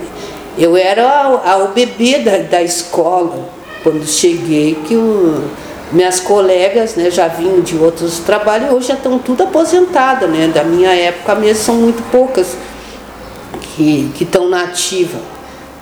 eu 0.57 0.77
era 0.77 1.41
a, 1.43 1.57
o 1.57 1.69
bebê 1.69 2.19
da, 2.19 2.37
da 2.37 2.63
escola 2.63 3.49
quando 3.83 4.07
cheguei, 4.07 4.77
que 4.87 4.95
o, 4.95 5.43
minhas 5.93 6.19
colegas 6.19 6.95
né, 6.95 7.09
já 7.09 7.27
vinham 7.27 7.61
de 7.61 7.77
outros 7.77 8.19
trabalhos 8.19 8.69
e 8.69 8.73
hoje 8.73 8.87
já 8.87 8.93
estão 8.95 9.17
tudo 9.19 9.43
aposentadas, 9.43 10.29
né? 10.29 10.47
Da 10.53 10.63
minha 10.63 10.93
época 10.93 11.35
mesmo 11.35 11.63
são 11.63 11.75
muito 11.75 12.03
poucas 12.11 12.57
que 13.75 14.11
estão 14.19 14.49
na 14.49 14.63
ativa 14.63 15.17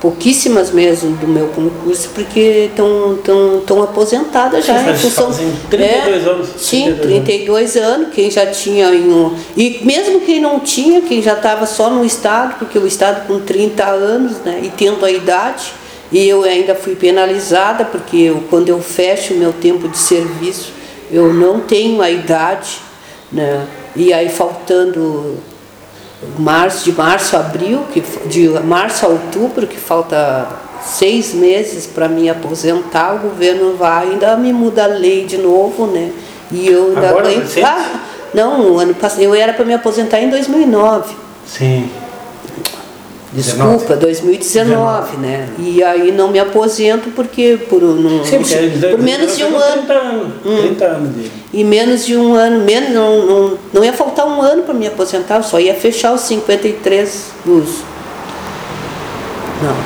pouquíssimas 0.02 0.72
mesmo 0.72 1.16
do 1.16 1.28
meu 1.28 1.46
concurso, 1.46 2.10
porque 2.12 2.68
estão 2.68 3.16
tão, 3.22 3.60
tão 3.64 3.82
aposentadas 3.84 4.66
já. 4.66 4.90
Em 4.90 4.96
função, 4.96 5.32
32 5.70 6.26
é, 6.26 6.28
anos. 6.28 6.48
Sim, 6.56 6.98
32 7.00 7.76
anos. 7.76 7.88
anos, 7.88 8.08
quem 8.12 8.28
já 8.28 8.46
tinha 8.46 8.92
em 8.92 9.08
um, 9.08 9.32
E 9.56 9.78
mesmo 9.84 10.22
quem 10.22 10.40
não 10.40 10.58
tinha, 10.58 11.02
quem 11.02 11.22
já 11.22 11.34
estava 11.34 11.66
só 11.66 11.88
no 11.88 12.04
Estado, 12.04 12.56
porque 12.58 12.76
o 12.76 12.84
Estado 12.84 13.28
com 13.28 13.38
30 13.38 13.84
anos, 13.84 14.38
né, 14.38 14.60
e 14.64 14.70
tendo 14.70 15.06
a 15.06 15.10
idade, 15.10 15.72
e 16.12 16.28
eu 16.28 16.42
ainda 16.44 16.74
fui 16.74 16.94
penalizada, 16.94 17.86
porque 17.86 18.18
eu, 18.18 18.44
quando 18.50 18.68
eu 18.68 18.80
fecho 18.82 19.32
o 19.32 19.38
meu 19.38 19.52
tempo 19.52 19.88
de 19.88 19.96
serviço, 19.96 20.70
eu 21.10 21.32
não 21.32 21.60
tenho 21.60 22.02
a 22.02 22.10
idade, 22.10 22.80
né? 23.32 23.66
E 23.96 24.12
aí 24.12 24.28
faltando 24.28 25.38
março, 26.38 26.84
de 26.84 26.92
março 26.92 27.34
a 27.34 27.40
abril, 27.40 27.86
que, 27.92 28.02
de 28.26 28.48
março 28.48 29.06
a 29.06 29.08
outubro, 29.08 29.66
que 29.66 29.78
falta 29.78 30.48
seis 30.84 31.32
meses 31.32 31.86
para 31.86 32.08
me 32.08 32.28
aposentar, 32.28 33.14
o 33.14 33.18
governo 33.20 33.76
vai 33.76 34.10
ainda 34.10 34.36
me 34.36 34.52
muda 34.52 34.84
a 34.84 34.88
lei 34.88 35.24
de 35.24 35.38
novo, 35.38 35.86
né? 35.86 36.12
E 36.50 36.68
eu 36.68 36.88
ainda 36.88 37.08
Agora. 37.08 37.28
Ah, 37.64 38.00
não, 38.34 38.78
ano 38.78 38.94
passado 38.94 39.22
eu 39.22 39.34
era 39.34 39.54
para 39.54 39.64
me 39.64 39.72
aposentar 39.72 40.20
em 40.20 40.28
2009. 40.28 41.14
Sim. 41.46 41.90
Desculpa, 43.32 43.96
2019, 43.96 45.16
19. 45.16 45.16
né? 45.16 45.48
E 45.58 45.82
aí 45.82 46.12
não 46.12 46.28
me 46.28 46.38
aposento 46.38 47.10
porque 47.16 47.58
por, 47.68 47.80
não, 47.80 48.22
Sim, 48.24 48.38
porque 48.38 48.86
por 48.90 48.98
menos 48.98 49.36
de 49.36 49.44
um 49.44 49.56
ano. 49.56 49.82
30 49.86 49.92
anos, 49.94 50.32
30 50.42 50.84
hum, 50.84 50.88
anos 50.88 51.08
dele. 51.14 51.32
E 51.50 51.64
menos 51.64 52.04
de 52.04 52.14
um 52.14 52.34
ano, 52.34 52.62
menos, 52.62 52.90
não, 52.90 53.26
não, 53.26 53.58
não 53.72 53.84
ia 53.84 53.92
faltar 53.92 54.26
um 54.26 54.42
ano 54.42 54.64
para 54.64 54.74
me 54.74 54.86
aposentar, 54.86 55.36
eu 55.36 55.42
só 55.42 55.58
ia 55.58 55.74
fechar 55.74 56.12
os 56.12 56.20
53 56.22 57.26
dos. 57.42 57.68
Não, 59.62 59.76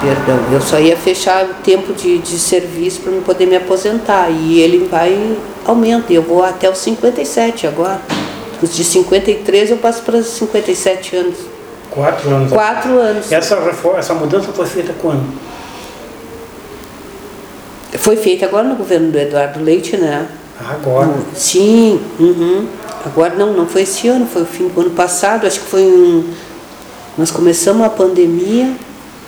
perdão, 0.00 0.40
eu 0.50 0.60
só 0.62 0.80
ia 0.80 0.96
fechar 0.96 1.44
o 1.44 1.54
tempo 1.62 1.92
de, 1.92 2.18
de 2.18 2.38
serviço 2.38 3.00
para 3.00 3.12
me 3.12 3.20
poder 3.20 3.46
me 3.46 3.56
aposentar. 3.56 4.30
E 4.30 4.60
ele 4.60 4.88
vai 4.90 5.36
aumenta, 5.66 6.10
eu 6.10 6.22
vou 6.22 6.42
até 6.42 6.70
os 6.70 6.78
57 6.78 7.66
agora. 7.66 8.00
Os 8.62 8.74
de 8.74 8.82
53 8.82 9.72
eu 9.72 9.76
passo 9.76 10.02
para 10.02 10.16
os 10.16 10.26
57 10.26 11.16
anos. 11.16 11.51
Quatro 11.92 12.30
anos. 12.30 12.50
Quatro 12.50 12.98
anos. 12.98 13.30
Essa, 13.30 13.60
reforma, 13.60 13.98
essa 13.98 14.14
mudança 14.14 14.50
foi 14.52 14.66
feita 14.66 14.94
quando? 15.00 15.22
Foi 17.98 18.16
feita 18.16 18.46
agora 18.46 18.66
no 18.66 18.76
governo 18.76 19.12
do 19.12 19.18
Eduardo 19.18 19.62
Leite, 19.62 19.98
né? 19.98 20.26
Agora? 20.70 21.12
sim, 21.34 22.00
uhum. 22.18 22.66
agora 23.04 23.34
não, 23.34 23.52
não 23.52 23.66
foi 23.66 23.82
esse 23.82 24.06
ano, 24.08 24.26
foi 24.26 24.42
o 24.42 24.46
fim 24.46 24.68
do 24.68 24.80
ano 24.80 24.90
passado, 24.90 25.46
acho 25.46 25.60
que 25.60 25.66
foi 25.66 25.82
um. 25.82 26.24
Nós 27.18 27.30
começamos 27.30 27.84
a 27.84 27.90
pandemia 27.90 28.70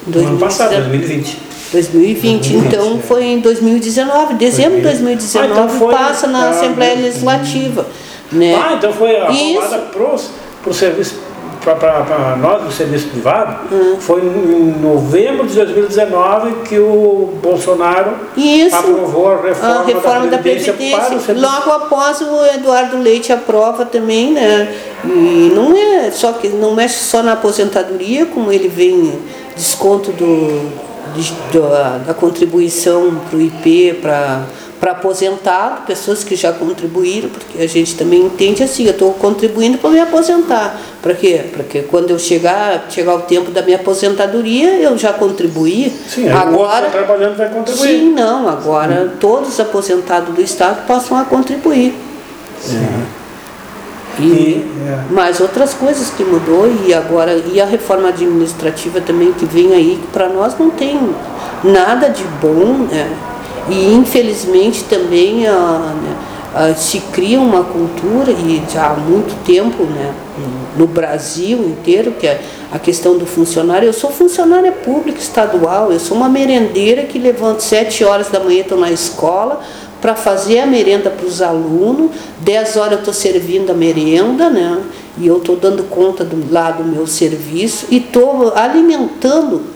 em 0.07 0.11
2019. 0.11 0.27
ano 0.27 0.38
passado, 0.38 0.70
2020. 0.70 1.38
2020, 1.72 2.53
2020 2.53 2.66
então 2.66 2.98
é. 2.98 3.03
foi 3.03 3.24
em 3.24 3.40
2019, 3.40 4.35
dezembro 4.35 4.77
de 4.77 4.83
2019 4.83 5.53
ah, 5.53 5.66
então 5.66 5.90
passa 5.90 6.27
na 6.29 6.50
Assembleia 6.50 6.94
Legislativa. 6.94 7.87
Né? 8.31 8.55
Ah, 8.55 8.74
então 8.74 8.92
foi 8.92 9.16
aprovada 9.20 9.79
para 10.62 10.70
o 10.70 10.74
serviço 10.74 11.23
para 11.64 12.37
nós 12.37 12.64
do 12.64 12.72
serviço 12.72 13.09
privado, 13.09 13.74
hum. 13.74 13.96
foi 13.98 14.20
em 14.20 14.74
novembro 14.81 15.46
de 15.46 15.55
2019 15.55 16.53
que 16.64 16.79
o 16.79 17.33
Bolsonaro 17.42 18.12
Isso, 18.37 18.77
aprovou 18.77 19.33
a 19.33 19.42
reforma, 19.42 19.74
a 19.74 19.85
reforma 19.85 20.27
da, 20.27 20.38
Previdência 20.38 20.72
da 20.72 20.79
Previdência. 20.79 21.35
Logo 21.35 21.70
após 21.70 22.20
o 22.20 22.44
Eduardo 22.55 22.98
Leite 22.98 23.33
aprova 23.33 23.85
também, 23.85 24.33
né? 24.33 24.74
E 25.05 25.53
não 25.55 25.77
é 25.77 26.11
só 26.11 26.33
que 26.33 26.48
não 26.48 26.74
mexe 26.74 26.96
só 26.96 27.22
na 27.22 27.33
aposentadoria, 27.33 28.27
como 28.27 28.53
ele 28.53 28.68
vem 28.68 29.18
desconto 29.57 30.12
do, 30.12 30.70
da, 31.53 31.98
da 31.98 32.14
contribuição 32.14 33.20
para 33.29 33.37
o 33.37 33.40
IP, 33.40 33.98
para 34.00 34.42
para 34.84 34.92
aposentado, 34.92 35.86
pessoas 35.86 36.22
que 36.22 36.36
já 36.36 36.52
contribuíram, 36.52 37.30
porque 37.30 37.62
a 37.62 37.66
gente 37.66 37.96
também 37.96 38.20
entende 38.20 38.62
assim, 38.62 38.84
eu 38.84 38.90
estou 38.90 39.14
contribuindo 39.14 39.78
para 39.78 39.88
me 39.88 39.98
aposentar. 39.98 40.78
Para 41.00 41.14
quê? 41.14 41.42
Para 41.50 41.64
que 41.64 41.80
quando 41.84 42.10
eu 42.10 42.18
chegar, 42.18 42.84
chegar 42.90 43.14
o 43.14 43.22
tempo 43.22 43.50
da 43.50 43.62
minha 43.62 43.78
aposentadoria, 43.78 44.78
eu 44.78 44.98
já 44.98 45.14
contribuí. 45.14 45.90
Sim, 46.06 46.28
agora 46.28 46.84
tá 46.84 46.98
trabalhando 46.98 47.34
vai 47.34 47.48
contribuir. 47.48 47.88
Sim, 47.88 48.12
não, 48.12 48.46
agora 48.46 49.04
sim. 49.04 49.16
todos 49.18 49.54
os 49.54 49.60
aposentados 49.60 50.34
do 50.34 50.42
Estado 50.42 50.86
passam 50.86 51.16
a 51.16 51.24
contribuir. 51.24 51.94
Sim. 52.60 53.06
E, 54.18 54.22
e 54.22 54.72
é. 54.86 55.12
mais 55.14 55.40
outras 55.40 55.72
coisas 55.72 56.10
que 56.10 56.22
mudou 56.22 56.70
e 56.86 56.92
agora 56.92 57.32
e 57.50 57.58
a 57.58 57.64
reforma 57.64 58.10
administrativa 58.10 59.00
também 59.00 59.32
que 59.32 59.46
vem 59.46 59.72
aí 59.72 59.98
que 59.98 60.08
para 60.08 60.28
nós 60.28 60.58
não 60.58 60.68
tem 60.68 61.00
nada 61.64 62.10
de 62.10 62.22
bom 62.40 62.86
né? 62.88 63.10
E 63.68 63.94
infelizmente 63.94 64.85
também 64.85 65.46
a, 65.46 65.94
né, 66.03 66.16
a, 66.55 66.74
se 66.74 67.00
cria 67.12 67.40
uma 67.40 67.64
cultura, 67.64 68.31
e 68.31 68.62
já 68.72 68.90
há 68.90 68.94
muito 68.94 69.35
tempo 69.44 69.85
né, 69.85 70.14
no 70.77 70.87
Brasil 70.87 71.59
inteiro, 71.59 72.12
que 72.12 72.27
é 72.27 72.40
a 72.72 72.79
questão 72.79 73.16
do 73.16 73.27
funcionário. 73.27 73.87
Eu 73.87 73.92
sou 73.92 74.11
funcionária 74.11 74.72
pública 74.72 75.19
estadual, 75.19 75.92
eu 75.92 76.00
sou 76.00 76.17
uma 76.17 76.29
merendeira 76.29 77.04
que 77.04 77.19
levanto 77.19 77.60
sete 77.60 78.04
horas 78.04 78.29
da 78.29 78.40
manhã, 78.40 78.60
estou 78.60 78.79
na 78.79 78.90
escola 78.90 79.60
para 80.00 80.15
fazer 80.15 80.58
a 80.58 80.67
merenda 80.67 81.08
para 81.08 81.27
os 81.27 81.40
alunos, 81.40 82.10
dez 82.40 82.77
horas 82.77 82.92
eu 82.92 82.98
estou 82.98 83.15
servindo 83.15 83.71
a 83.71 83.75
merenda, 83.75 84.50
né? 84.50 84.83
E 85.17 85.27
eu 85.27 85.38
estou 85.38 85.56
dando 85.56 85.85
conta 85.85 86.23
do, 86.25 86.52
lá 86.52 86.73
do 86.73 86.85
meu 86.85 87.06
serviço 87.06 87.87
e 87.90 87.96
estou 87.96 88.52
alimentando 88.54 89.73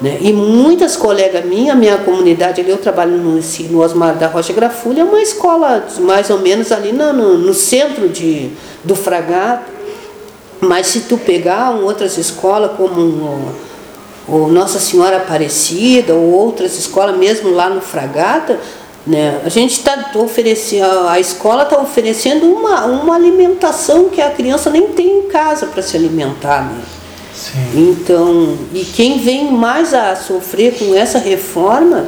né? 0.00 0.18
E 0.20 0.32
muitas 0.32 0.96
colegas 0.96 1.44
minhas, 1.44 1.76
minha 1.76 1.98
comunidade 1.98 2.60
ali, 2.60 2.70
eu 2.70 2.78
trabalho 2.78 3.18
no, 3.18 3.38
no 3.38 3.80
Osmar 3.82 4.16
da 4.16 4.28
Rocha 4.28 4.52
Grafulha, 4.52 5.02
é 5.02 5.04
uma 5.04 5.20
escola 5.20 5.86
mais 6.00 6.30
ou 6.30 6.38
menos 6.38 6.72
ali 6.72 6.90
no, 6.90 7.12
no, 7.12 7.38
no 7.38 7.52
centro 7.52 8.08
de, 8.08 8.50
do 8.82 8.96
Fragato. 8.96 9.70
Mas 10.60 10.88
se 10.88 11.00
tu 11.00 11.16
pegar 11.16 11.70
outras 11.70 12.18
escolas 12.18 12.72
como 12.76 13.54
o, 14.28 14.46
Nossa 14.48 14.78
Senhora 14.78 15.18
Aparecida 15.18 16.14
ou 16.14 16.30
outras 16.32 16.78
escolas 16.78 17.16
mesmo 17.16 17.50
lá 17.50 17.68
no 17.68 17.80
Fragata, 17.80 18.58
né? 19.06 19.40
A 19.44 19.48
gente 19.48 19.72
está 19.72 20.12
oferecendo, 20.14 21.08
a 21.08 21.18
escola 21.18 21.62
está 21.62 21.80
oferecendo 21.80 22.44
uma, 22.46 22.84
uma 22.84 23.14
alimentação 23.14 24.10
que 24.10 24.20
a 24.20 24.30
criança 24.30 24.68
nem 24.68 24.88
tem 24.88 25.20
em 25.20 25.22
casa 25.22 25.66
para 25.66 25.82
se 25.82 25.96
alimentar. 25.96 26.64
Né? 26.64 26.82
Sim. 27.40 27.92
Então, 27.92 28.58
e 28.74 28.84
quem 28.84 29.18
vem 29.18 29.50
mais 29.50 29.94
a 29.94 30.14
sofrer 30.14 30.78
com 30.78 30.94
essa 30.94 31.18
reforma 31.18 32.06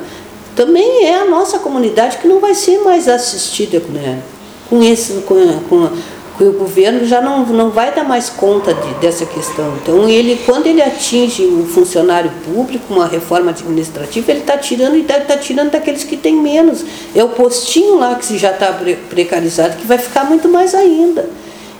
também 0.55 1.07
é 1.07 1.15
a 1.15 1.25
nossa 1.25 1.59
comunidade 1.59 2.19
que 2.19 2.29
não 2.29 2.39
vai 2.39 2.55
ser 2.55 2.81
mais 2.81 3.09
assistida 3.09 3.81
né? 3.89 4.21
com, 4.69 4.83
esse, 4.83 5.15
com, 5.23 5.61
com, 5.71 5.89
que 6.37 6.45
o 6.45 6.53
governo 6.53 7.07
já 7.07 7.23
não, 7.23 7.47
não 7.47 7.71
vai 7.71 7.95
dar 7.95 8.05
mais 8.05 8.29
conta 8.29 8.75
de, 8.75 8.95
dessa 8.95 9.25
questão. 9.25 9.73
Então, 9.83 10.07
ele, 10.07 10.39
quando 10.45 10.67
ele 10.67 10.83
atinge 10.83 11.47
o 11.47 11.65
funcionário 11.65 12.31
público, 12.45 12.93
uma 12.93 13.07
reforma 13.07 13.53
administrativa, 13.53 14.31
ele 14.31 14.41
está 14.41 14.59
tirando 14.59 14.97
e 14.97 15.01
está 15.01 15.19
tá 15.21 15.39
tirando 15.39 15.71
daqueles 15.71 16.05
que 16.05 16.17
têm 16.17 16.37
menos. 16.37 16.85
É 17.15 17.25
o 17.25 17.31
postinho 17.31 17.99
lá 17.99 18.15
que 18.17 18.37
já 18.37 18.51
está 18.51 18.79
precarizado, 19.09 19.77
que 19.77 19.87
vai 19.87 19.97
ficar 19.97 20.25
muito 20.25 20.47
mais 20.47 20.75
ainda. 20.75 21.29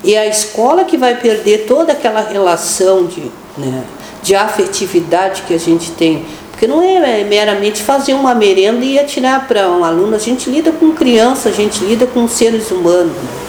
E 0.05 0.17
a 0.17 0.27
escola 0.27 0.85
que 0.85 0.97
vai 0.97 1.17
perder 1.21 1.67
toda 1.67 1.93
aquela 1.93 2.21
relação 2.21 3.07
de, 3.07 3.23
né, 3.57 3.85
de 4.23 4.35
afetividade 4.35 5.43
que 5.43 5.55
a 5.55 5.59
gente 5.59 5.91
tem. 5.93 6.25
Porque 6.51 6.67
não 6.67 6.83
é 6.83 7.25
meramente 7.25 7.83
fazer 7.83 8.15
uma 8.15 8.35
merenda 8.35 8.85
e 8.85 8.99
atirar 8.99 9.49
para 9.49 9.69
um 9.71 9.85
aluno. 9.85 10.15
A 10.15 10.19
gente 10.19 10.49
lida 10.49 10.71
com 10.71 10.93
criança, 10.93 11.49
a 11.49 11.53
gente 11.53 11.85
lida 11.85 12.07
com 12.07 12.29
seres 12.29 12.71
humanos. 12.71 13.13
Né? 13.13 13.43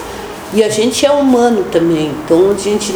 E 0.54 0.62
a 0.62 0.68
gente 0.68 1.04
é 1.04 1.10
humano 1.10 1.64
também. 1.70 2.12
Então 2.24 2.52
a 2.52 2.54
gente 2.54 2.92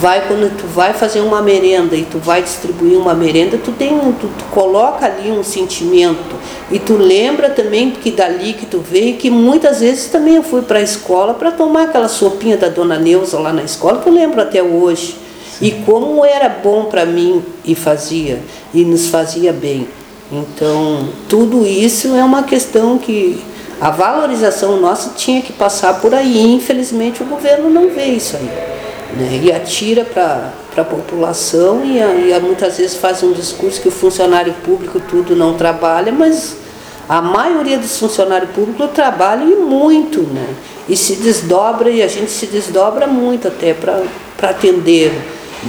vai, 0.00 0.26
quando 0.26 0.56
tu 0.56 0.66
vai 0.66 0.92
fazer 0.92 1.20
uma 1.20 1.40
merenda 1.40 1.94
e 1.94 2.04
tu 2.04 2.18
vai 2.18 2.42
distribuir 2.42 2.98
uma 2.98 3.14
merenda, 3.14 3.56
tu 3.58 3.70
tem 3.70 3.96
tu, 3.98 4.28
tu 4.38 4.44
coloca 4.50 5.06
ali 5.06 5.30
um 5.30 5.44
sentimento. 5.44 6.34
E 6.70 6.80
tu 6.80 6.96
lembra 6.96 7.50
também 7.50 7.92
que 7.92 8.10
dali 8.10 8.54
que 8.54 8.66
tu 8.66 8.80
veio, 8.80 9.16
que 9.16 9.30
muitas 9.30 9.80
vezes 9.80 10.06
também 10.06 10.34
eu 10.34 10.42
fui 10.42 10.62
para 10.62 10.80
a 10.80 10.82
escola 10.82 11.34
para 11.34 11.52
tomar 11.52 11.84
aquela 11.84 12.08
sopinha 12.08 12.56
da 12.56 12.68
dona 12.68 12.98
Neuza 12.98 13.38
lá 13.38 13.52
na 13.52 13.62
escola, 13.62 14.00
que 14.00 14.08
eu 14.08 14.12
lembro 14.12 14.40
até 14.40 14.62
hoje. 14.62 15.25
E 15.60 15.70
como 15.70 16.24
era 16.24 16.48
bom 16.48 16.84
para 16.84 17.06
mim 17.06 17.42
e 17.64 17.74
fazia, 17.74 18.40
e 18.74 18.84
nos 18.84 19.08
fazia 19.08 19.52
bem. 19.52 19.88
Então, 20.30 21.08
tudo 21.28 21.66
isso 21.66 22.14
é 22.14 22.24
uma 22.24 22.42
questão 22.42 22.98
que 22.98 23.42
a 23.80 23.90
valorização 23.90 24.80
nossa 24.80 25.10
tinha 25.16 25.40
que 25.40 25.52
passar 25.52 26.00
por 26.00 26.14
aí. 26.14 26.52
Infelizmente 26.52 27.22
o 27.22 27.26
governo 27.26 27.70
não 27.70 27.90
vê 27.90 28.06
isso 28.06 28.36
aí. 28.36 28.50
Né? 29.16 29.40
E 29.44 29.52
atira 29.52 30.04
para 30.04 30.52
a 30.76 30.84
população 30.84 31.84
e, 31.84 32.02
a, 32.02 32.36
e 32.36 32.40
muitas 32.40 32.78
vezes 32.78 32.96
faz 32.96 33.22
um 33.22 33.32
discurso 33.32 33.80
que 33.80 33.88
o 33.88 33.92
funcionário 33.92 34.52
público 34.64 35.00
tudo 35.00 35.36
não 35.36 35.54
trabalha, 35.54 36.10
mas 36.10 36.56
a 37.08 37.22
maioria 37.22 37.78
dos 37.78 37.98
funcionários 37.98 38.50
públicos 38.50 38.90
trabalha 38.92 39.44
e 39.44 39.54
muito, 39.54 40.22
né? 40.22 40.46
E 40.88 40.96
se 40.96 41.16
desdobra, 41.16 41.90
e 41.90 42.02
a 42.02 42.08
gente 42.08 42.30
se 42.30 42.46
desdobra 42.46 43.06
muito 43.06 43.48
até 43.48 43.74
para 43.74 44.02
atender 44.42 45.12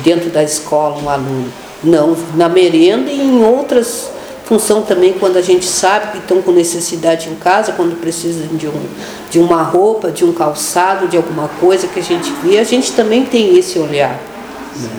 dentro 0.03 0.29
da 0.29 0.43
escola 0.43 1.01
um 1.01 1.09
aluno. 1.09 1.51
Não, 1.83 2.17
na 2.35 2.49
merenda 2.49 3.11
e 3.11 3.19
em 3.19 3.43
outras 3.43 4.09
função 4.47 4.81
também 4.81 5.11
quando 5.11 5.35
a 5.35 5.41
gente 5.41 5.65
sabe 5.65 6.13
que 6.13 6.17
estão 6.19 6.41
com 6.41 6.53
necessidade 6.53 7.27
em 7.29 7.35
casa, 7.35 7.73
quando 7.73 7.99
precisam 7.99 8.47
de, 8.55 8.65
um, 8.65 8.85
de 9.29 9.39
uma 9.39 9.61
roupa, 9.61 10.09
de 10.09 10.23
um 10.23 10.31
calçado, 10.31 11.09
de 11.09 11.17
alguma 11.17 11.49
coisa 11.59 11.85
que 11.85 11.99
a 11.99 12.03
gente 12.03 12.31
vê, 12.41 12.57
a 12.57 12.63
gente 12.63 12.93
também 12.93 13.25
tem 13.25 13.57
esse 13.57 13.77
olhar. 13.77 14.17
Né? 14.77 14.89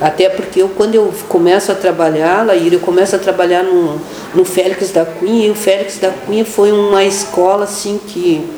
Até 0.00 0.30
porque 0.30 0.62
eu, 0.62 0.70
quando 0.70 0.94
eu 0.94 1.12
começo 1.28 1.70
a 1.70 1.74
trabalhar, 1.74 2.46
Laíra, 2.46 2.76
eu 2.76 2.80
começo 2.80 3.14
a 3.14 3.18
trabalhar 3.18 3.62
no, 3.62 4.00
no 4.34 4.46
Félix 4.46 4.90
da 4.90 5.04
Cunha, 5.04 5.48
e 5.48 5.50
o 5.50 5.54
Félix 5.54 5.98
da 5.98 6.10
Cunha 6.10 6.46
foi 6.46 6.72
uma 6.72 7.04
escola 7.04 7.64
assim 7.64 8.00
que 8.08 8.48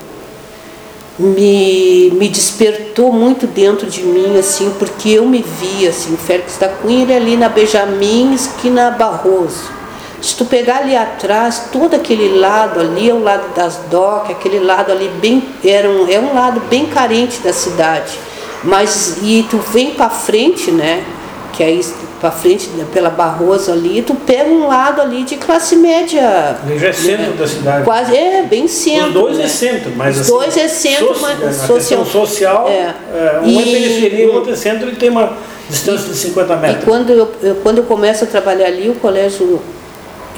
me, 1.18 2.10
me 2.14 2.28
despertou 2.28 3.12
muito 3.12 3.46
dentro 3.46 3.86
de 3.86 4.02
mim, 4.02 4.38
assim, 4.38 4.72
porque 4.78 5.10
eu 5.10 5.26
me 5.26 5.42
via, 5.42 5.90
assim, 5.90 6.14
o 6.14 6.16
Félix 6.16 6.56
da 6.58 6.68
Cunha, 6.68 7.02
ele 7.02 7.12
é 7.12 7.16
ali 7.16 7.36
na 7.36 7.48
Benjamin, 7.48 8.34
esquina 8.34 8.90
Barroso. 8.90 9.82
Se 10.22 10.36
tu 10.36 10.44
pegar 10.44 10.78
ali 10.78 10.96
atrás, 10.96 11.64
todo 11.72 11.94
aquele 11.94 12.38
lado 12.38 12.78
ali 12.78 13.10
é 13.10 13.12
o 13.12 13.22
lado 13.22 13.52
das 13.56 13.76
docas, 13.90 14.30
aquele 14.30 14.60
lado 14.60 14.92
ali 14.92 15.10
bem 15.20 15.42
era 15.64 15.90
um, 15.90 16.08
é 16.08 16.18
um 16.20 16.32
lado 16.32 16.60
bem 16.70 16.86
carente 16.86 17.40
da 17.40 17.52
cidade. 17.52 18.16
Mas 18.62 19.18
e 19.20 19.44
tu 19.50 19.58
vem 19.58 19.94
para 19.94 20.08
frente, 20.08 20.70
né? 20.70 21.04
Que 21.52 21.64
aí 21.64 21.84
para 22.22 22.30
frente 22.30 22.70
pela 22.92 23.10
Barroso 23.10 23.72
ali, 23.72 24.00
tu 24.00 24.14
pega 24.14 24.48
um 24.48 24.68
lado 24.68 25.02
ali 25.02 25.24
de 25.24 25.34
classe 25.34 25.74
média. 25.74 26.56
Ele 26.64 26.78
já 26.78 26.86
é 26.86 26.92
centro 26.92 27.30
né? 27.30 27.36
da 27.36 27.48
cidade. 27.48 27.84
Quase 27.84 28.16
é 28.16 28.44
bem 28.44 28.68
centro. 28.68 29.08
Os 29.08 29.12
dois 29.12 29.34
é 29.34 29.38
né? 29.38 29.44
é 29.44 29.48
centro, 29.48 29.92
mas 29.96 30.14
Os 30.14 30.20
assim, 30.20 30.30
dois 30.30 30.56
é 30.56 30.68
centro, 30.68 31.16
mas 31.20 31.56
social. 31.56 32.06
social 32.06 32.68
é. 32.68 32.94
é 33.12 33.40
um 33.42 33.60
é 33.60 33.64
periferia, 33.64 34.30
o 34.30 34.34
outro 34.34 34.52
é 34.52 34.56
centro 34.56 34.88
e 34.88 34.94
tem 34.94 35.10
uma 35.10 35.36
distância 35.68 36.06
e, 36.06 36.10
de 36.10 36.16
50 36.16 36.56
metros. 36.58 36.82
E 36.84 36.86
quando 36.86 37.10
eu, 37.10 37.28
eu, 37.42 37.56
quando 37.56 37.78
eu 37.78 37.84
começo 37.84 38.22
a 38.22 38.26
trabalhar 38.28 38.68
ali, 38.68 38.88
o 38.88 38.94
colégio 38.94 39.60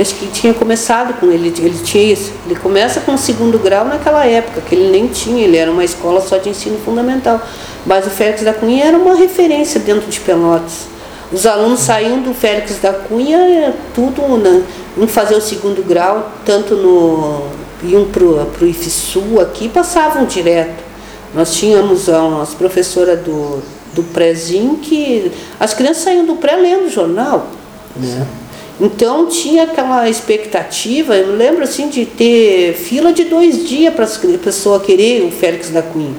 acho 0.01 0.14
que 0.14 0.26
tinha 0.28 0.55
começado 0.55 1.20
com 1.20 1.30
ele, 1.30 1.53
ele 1.59 1.78
tinha 1.85 2.14
isso. 2.14 2.32
Ele 2.47 2.57
começa 2.57 3.03
com 3.03 3.12
o 3.12 3.18
segundo 3.18 3.59
grau 3.59 3.85
naquela 3.85 4.24
época, 4.24 4.62
que 4.62 4.74
ele 4.74 4.91
nem 4.91 5.07
tinha, 5.07 5.45
ele 5.45 5.59
era 5.59 5.70
uma 5.70 5.85
escola 5.85 6.22
só 6.22 6.39
de 6.39 6.49
ensino 6.49 6.78
fundamental. 6.82 7.43
Mas 7.85 8.07
o 8.07 8.11
Félix 8.11 8.43
da 8.43 8.55
Cunha 8.55 8.87
era 8.87 8.97
uma 8.97 9.14
referência 9.14 9.78
dentro 9.78 10.09
de 10.09 10.18
Pelotas. 10.20 10.94
Os 11.35 11.47
alunos 11.47 11.80
saíam 11.80 12.22
do 12.22 12.32
Félix 12.32 12.78
da 12.78 12.93
Cunha, 12.93 13.74
tudo, 13.93 14.39
né, 14.39 14.62
iam 14.97 15.09
fazer 15.09 15.35
o 15.35 15.41
segundo 15.41 15.82
grau, 15.82 16.30
tanto 16.45 16.76
no. 16.76 17.49
iam 17.82 18.05
para 18.05 18.22
o 18.24 18.68
IFSU 18.68 19.41
aqui, 19.41 19.68
passavam 19.68 20.26
direto. 20.26 20.85
Nós 21.35 21.57
tínhamos 21.57 22.09
as 22.09 22.55
professoras 22.55 23.18
do, 23.18 23.61
do 23.93 24.05
prézinho 24.05 24.76
que. 24.76 25.32
As 25.59 25.74
crianças 25.74 26.05
saíam 26.05 26.24
do 26.24 26.37
pré 26.37 26.55
lendo 26.55 26.89
jornal. 26.89 27.49
Né? 27.97 28.24
Então 28.80 29.26
tinha 29.26 29.64
aquela 29.64 30.09
expectativa, 30.09 31.16
eu 31.16 31.35
lembro 31.35 31.64
assim 31.64 31.89
de 31.89 32.07
ter 32.07 32.74
fila 32.74 33.12
de 33.12 33.24
dois 33.24 33.68
dias 33.68 33.93
para 33.93 34.05
a 34.05 34.39
pessoa 34.39 34.78
querer 34.78 35.24
o 35.24 35.32
Félix 35.32 35.70
da 35.70 35.82
Cunha. 35.82 36.14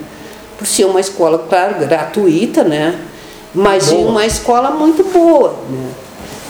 Por 0.58 0.68
ser 0.68 0.84
uma 0.84 1.00
escola, 1.00 1.46
claro, 1.50 1.80
gratuita, 1.80 2.66
né? 2.66 3.00
Mas 3.56 3.90
boa. 3.90 4.10
uma 4.10 4.26
escola 4.26 4.72
muito 4.72 5.04
boa. 5.04 5.56
Né? 5.70 5.90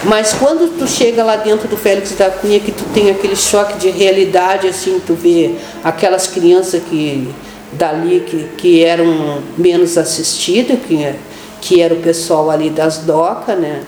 Mas 0.03 0.33
quando 0.33 0.77
tu 0.77 0.87
chega 0.87 1.23
lá 1.23 1.35
dentro 1.37 1.67
do 1.67 1.77
Félix 1.77 2.11
da 2.11 2.29
Cunha, 2.29 2.59
que 2.59 2.71
tu 2.71 2.83
tem 2.93 3.09
aquele 3.09 3.35
choque 3.35 3.77
de 3.77 3.89
realidade, 3.89 4.67
assim, 4.67 5.01
tu 5.05 5.13
vê 5.13 5.55
aquelas 5.83 6.27
crianças 6.27 6.81
que 6.89 7.29
dali 7.71 8.23
que, 8.27 8.43
que 8.57 8.83
eram 8.83 9.41
menos 9.57 9.97
assistidas, 9.97 10.77
que, 10.87 11.13
que 11.61 11.81
era 11.81 11.93
o 11.93 11.97
pessoal 11.97 12.49
ali 12.49 12.69
das 12.69 12.99
docas, 12.99 13.57
né? 13.57 13.83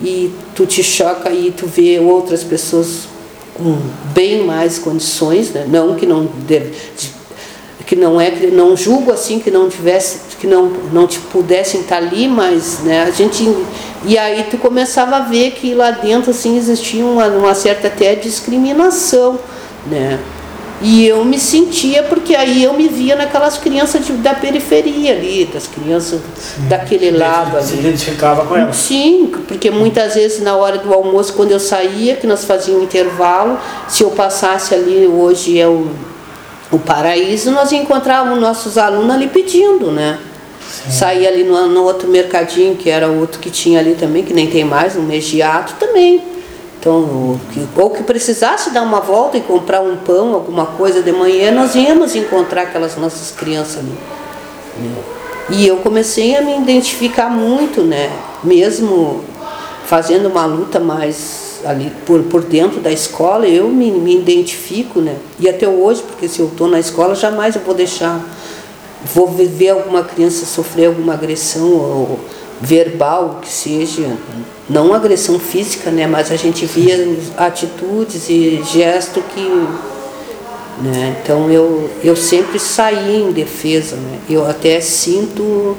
e 0.00 0.32
tu 0.54 0.66
te 0.66 0.82
choca 0.82 1.30
e 1.30 1.50
tu 1.50 1.66
vê 1.66 1.98
outras 1.98 2.42
pessoas 2.42 3.08
com 3.54 3.78
bem 4.12 4.44
mais 4.44 4.78
condições, 4.78 5.50
né? 5.50 5.66
não 5.68 5.94
que 5.94 6.06
não 6.06 6.24
deve, 6.24 6.72
que 7.86 7.94
não 7.94 8.20
é 8.20 8.30
que 8.30 8.46
não 8.48 8.76
julgo 8.76 9.12
assim 9.12 9.38
que 9.38 9.50
não 9.50 9.68
tivesse 9.68 10.20
que 10.40 10.46
não 10.46 10.66
não 10.92 11.06
te 11.06 11.18
pudessem 11.18 11.80
estar 11.80 11.98
ali, 11.98 12.28
mas 12.28 12.80
né, 12.80 13.02
a 13.02 13.10
gente 13.10 13.44
e 14.04 14.18
aí 14.18 14.44
tu 14.50 14.58
começava 14.58 15.16
a 15.16 15.20
ver 15.20 15.52
que 15.52 15.74
lá 15.74 15.90
dentro 15.90 16.30
assim 16.30 16.56
existia 16.56 17.04
uma, 17.04 17.26
uma 17.28 17.54
certa 17.54 17.88
até 17.88 18.14
discriminação, 18.14 19.38
né? 19.86 20.18
E 20.82 21.06
eu 21.06 21.24
me 21.24 21.38
sentia, 21.38 22.02
porque 22.02 22.34
aí 22.34 22.62
eu 22.62 22.74
me 22.74 22.88
via 22.88 23.16
naquelas 23.16 23.56
crianças 23.56 24.04
de, 24.04 24.12
da 24.14 24.34
periferia 24.34 25.12
ali, 25.12 25.46
das 25.46 25.66
crianças 25.66 26.20
Sim. 26.36 26.68
daquele 26.68 27.10
lado 27.10 27.56
ali. 27.56 27.66
Se 27.66 27.74
identificava 27.76 28.44
com 28.44 28.56
elas? 28.56 28.76
Sim, 28.76 29.32
porque 29.48 29.70
muitas 29.70 30.14
vezes 30.14 30.42
na 30.42 30.56
hora 30.56 30.76
do 30.76 30.92
almoço, 30.92 31.32
quando 31.32 31.52
eu 31.52 31.60
saía, 31.60 32.16
que 32.16 32.26
nós 32.26 32.44
fazíamos 32.44 32.82
um 32.82 32.84
intervalo, 32.84 33.58
se 33.88 34.02
eu 34.02 34.10
passasse 34.10 34.74
ali, 34.74 35.06
hoje 35.06 35.58
é 35.58 35.66
o, 35.66 35.88
o 36.74 36.78
paraíso, 36.78 37.50
nós 37.50 37.72
encontrávamos 37.72 38.40
nossos 38.40 38.76
alunos 38.76 39.14
ali 39.14 39.28
pedindo, 39.28 39.90
né? 39.90 40.18
Sim. 40.68 40.90
Saía 40.90 41.28
ali 41.28 41.44
no, 41.44 41.68
no 41.68 41.84
outro 41.84 42.08
mercadinho, 42.08 42.76
que 42.76 42.90
era 42.90 43.08
outro 43.08 43.38
que 43.40 43.50
tinha 43.50 43.78
ali 43.78 43.94
também, 43.94 44.24
que 44.24 44.32
nem 44.32 44.48
tem 44.48 44.64
mais, 44.64 44.94
no 44.94 45.02
Mediato 45.02 45.74
também 45.78 46.34
então, 46.84 47.40
ou 47.76 47.88
que 47.88 48.02
precisasse 48.02 48.68
dar 48.68 48.82
uma 48.82 49.00
volta 49.00 49.38
e 49.38 49.40
comprar 49.40 49.80
um 49.80 49.96
pão, 49.96 50.34
alguma 50.34 50.66
coisa 50.66 51.00
de 51.00 51.10
manhã, 51.12 51.50
nós 51.50 51.74
íamos 51.74 52.14
encontrar 52.14 52.64
aquelas 52.64 52.94
nossas 52.98 53.30
crianças 53.30 53.78
ali. 53.78 53.96
E 55.48 55.66
eu 55.66 55.78
comecei 55.78 56.36
a 56.36 56.42
me 56.42 56.58
identificar 56.58 57.30
muito, 57.30 57.80
né? 57.80 58.12
Mesmo 58.42 59.24
fazendo 59.86 60.28
uma 60.28 60.44
luta 60.44 60.78
mais 60.78 61.53
ali 61.64 61.92
por, 62.04 62.22
por 62.24 62.42
dentro 62.42 62.80
da 62.80 62.92
escola, 62.92 63.46
eu 63.46 63.68
me, 63.68 63.90
me 63.90 64.16
identifico, 64.16 65.00
né? 65.00 65.16
E 65.38 65.48
até 65.48 65.68
hoje, 65.68 66.02
porque 66.02 66.28
se 66.28 66.40
eu 66.40 66.46
estou 66.46 66.68
na 66.68 66.78
escola, 66.78 67.14
jamais 67.14 67.54
eu 67.54 67.62
vou 67.62 67.74
deixar, 67.74 68.20
vou 69.14 69.26
ver 69.26 69.70
alguma 69.70 70.02
criança 70.02 70.46
sofrer 70.46 70.86
alguma 70.86 71.14
agressão 71.14 71.68
ou 71.68 72.20
verbal, 72.60 73.40
que 73.42 73.48
seja, 73.48 74.16
não 74.68 74.94
agressão 74.94 75.38
física, 75.38 75.90
né, 75.90 76.06
mas 76.06 76.30
a 76.30 76.36
gente 76.36 76.64
via 76.66 77.16
atitudes 77.36 78.28
e 78.28 78.62
gestos 78.64 79.22
que. 79.34 79.66
Né, 80.82 81.16
então 81.22 81.50
eu, 81.50 81.88
eu 82.02 82.16
sempre 82.16 82.58
saí 82.58 83.22
em 83.22 83.32
defesa. 83.32 83.96
Né, 83.96 84.18
eu 84.28 84.48
até 84.48 84.80
sinto 84.80 85.76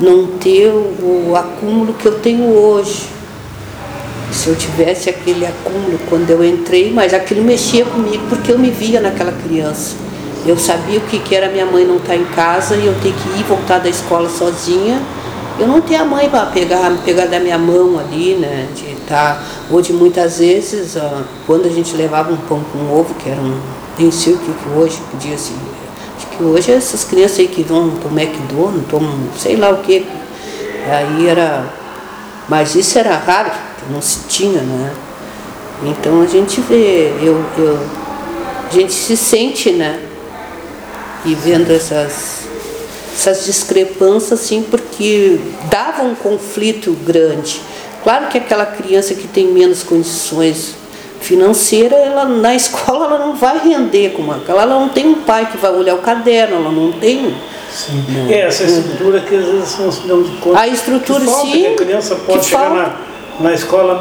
não 0.00 0.26
ter 0.26 0.68
o 0.70 1.34
acúmulo 1.36 1.94
que 1.94 2.06
eu 2.06 2.18
tenho 2.18 2.50
hoje. 2.52 3.14
Se 4.34 4.48
eu 4.48 4.56
tivesse 4.56 5.08
aquele 5.08 5.46
acúmulo 5.46 5.98
quando 6.10 6.28
eu 6.28 6.44
entrei, 6.44 6.92
mas 6.92 7.14
aquilo 7.14 7.42
mexia 7.42 7.84
comigo 7.84 8.26
porque 8.28 8.52
eu 8.52 8.58
me 8.58 8.70
via 8.70 9.00
naquela 9.00 9.32
criança. 9.32 9.94
Eu 10.44 10.58
sabia 10.58 10.98
o 10.98 11.02
que, 11.02 11.34
era 11.34 11.48
minha 11.48 11.64
mãe 11.64 11.86
não 11.86 11.96
estar 11.96 12.16
em 12.16 12.24
casa 12.26 12.76
e 12.76 12.84
eu 12.84 12.92
ter 12.94 13.14
que 13.14 13.40
ir 13.40 13.44
voltar 13.44 13.78
da 13.78 13.88
escola 13.88 14.28
sozinha. 14.28 15.00
Eu 15.58 15.68
não 15.68 15.80
ter 15.80 15.94
a 15.94 16.04
mãe 16.04 16.28
para 16.28 16.46
pegar, 16.46 16.92
pegar 17.04 17.26
da 17.26 17.38
minha 17.38 17.56
mão 17.56 17.98
ali, 17.98 18.34
né? 18.34 18.66
De 18.74 18.92
estar, 18.92 19.36
tá, 19.36 19.42
ou 19.70 19.80
de 19.80 19.92
muitas 19.92 20.38
vezes, 20.38 20.96
ó, 20.96 21.22
quando 21.46 21.66
a 21.66 21.70
gente 21.70 21.96
levava 21.96 22.32
um 22.32 22.36
pão 22.36 22.60
com 22.72 22.92
ovo, 22.92 23.14
que 23.14 23.30
era 23.30 23.40
um 23.40 23.58
princípio 23.96 24.38
que 24.38 24.78
hoje 24.78 24.98
podia 25.10 25.34
assim. 25.34 25.56
Acho 26.16 26.26
que 26.26 26.42
hoje 26.42 26.72
essas 26.72 27.04
crianças 27.04 27.38
aí 27.38 27.48
que 27.48 27.62
vão 27.62 27.86
o 27.88 28.20
McDonald's, 28.20 28.86
tomam 28.90 29.14
sei 29.38 29.56
lá 29.56 29.70
o 29.70 29.78
que. 29.78 30.06
Aí 30.90 31.26
era. 31.26 31.64
Mas 32.48 32.74
isso 32.74 32.98
era 32.98 33.16
raro, 33.16 33.50
não 33.90 34.00
se 34.00 34.20
tinha, 34.28 34.60
né? 34.60 34.92
Então 35.82 36.22
a 36.22 36.26
gente 36.26 36.60
vê, 36.60 37.12
eu, 37.20 37.44
eu, 37.58 37.78
a 38.68 38.72
gente 38.72 38.92
se 38.92 39.16
sente, 39.16 39.70
né? 39.72 40.00
E 41.24 41.34
vendo 41.34 41.70
essas, 41.70 42.40
essas 43.12 43.44
discrepâncias, 43.44 44.40
assim, 44.40 44.62
porque 44.62 45.38
dava 45.70 46.02
um 46.02 46.14
conflito 46.14 46.92
grande. 47.04 47.60
Claro 48.02 48.28
que 48.28 48.38
aquela 48.38 48.66
criança 48.66 49.14
que 49.14 49.26
tem 49.26 49.46
menos 49.48 49.82
condições 49.82 50.74
financeiras, 51.20 51.98
ela, 51.98 52.26
na 52.26 52.54
escola 52.56 53.06
ela 53.06 53.18
não 53.18 53.34
vai 53.34 53.58
render 53.58 54.10
como 54.10 54.32
aquela, 54.32 54.62
ela 54.62 54.78
não 54.78 54.88
tem 54.90 55.06
um 55.06 55.22
pai 55.22 55.50
que 55.50 55.56
vai 55.56 55.72
olhar 55.72 55.94
o 55.94 55.98
caderno, 55.98 56.56
ela 56.56 56.70
não 56.70 56.92
tem. 56.92 57.34
Sim. 57.72 58.04
Né? 58.08 58.32
É, 58.32 58.40
essa 58.42 58.62
estrutura 58.64 59.20
que 59.20 59.34
às 59.34 59.44
vezes 59.46 59.78
não 59.78 59.90
se 59.90 60.06
dão 60.06 60.22
conta. 60.40 60.60
A 60.60 60.68
estrutura 60.68 61.20
que 61.20 61.26
falta, 61.26 61.46
sim. 61.46 61.62
Que 61.62 61.66
a 61.66 61.74
criança 61.76 62.14
pode 62.14 62.44
chegar 62.44 62.70
na, 62.70 62.96
na 63.40 63.52
escola 63.52 64.00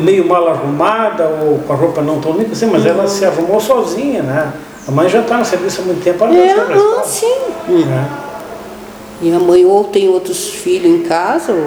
meio 0.00 0.26
mal 0.26 0.48
arrumada 0.48 1.26
ou 1.26 1.58
com 1.60 1.72
a 1.72 1.76
roupa 1.76 2.02
não 2.02 2.20
tão 2.20 2.32
limpa, 2.32 2.52
assim, 2.52 2.66
mas 2.66 2.84
ela 2.84 3.06
se 3.06 3.24
arrumou 3.24 3.60
sozinha, 3.60 4.22
né? 4.22 4.52
A 4.86 4.90
mãe 4.90 5.08
já 5.08 5.20
está 5.20 5.38
no 5.38 5.44
serviço 5.44 5.80
há 5.80 5.84
muito 5.84 6.02
tempo, 6.02 6.24
ela 6.24 6.34
é, 6.34 6.74
não 6.74 7.00
ah, 7.00 7.02
sim. 7.04 7.34
É. 7.68 8.24
E 9.22 9.32
a 9.32 9.38
mãe 9.38 9.64
ou 9.64 9.84
tem 9.84 10.08
outros 10.08 10.48
filhos 10.48 10.86
em 10.86 11.02
casa, 11.02 11.52
ou 11.52 11.66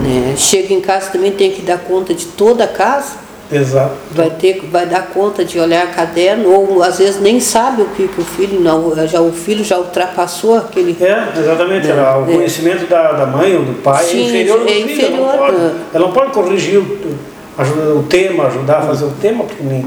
né? 0.00 0.34
Chega 0.36 0.74
em 0.74 0.80
casa 0.80 1.10
também 1.10 1.32
tem 1.32 1.50
que 1.50 1.62
dar 1.62 1.78
conta 1.78 2.14
de 2.14 2.26
toda 2.26 2.64
a 2.64 2.68
casa. 2.68 3.27
Exato. 3.50 3.94
Vai 4.10 4.30
ter 4.30 4.60
vai 4.70 4.84
dar 4.84 5.06
conta 5.06 5.44
de 5.44 5.58
olhar 5.58 5.90
caderno 5.94 6.50
ou 6.50 6.82
às 6.82 6.98
vezes 6.98 7.20
nem 7.20 7.40
sabe 7.40 7.82
o 7.82 7.86
que, 7.86 8.06
que 8.06 8.20
o 8.20 8.24
filho 8.24 8.60
não 8.60 8.94
já 9.06 9.20
o 9.20 9.32
filho 9.32 9.64
já 9.64 9.78
ultrapassou 9.78 10.58
aquele. 10.58 10.96
É 11.02 11.32
exatamente. 11.38 11.86
Né? 11.86 11.94
O 11.94 12.30
é. 12.30 12.34
conhecimento 12.34 12.86
da, 12.88 13.12
da 13.12 13.26
mãe 13.26 13.56
ou 13.56 13.64
do 13.64 13.82
pai 13.82 14.04
é 14.04 14.06
Sim, 14.06 14.20
é 14.20 14.28
inferior 14.28 14.60
ao 14.60 14.66
é 14.66 14.68
filho. 14.68 14.92
Inferior, 14.92 15.18
ela, 15.18 15.32
não 15.32 15.38
pode, 15.38 15.56
né? 15.56 15.74
ela 15.94 16.06
não 16.06 16.12
pode 16.12 16.32
corrigir 16.32 16.78
o, 16.78 17.98
o 17.98 18.02
tema, 18.02 18.46
ajudar 18.48 18.78
a 18.78 18.82
fazer 18.82 19.04
o 19.06 19.12
tema 19.20 19.44
porque 19.44 19.62
nem, 19.62 19.86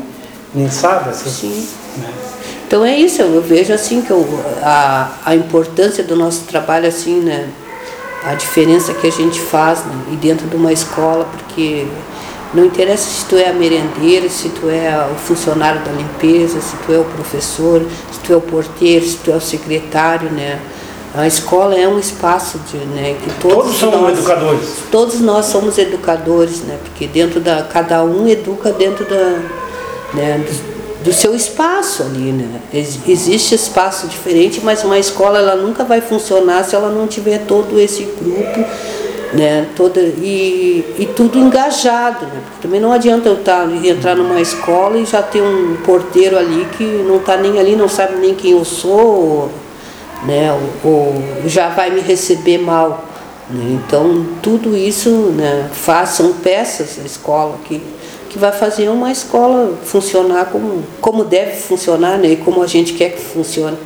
nem 0.55 0.69
sabe. 0.69 1.11
Assim, 1.11 1.29
Sim. 1.29 1.67
Né? 1.97 2.09
Então 2.67 2.83
é 2.83 2.97
isso. 2.97 3.21
Eu 3.21 3.41
vejo 3.41 3.73
assim 3.73 4.01
que 4.01 4.09
eu, 4.09 4.27
a, 4.63 5.11
a 5.23 5.35
importância 5.35 6.03
do 6.03 6.15
nosso 6.15 6.45
trabalho 6.45 6.87
assim 6.87 7.19
né 7.19 7.47
a 8.23 8.35
diferença 8.35 8.93
que 8.93 9.07
a 9.07 9.11
gente 9.11 9.39
faz 9.39 9.79
né, 9.79 9.93
e 10.11 10.15
dentro 10.15 10.47
de 10.47 10.55
uma 10.55 10.71
escola, 10.71 11.25
porque 11.25 11.87
não 12.53 12.65
interessa 12.65 13.09
se 13.09 13.25
tu 13.25 13.37
é 13.37 13.49
a 13.49 13.53
merendeira, 13.53 14.29
se 14.29 14.49
tu 14.49 14.69
é 14.69 15.07
o 15.11 15.15
funcionário 15.15 15.81
da 15.81 15.91
limpeza, 15.91 16.59
se 16.59 16.75
tu 16.85 16.91
é 16.91 16.99
o 16.99 17.05
professor, 17.05 17.81
se 18.11 18.19
tu 18.19 18.33
é 18.33 18.35
o 18.35 18.41
porteiro, 18.41 19.05
se 19.05 19.17
tu 19.17 19.31
é 19.31 19.35
o 19.35 19.41
secretário, 19.41 20.29
né? 20.31 20.59
A 21.13 21.27
escola 21.27 21.75
é 21.75 21.87
um 21.87 21.99
espaço 21.99 22.57
de, 22.71 22.77
né, 22.77 23.17
que 23.21 23.29
todos, 23.41 23.55
todos 23.55 23.75
somos 23.75 24.01
nós, 24.01 24.17
educadores. 24.17 24.69
Todos 24.89 25.19
nós 25.19 25.45
somos 25.45 25.77
educadores, 25.77 26.61
né? 26.61 26.77
Porque 26.83 27.05
dentro 27.05 27.41
da 27.41 27.63
cada 27.63 28.03
um 28.03 28.27
educa 28.27 28.71
dentro 28.71 29.03
da, 29.05 29.39
né, 30.13 30.45
do 31.03 31.11
seu 31.11 31.35
espaço 31.35 32.03
ali, 32.03 32.31
né? 32.31 32.61
Existe 32.73 33.55
espaço 33.55 34.07
diferente, 34.07 34.61
mas 34.63 34.83
uma 34.83 34.99
escola 34.99 35.39
ela 35.39 35.55
nunca 35.55 35.83
vai 35.83 35.99
funcionar 35.99 36.63
se 36.63 36.75
ela 36.75 36.89
não 36.89 37.07
tiver 37.07 37.39
todo 37.45 37.79
esse 37.79 38.03
grupo, 38.03 38.65
né? 39.33 39.67
Toda 39.75 39.99
e, 39.99 40.83
e 40.97 41.05
tudo 41.05 41.37
engajado, 41.37 42.25
né? 42.25 42.41
Porque 42.45 42.61
também 42.61 42.79
não 42.79 42.91
adianta 42.91 43.29
eu 43.29 43.35
estar 43.35 43.67
tá, 43.67 43.87
entrar 43.87 44.15
numa 44.15 44.39
escola 44.41 44.97
e 44.97 45.05
já 45.05 45.21
ter 45.21 45.41
um 45.41 45.77
porteiro 45.85 46.37
ali 46.37 46.67
que 46.77 46.83
não 46.83 47.17
está 47.17 47.37
nem 47.37 47.59
ali, 47.59 47.75
não 47.75 47.87
sabe 47.87 48.15
nem 48.17 48.35
quem 48.35 48.51
eu 48.51 48.65
sou, 48.65 49.49
né? 50.25 50.51
Ou, 50.83 50.91
ou 50.91 51.23
já 51.45 51.69
vai 51.69 51.89
me 51.89 52.01
receber 52.01 52.57
mal. 52.57 53.05
Né? 53.49 53.79
Então 53.85 54.25
tudo 54.41 54.75
isso, 54.75 55.09
né? 55.09 55.69
Façam 55.71 56.33
peças 56.33 56.99
a 57.01 57.05
escola 57.05 57.57
que 57.65 57.81
que 58.31 58.39
vai 58.39 58.53
fazer 58.53 58.87
uma 58.87 59.11
escola 59.11 59.73
funcionar 59.83 60.45
como, 60.45 60.85
como 61.01 61.25
deve 61.25 61.51
funcionar 61.51 62.17
né, 62.17 62.29
e 62.29 62.35
como 62.37 62.63
a 62.63 62.67
gente 62.67 62.93
quer 62.93 63.09
que 63.09 63.19
funcione. 63.19 63.77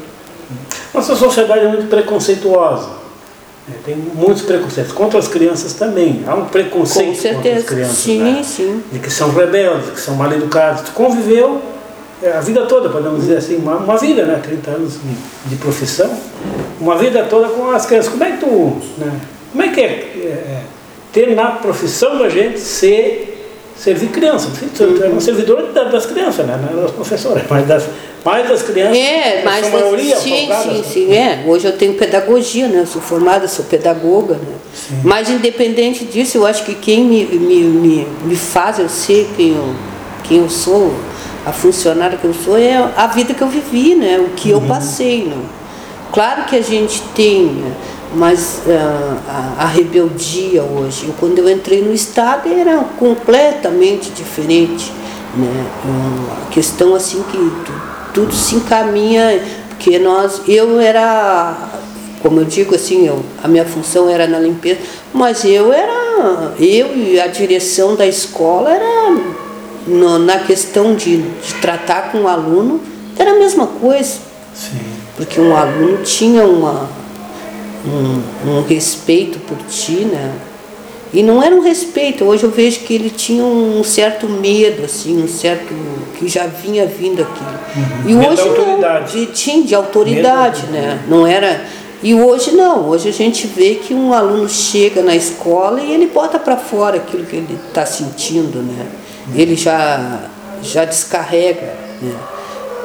Nossa 0.94 1.16
sociedade 1.16 1.66
é 1.66 1.68
muito 1.68 1.88
preconceituosa. 1.88 3.05
Né, 3.68 3.76
tem 3.84 3.96
muitos 3.96 4.44
preconceitos. 4.44 4.94
Contra 4.94 5.20
as 5.20 5.28
crianças 5.28 5.74
também. 5.74 6.24
Há 6.28 6.36
um 6.36 6.46
preconceito 6.46 7.22
contra 7.36 7.56
as 7.56 7.64
crianças. 7.64 7.98
Sim, 7.98 8.20
né? 8.22 8.44
sim. 8.44 8.84
De 8.92 9.00
que 9.00 9.10
são 9.10 9.30
rebeldes, 9.32 9.90
que 9.90 10.00
são 10.00 10.16
mal 10.16 10.32
educados. 10.32 10.82
Tu 10.82 10.92
conviveu 10.92 11.62
é, 12.22 12.32
a 12.32 12.42
vida 12.42 12.66
toda, 12.66 12.90
podemos 12.90 13.22
dizer 13.22 13.38
assim, 13.38 13.58
uma, 13.58 13.78
uma 13.78 13.98
vida, 13.98 14.26
né? 14.26 14.40
30 14.42 14.72
anos 14.72 14.94
de, 14.94 15.50
de, 15.50 15.56
profissão, 15.58 16.16
uma 16.80 16.98
vida 16.98 17.24
toda 17.30 17.50
com 17.50 17.72
as 17.72 17.86
crianças. 17.86 18.12
Como 18.12 18.24
é 18.24 18.32
que 18.32 18.38
tu. 18.38 18.82
Né? 18.98 19.20
Como 19.52 19.64
é 19.64 19.70
que 19.70 19.82
é, 19.82 19.86
é, 19.86 20.28
é 20.28 20.62
ter 21.12 21.34
na 21.34 21.52
profissão 21.52 22.18
da 22.18 22.30
gente 22.30 22.60
ser 22.60 23.36
servir 23.78 24.08
criança. 24.08 24.50
Tu 24.76 25.04
é 25.04 25.08
um 25.10 25.20
servidor 25.20 25.72
das 25.74 26.06
crianças, 26.06 26.46
né? 26.46 26.60
Não 26.62 26.80
é 26.80 26.84
das 26.84 26.92
professoras, 26.92 27.44
mas 27.50 27.68
das, 27.68 27.84
mais 28.26 28.50
das 28.50 28.64
crianças. 28.64 28.98
É, 28.98 29.44
mais 29.44 29.62
das, 29.62 29.72
maioria 29.72 30.16
sim, 30.18 30.50
sim, 30.64 30.84
sim, 30.84 31.14
é. 31.14 31.44
Hoje 31.46 31.68
eu 31.68 31.78
tenho 31.78 31.94
pedagogia, 31.94 32.68
né? 32.68 32.80
Eu 32.80 32.88
sou 32.88 33.00
formada, 33.00 33.48
sou 33.48 33.64
pedagoga, 33.66 34.34
né? 34.34 34.56
Sim. 34.74 35.02
Mas 35.04 35.30
independente 35.30 36.04
disso, 36.04 36.40
eu 36.40 36.46
acho 36.46 36.66
que 36.66 36.74
quem 36.74 37.06
me, 37.06 37.24
me, 37.26 37.64
me, 37.64 38.08
me 38.26 38.36
faz 38.36 38.80
eu 38.80 38.90
ser 38.90 39.30
quem 39.38 39.50
eu, 39.56 39.76
quem 40.24 40.40
eu 40.40 40.50
sou, 40.50 40.92
a 41.46 41.52
funcionária 41.52 42.18
que 42.18 42.26
eu 42.26 42.34
sou, 42.34 42.58
é 42.58 42.76
a 42.98 43.06
vida 43.06 43.36
que 43.36 43.44
eu 43.44 43.48
vivi, 43.48 43.94
né? 43.94 44.18
O 44.20 44.30
que 44.36 44.52
uhum. 44.52 44.62
eu 44.62 44.68
passei, 44.68 45.26
né? 45.26 45.38
Claro 46.12 46.46
que 46.46 46.56
a 46.56 46.62
gente 46.62 47.02
tem 47.14 47.64
mas 48.16 48.62
uh, 48.66 49.18
a, 49.28 49.64
a, 49.64 49.66
rebeldia 49.66 50.64
hoje, 50.64 51.14
quando 51.20 51.38
eu 51.40 51.50
entrei 51.50 51.82
no 51.82 51.94
Estado 51.94 52.48
era 52.48 52.78
completamente 52.98 54.10
diferente. 54.12 54.92
Né? 55.38 55.66
a 56.48 56.50
questão 56.50 56.96
assim 56.96 57.22
que 57.24 57.38
tu, 57.38 57.74
tudo 58.16 58.34
se 58.34 58.56
encaminha, 58.56 59.44
porque 59.70 60.00
nós, 60.00 60.42
eu 60.48 60.80
era, 60.80 61.70
como 62.24 62.40
eu 62.40 62.46
digo 62.46 62.74
assim, 62.74 63.06
eu, 63.06 63.22
a 63.44 63.48
minha 63.48 63.66
função 63.66 64.10
era 64.10 64.26
na 64.26 64.40
limpeza, 64.40 64.80
mas 65.14 65.44
eu 65.44 65.74
era, 65.74 66.54
eu 66.58 66.96
e 66.96 67.20
a 67.20 67.28
direção 67.28 67.94
da 67.96 68.08
escola 68.08 68.72
era 68.72 69.18
no, 69.86 70.18
na 70.18 70.40
questão 70.40 70.96
de, 70.96 71.18
de 71.18 71.54
tratar 71.62 72.12
com 72.12 72.22
o 72.22 72.28
aluno, 72.28 72.80
era 73.20 73.32
a 73.32 73.36
mesma 73.36 73.68
coisa. 73.68 74.20
Sim. 74.56 74.80
Porque 75.18 75.40
um 75.40 75.56
aluno 75.56 76.02
tinha 76.04 76.46
uma 76.46 76.90
um, 77.86 78.50
um 78.50 78.62
respeito 78.64 79.40
por 79.40 79.58
ti, 79.68 80.06
né? 80.06 80.34
E 81.14 81.24
não 81.24 81.42
era 81.42 81.56
um 81.56 81.62
respeito, 81.62 82.26
hoje 82.26 82.44
eu 82.44 82.52
vejo 82.52 82.82
que 82.82 82.94
ele 82.94 83.10
tinha 83.10 83.44
um 83.44 83.84
certo 83.84 84.28
medo, 84.28 84.84
assim, 84.84 85.24
um 85.24 85.28
certo. 85.28 85.74
que 86.18 86.28
já 86.28 86.46
vinha 86.48 86.86
vindo 86.86 87.22
aquilo. 87.22 87.50
Uhum. 87.76 88.10
E 88.10 88.14
medo 88.14 88.34
hoje 88.34 88.50
não, 88.58 89.04
de, 89.04 89.26
tinha 89.28 89.64
de 89.64 89.76
autoridade, 89.76 90.66
né? 90.68 91.04
Não 91.08 91.26
era. 91.26 91.64
E 92.04 92.14
hoje 92.14 92.52
não, 92.52 92.90
hoje 92.90 93.10
a 93.10 93.14
gente 93.14 93.48
vê 93.48 93.76
que 93.76 93.94
um 93.94 94.14
aluno 94.14 94.50
chega 94.50 95.02
na 95.02 95.16
escola 95.16 95.82
e 95.82 95.92
ele 95.92 96.08
bota 96.08 96.38
para 96.38 96.58
fora 96.58 96.98
aquilo 96.98 97.26
que 97.26 97.38
ele 97.38 97.58
está 97.68 97.86
sentindo, 97.86 98.60
né? 98.60 98.86
Ele 99.34 99.56
já, 99.56 100.30
já 100.62 100.86
descarrega. 100.86 101.74
Né? 102.02 102.14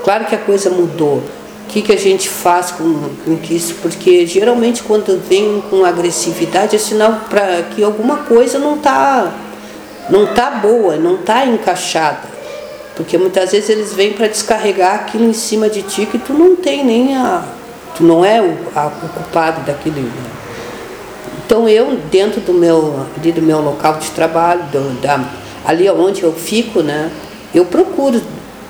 Claro 0.05 0.25
que 0.25 0.35
a 0.35 0.39
coisa 0.39 0.71
mudou, 0.71 1.23
que, 1.71 1.83
que 1.83 1.93
a 1.93 1.97
gente 1.97 2.29
faz 2.29 2.73
com, 2.73 3.11
com 3.25 3.39
isso? 3.49 3.77
Porque 3.81 4.27
geralmente 4.27 4.83
quando 4.83 5.21
vem 5.29 5.63
com 5.71 5.85
agressividade 5.85 6.75
é 6.75 6.79
sinal 6.79 7.21
para 7.31 7.63
que 7.63 7.83
alguma 7.83 8.19
coisa 8.19 8.59
não 8.59 8.77
está 8.77 9.33
não 10.09 10.27
tá 10.35 10.51
boa, 10.51 10.97
não 10.97 11.15
está 11.15 11.47
encaixada. 11.47 12.29
Porque 12.97 13.17
muitas 13.17 13.53
vezes 13.53 13.71
eles 13.71 13.93
vêm 13.95 14.13
para 14.13 14.27
descarregar 14.27 14.97
aquilo 14.97 15.25
em 15.25 15.33
cima 15.33 15.71
de 15.71 15.83
ti 15.83 16.05
que 16.07 16.19
tu 16.19 16.33
não 16.33 16.57
tem 16.57 16.85
nem 16.85 17.17
a. 17.17 17.45
Tu 17.97 18.03
não 18.03 18.25
é 18.25 18.43
o, 18.43 18.57
a, 18.75 18.87
o 18.89 19.09
culpado 19.09 19.65
daquilo. 19.65 20.01
Né? 20.03 20.31
Então 21.47 21.69
eu, 21.69 21.97
dentro 22.11 22.41
do 22.41 22.53
meu, 22.53 23.07
ali 23.17 23.33
do 23.33 23.41
meu 23.41 23.61
local 23.61 23.95
de 23.95 24.11
trabalho, 24.11 24.63
do, 24.73 25.01
da, 25.01 25.25
ali 25.65 25.89
onde 25.89 26.23
eu 26.23 26.33
fico, 26.33 26.83
né, 26.83 27.11
eu 27.55 27.65
procuro 27.65 28.21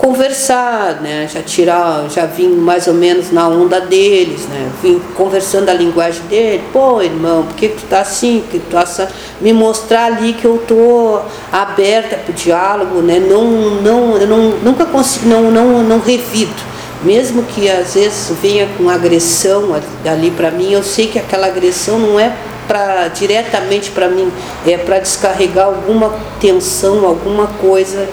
conversar, 0.00 1.02
né? 1.02 1.28
Já 1.30 1.42
tirar, 1.42 2.08
já 2.08 2.24
vim 2.24 2.48
mais 2.48 2.86
ou 2.86 2.94
menos 2.94 3.30
na 3.30 3.46
onda 3.46 3.82
deles, 3.82 4.46
né? 4.46 4.70
Vim 4.82 4.98
conversando 5.14 5.68
a 5.68 5.74
linguagem 5.74 6.22
dele, 6.22 6.64
pô 6.72 7.02
irmão, 7.02 7.42
por 7.42 7.54
que, 7.54 7.68
tu 7.68 7.82
tá 7.82 8.00
assim? 8.00 8.42
Que 8.50 8.58
tu 8.58 8.70
tá 8.70 8.80
assim? 8.80 9.06
Me 9.42 9.52
mostrar 9.52 10.06
ali 10.06 10.32
que 10.32 10.46
eu 10.46 10.56
tô 10.66 11.20
aberta 11.52 12.16
para 12.16 12.30
o 12.30 12.34
diálogo, 12.34 13.02
né? 13.02 13.18
Não, 13.18 13.44
não, 13.82 14.16
eu 14.16 14.26
não, 14.26 14.38
nunca 14.62 14.86
consigo, 14.86 15.28
não, 15.28 15.50
não, 15.50 15.82
não 15.82 16.00
revido. 16.00 16.70
Mesmo 17.02 17.42
que 17.42 17.70
às 17.70 17.92
vezes 17.92 18.32
venha 18.42 18.68
com 18.78 18.88
agressão 18.88 19.74
ali 20.04 20.30
para 20.30 20.50
mim, 20.50 20.72
eu 20.72 20.82
sei 20.82 21.08
que 21.08 21.18
aquela 21.18 21.46
agressão 21.46 21.98
não 21.98 22.18
é 22.18 22.34
para 22.66 23.08
diretamente 23.08 23.90
para 23.90 24.08
mim, 24.08 24.32
é 24.66 24.78
para 24.78 24.98
descarregar 24.98 25.66
alguma 25.66 26.14
tensão, 26.40 27.04
alguma 27.04 27.46
coisa 27.46 28.08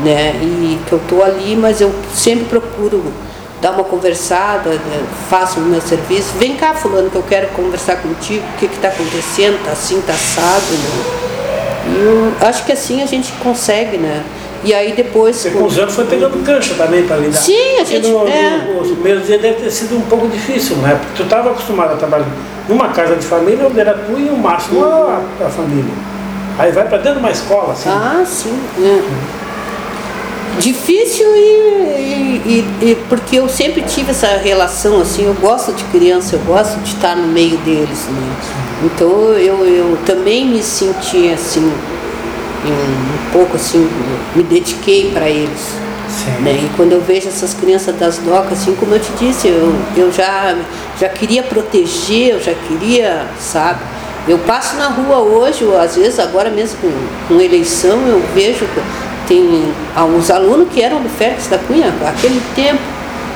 né? 0.00 0.34
E 0.42 0.78
que 0.86 0.92
eu 0.92 0.98
estou 0.98 1.22
ali, 1.22 1.56
mas 1.56 1.80
eu 1.80 1.92
sempre 2.12 2.44
procuro 2.44 3.04
dar 3.60 3.72
uma 3.72 3.84
conversada, 3.84 4.70
né? 4.70 5.04
faço 5.30 5.58
o 5.58 5.62
meu 5.62 5.80
serviço. 5.80 6.34
Vem 6.38 6.54
cá, 6.54 6.74
fulano, 6.74 7.08
que 7.08 7.16
eu 7.16 7.22
quero 7.22 7.48
conversar 7.48 7.96
contigo, 7.96 8.42
o 8.54 8.58
que 8.58 8.66
está 8.66 8.88
acontecendo, 8.88 9.56
está 9.56 9.72
assim, 9.72 9.98
está 9.98 10.12
assado, 10.12 10.72
né? 10.72 11.24
E 11.86 12.00
eu 12.00 12.32
acho 12.46 12.64
que 12.64 12.72
assim 12.72 13.02
a 13.02 13.06
gente 13.06 13.32
consegue, 13.42 13.96
né? 13.96 14.22
E 14.64 14.72
aí 14.72 14.92
depois. 14.92 15.36
Você 15.36 15.50
com 15.50 15.64
os 15.64 15.78
anos 15.78 15.94
foi 15.94 16.06
pegando 16.06 16.42
cancha 16.44 16.74
também 16.74 17.06
para 17.06 17.16
lidar. 17.16 17.36
Sim, 17.36 17.78
a 17.80 17.84
gente. 17.84 18.08
No, 18.08 18.26
é. 18.26 18.66
no, 18.66 18.80
os 18.80 18.90
primeiros 18.92 19.26
dias 19.26 19.40
deve 19.40 19.62
ter 19.62 19.70
sido 19.70 19.96
um 19.96 20.02
pouco 20.02 20.26
difícil, 20.28 20.76
né? 20.76 20.98
Porque 20.98 21.16
tu 21.16 21.22
estava 21.24 21.50
acostumado 21.50 21.92
a 21.92 21.96
trabalhar 21.96 22.26
numa 22.66 22.88
casa 22.88 23.14
de 23.16 23.26
família 23.26 23.66
onde 23.66 23.78
era 23.78 23.92
tu 23.92 24.18
e 24.18 24.30
o 24.30 24.36
máximo 24.36 24.82
a, 24.82 25.20
a 25.44 25.50
família. 25.50 25.92
Aí 26.58 26.72
vai 26.72 26.88
para 26.88 26.98
dentro 26.98 27.14
de 27.14 27.18
uma 27.20 27.30
escola, 27.30 27.72
assim. 27.72 27.90
Ah, 27.90 28.24
sim. 28.26 28.58
É 28.78 29.43
difícil 30.58 31.26
e, 31.34 32.42
e, 32.46 32.64
e, 32.82 32.98
porque 33.08 33.36
eu 33.36 33.48
sempre 33.48 33.82
tive 33.82 34.10
essa 34.10 34.36
relação 34.36 35.00
assim 35.00 35.24
eu 35.24 35.34
gosto 35.34 35.72
de 35.72 35.84
criança 35.84 36.36
eu 36.36 36.40
gosto 36.40 36.78
de 36.80 36.94
estar 36.94 37.16
no 37.16 37.26
meio 37.26 37.56
deles 37.58 38.06
né? 38.06 38.36
então 38.84 39.10
eu, 39.32 39.64
eu 39.64 39.98
também 40.04 40.46
me 40.46 40.62
senti 40.62 41.28
assim 41.30 41.60
um, 41.64 42.68
um 42.68 43.32
pouco 43.32 43.56
assim 43.56 43.88
me 44.34 44.42
dediquei 44.42 45.10
para 45.10 45.28
eles 45.28 45.72
né? 46.42 46.52
e 46.52 46.76
quando 46.76 46.92
eu 46.92 47.00
vejo 47.00 47.28
essas 47.28 47.54
crianças 47.54 47.96
das 47.96 48.18
docas 48.18 48.52
assim 48.52 48.74
como 48.74 48.94
eu 48.94 49.00
te 49.00 49.10
disse 49.18 49.48
eu, 49.48 49.74
eu 49.96 50.12
já 50.12 50.56
já 50.98 51.08
queria 51.08 51.42
proteger 51.42 52.34
eu 52.34 52.40
já 52.40 52.54
queria 52.54 53.26
sabe 53.38 53.80
eu 54.26 54.38
passo 54.38 54.76
na 54.76 54.88
rua 54.88 55.18
hoje, 55.18 55.64
ou 55.64 55.78
às 55.78 55.96
vezes 55.96 56.18
agora 56.18 56.48
mesmo 56.48 56.78
com, 56.80 56.90
com 57.28 57.40
eleição, 57.40 57.98
eu 58.06 58.22
vejo 58.34 58.66
tem 59.26 59.72
alguns 59.94 60.30
alunos 60.30 60.68
que 60.72 60.82
eram 60.82 61.00
do 61.00 61.08
Félix 61.08 61.48
da 61.48 61.58
Cunha, 61.58 61.92
aquele 62.06 62.40
tempo, 62.54 62.80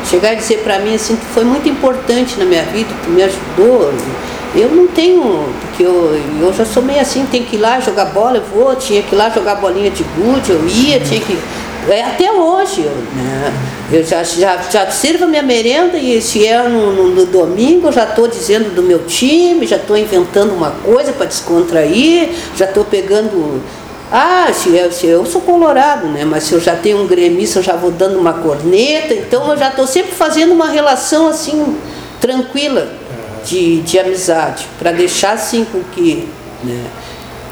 chegar 0.08 0.32
e 0.32 0.36
dizer 0.36 0.58
para 0.58 0.78
mim 0.78 0.94
assim, 0.94 1.18
foi 1.34 1.44
muito 1.44 1.68
importante 1.68 2.38
na 2.38 2.44
minha 2.44 2.62
vida, 2.64 2.90
tu 3.04 3.10
me 3.10 3.22
ajudou. 3.22 3.92
Eu 4.54 4.70
não 4.70 4.86
tenho, 4.86 5.44
porque 5.60 5.82
eu, 5.82 6.18
eu 6.40 6.52
já 6.52 6.64
sou 6.64 6.82
meio 6.82 7.00
assim, 7.00 7.26
tem 7.30 7.44
que 7.44 7.56
ir 7.56 7.58
lá 7.58 7.78
jogar 7.80 8.06
bola, 8.06 8.38
eu 8.38 8.42
vou, 8.42 8.74
tinha 8.76 9.02
que 9.02 9.14
ir 9.14 9.18
lá 9.18 9.28
jogar 9.28 9.56
bolinha 9.56 9.90
de 9.90 10.02
gude, 10.02 10.50
eu 10.50 10.66
ia, 10.66 11.00
tinha 11.00 11.20
que. 11.20 11.38
É, 11.88 12.02
até 12.02 12.30
hoje, 12.30 12.82
eu, 12.82 12.92
né? 13.14 13.52
eu 13.90 14.04
já, 14.04 14.22
já, 14.22 14.58
já 14.70 14.90
sirvo 14.90 15.24
a 15.24 15.26
minha 15.26 15.42
merenda 15.42 15.96
e 15.96 16.20
se 16.20 16.46
é 16.46 16.62
no, 16.68 16.92
no, 16.92 17.08
no 17.14 17.26
domingo 17.26 17.88
eu 17.88 17.92
já 17.92 18.04
estou 18.04 18.28
dizendo 18.28 18.74
do 18.74 18.82
meu 18.82 19.04
time, 19.06 19.66
já 19.66 19.76
estou 19.76 19.96
inventando 19.96 20.52
uma 20.52 20.70
coisa 20.70 21.12
para 21.12 21.26
descontrair, 21.26 22.30
já 22.56 22.66
estou 22.66 22.84
pegando 22.84 23.62
ah, 24.10 24.50
se 24.52 24.74
eu, 24.74 24.90
se 24.90 25.06
eu 25.06 25.26
sou 25.26 25.40
colorado, 25.42 26.06
né? 26.06 26.24
Mas 26.24 26.44
se 26.44 26.54
eu 26.54 26.60
já 26.60 26.74
tenho 26.74 27.02
um 27.02 27.06
gremista, 27.06 27.58
eu 27.58 27.62
já 27.62 27.76
vou 27.76 27.90
dando 27.90 28.18
uma 28.18 28.32
corneta, 28.32 29.12
então 29.12 29.50
eu 29.50 29.56
já 29.56 29.68
estou 29.68 29.86
sempre 29.86 30.12
fazendo 30.12 30.52
uma 30.52 30.68
relação 30.68 31.28
assim, 31.28 31.76
tranquila 32.20 32.88
de, 33.44 33.80
de 33.82 33.98
amizade, 33.98 34.66
para 34.78 34.92
deixar 34.92 35.32
assim 35.32 35.64
com 35.64 35.82
que, 35.92 36.28
né, 36.64 36.84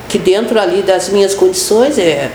que 0.08 0.18
dentro 0.18 0.58
ali 0.58 0.82
das 0.82 1.08
minhas 1.10 1.34
condições 1.34 1.98
é 1.98 2.30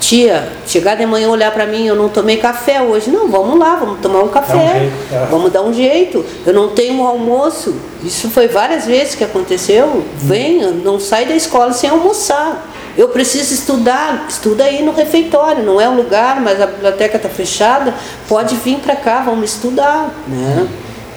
tia, 0.00 0.48
chegar 0.66 0.96
de 0.96 1.04
manhã 1.04 1.28
olhar 1.28 1.52
para 1.52 1.66
mim, 1.66 1.86
eu 1.86 1.94
não 1.94 2.08
tomei 2.08 2.38
café 2.38 2.80
hoje. 2.80 3.10
Não, 3.10 3.28
vamos 3.28 3.58
lá, 3.58 3.76
vamos 3.76 4.00
tomar 4.00 4.22
um 4.22 4.28
café. 4.28 4.56
Um 4.56 4.80
jeito, 4.80 4.94
é. 5.12 5.26
Vamos 5.30 5.52
dar 5.52 5.62
um 5.62 5.72
jeito. 5.72 6.24
Eu 6.46 6.54
não 6.54 6.70
tenho 6.70 6.94
um 6.94 7.06
almoço. 7.06 7.74
Isso 8.02 8.30
foi 8.30 8.48
várias 8.48 8.86
vezes 8.86 9.14
que 9.14 9.22
aconteceu. 9.22 9.86
Hum. 9.86 10.02
Venha, 10.16 10.70
não 10.70 10.98
sai 10.98 11.26
da 11.26 11.34
escola 11.34 11.72
sem 11.72 11.90
almoçar. 11.90 12.69
Eu 12.96 13.08
preciso 13.08 13.54
estudar, 13.54 14.26
estuda 14.28 14.64
aí 14.64 14.82
no 14.82 14.92
refeitório, 14.92 15.64
não 15.64 15.80
é 15.80 15.88
um 15.88 15.96
lugar, 15.96 16.40
mas 16.40 16.60
a 16.60 16.66
biblioteca 16.66 17.16
está 17.16 17.28
fechada, 17.28 17.94
pode 18.28 18.56
vir 18.56 18.78
para 18.78 18.96
cá, 18.96 19.22
vamos 19.22 19.54
estudar. 19.54 20.12
Né? 20.26 20.68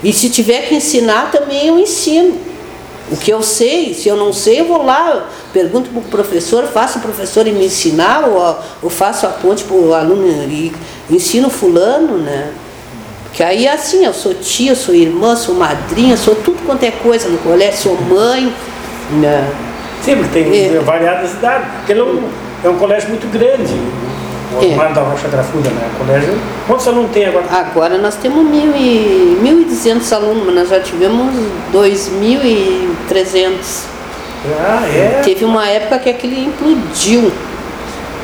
E 0.03 0.13
se 0.13 0.29
tiver 0.29 0.67
que 0.67 0.75
ensinar 0.75 1.31
também 1.31 1.67
eu 1.67 1.79
ensino. 1.79 2.37
O 3.11 3.17
que 3.17 3.31
eu 3.31 3.43
sei, 3.43 3.93
se 3.93 4.07
eu 4.07 4.15
não 4.15 4.31
sei, 4.31 4.61
eu 4.61 4.65
vou 4.65 4.83
lá, 4.83 5.29
pergunto 5.51 5.89
para 5.89 5.99
o 5.99 6.03
professor, 6.03 6.65
faço 6.65 6.99
o 6.99 7.01
professor 7.01 7.45
me 7.45 7.65
ensinar, 7.65 8.27
ou, 8.27 8.59
ou 8.81 8.89
faço 8.89 9.25
a 9.25 9.29
ponte 9.29 9.63
para 9.65 9.75
o 9.75 9.93
aluno 9.93 10.25
e 10.49 10.73
ensino 11.09 11.49
fulano, 11.49 12.17
né? 12.17 12.53
Porque 13.25 13.43
aí 13.43 13.65
é 13.65 13.73
assim, 13.73 14.05
eu 14.05 14.13
sou 14.13 14.33
tia, 14.33 14.75
sou 14.75 14.95
irmã, 14.95 15.35
sou 15.35 15.55
madrinha, 15.55 16.15
sou 16.15 16.35
tudo 16.35 16.65
quanto 16.65 16.83
é 16.83 16.91
coisa 16.91 17.27
no 17.27 17.37
colégio, 17.39 17.81
sou 17.81 18.01
mãe, 18.01 18.53
né? 19.19 19.72
Sim, 20.03 20.17
porque 20.17 20.43
tem 20.43 20.75
é. 20.75 20.79
variadas 20.79 21.33
idades. 21.33 21.67
Porque 21.77 21.93
ele 21.93 22.01
é 22.01 22.03
um, 22.03 22.29
é 22.63 22.69
um 22.69 22.77
colégio 22.77 23.09
muito 23.09 23.27
grande. 23.31 23.73
O 24.53 24.63
é. 24.63 24.93
da 24.93 25.01
Rocha 25.01 25.27
Grafuda, 25.29 25.69
né? 25.69 25.89
O 25.95 26.05
colégio. 26.05 26.37
Quantos 26.67 26.87
alunos 26.87 27.11
tem 27.11 27.25
agora? 27.25 27.45
Agora 27.49 27.97
nós 27.97 28.15
temos 28.15 28.45
mil 28.45 28.75
e, 28.75 29.39
1.200 29.43 30.15
alunos, 30.15 30.45
mas 30.45 30.55
nós 30.55 30.69
já 30.69 30.79
tivemos 30.79 31.33
2.300. 31.73 33.93
Ah, 34.59 34.85
é? 34.87 35.21
Teve 35.23 35.45
uma 35.45 35.67
época 35.67 35.99
que 35.99 36.09
aquele 36.09 36.45
implodiu. 36.45 37.31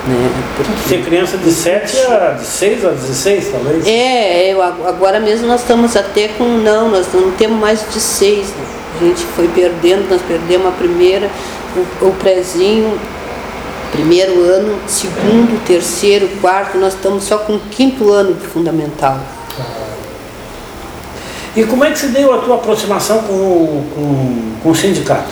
Né? 0.07 0.29
Porque... 0.55 0.89
Tem 0.89 1.03
criança 1.03 1.37
de 1.37 1.51
7 1.51 1.97
a 2.11 2.31
de 2.31 2.45
6 2.45 2.85
a 2.85 2.89
16, 2.89 3.51
talvez? 3.51 3.87
É, 3.87 4.49
é, 4.49 4.55
agora 4.87 5.19
mesmo 5.19 5.47
nós 5.47 5.61
estamos 5.61 5.95
até 5.95 6.29
com. 6.29 6.43
Não, 6.43 6.89
nós 6.89 7.07
não 7.13 7.31
temos 7.31 7.59
mais 7.59 7.85
de 7.91 7.99
6. 7.99 8.49
Né? 8.49 8.65
A 9.01 9.05
gente 9.05 9.23
foi 9.35 9.47
perdendo, 9.47 10.09
nós 10.09 10.21
perdemos 10.21 10.67
a 10.67 10.71
primeira, 10.71 11.29
o, 11.75 12.07
o 12.07 12.11
prézinho, 12.13 12.99
primeiro 13.91 14.41
ano, 14.43 14.79
segundo, 14.87 15.63
terceiro, 15.65 16.29
quarto, 16.41 16.77
nós 16.77 16.93
estamos 16.93 17.23
só 17.23 17.39
com 17.39 17.53
o 17.53 17.59
quinto 17.59 18.11
ano 18.11 18.33
de 18.33 18.47
fundamental. 18.47 19.19
E 21.55 21.63
como 21.63 21.83
é 21.83 21.91
que 21.91 21.99
se 21.99 22.07
deu 22.07 22.33
a 22.33 22.37
tua 22.37 22.55
aproximação 22.55 23.19
com, 23.23 23.83
com, 23.93 24.51
com 24.63 24.69
o 24.69 24.75
sindicato? 24.75 25.31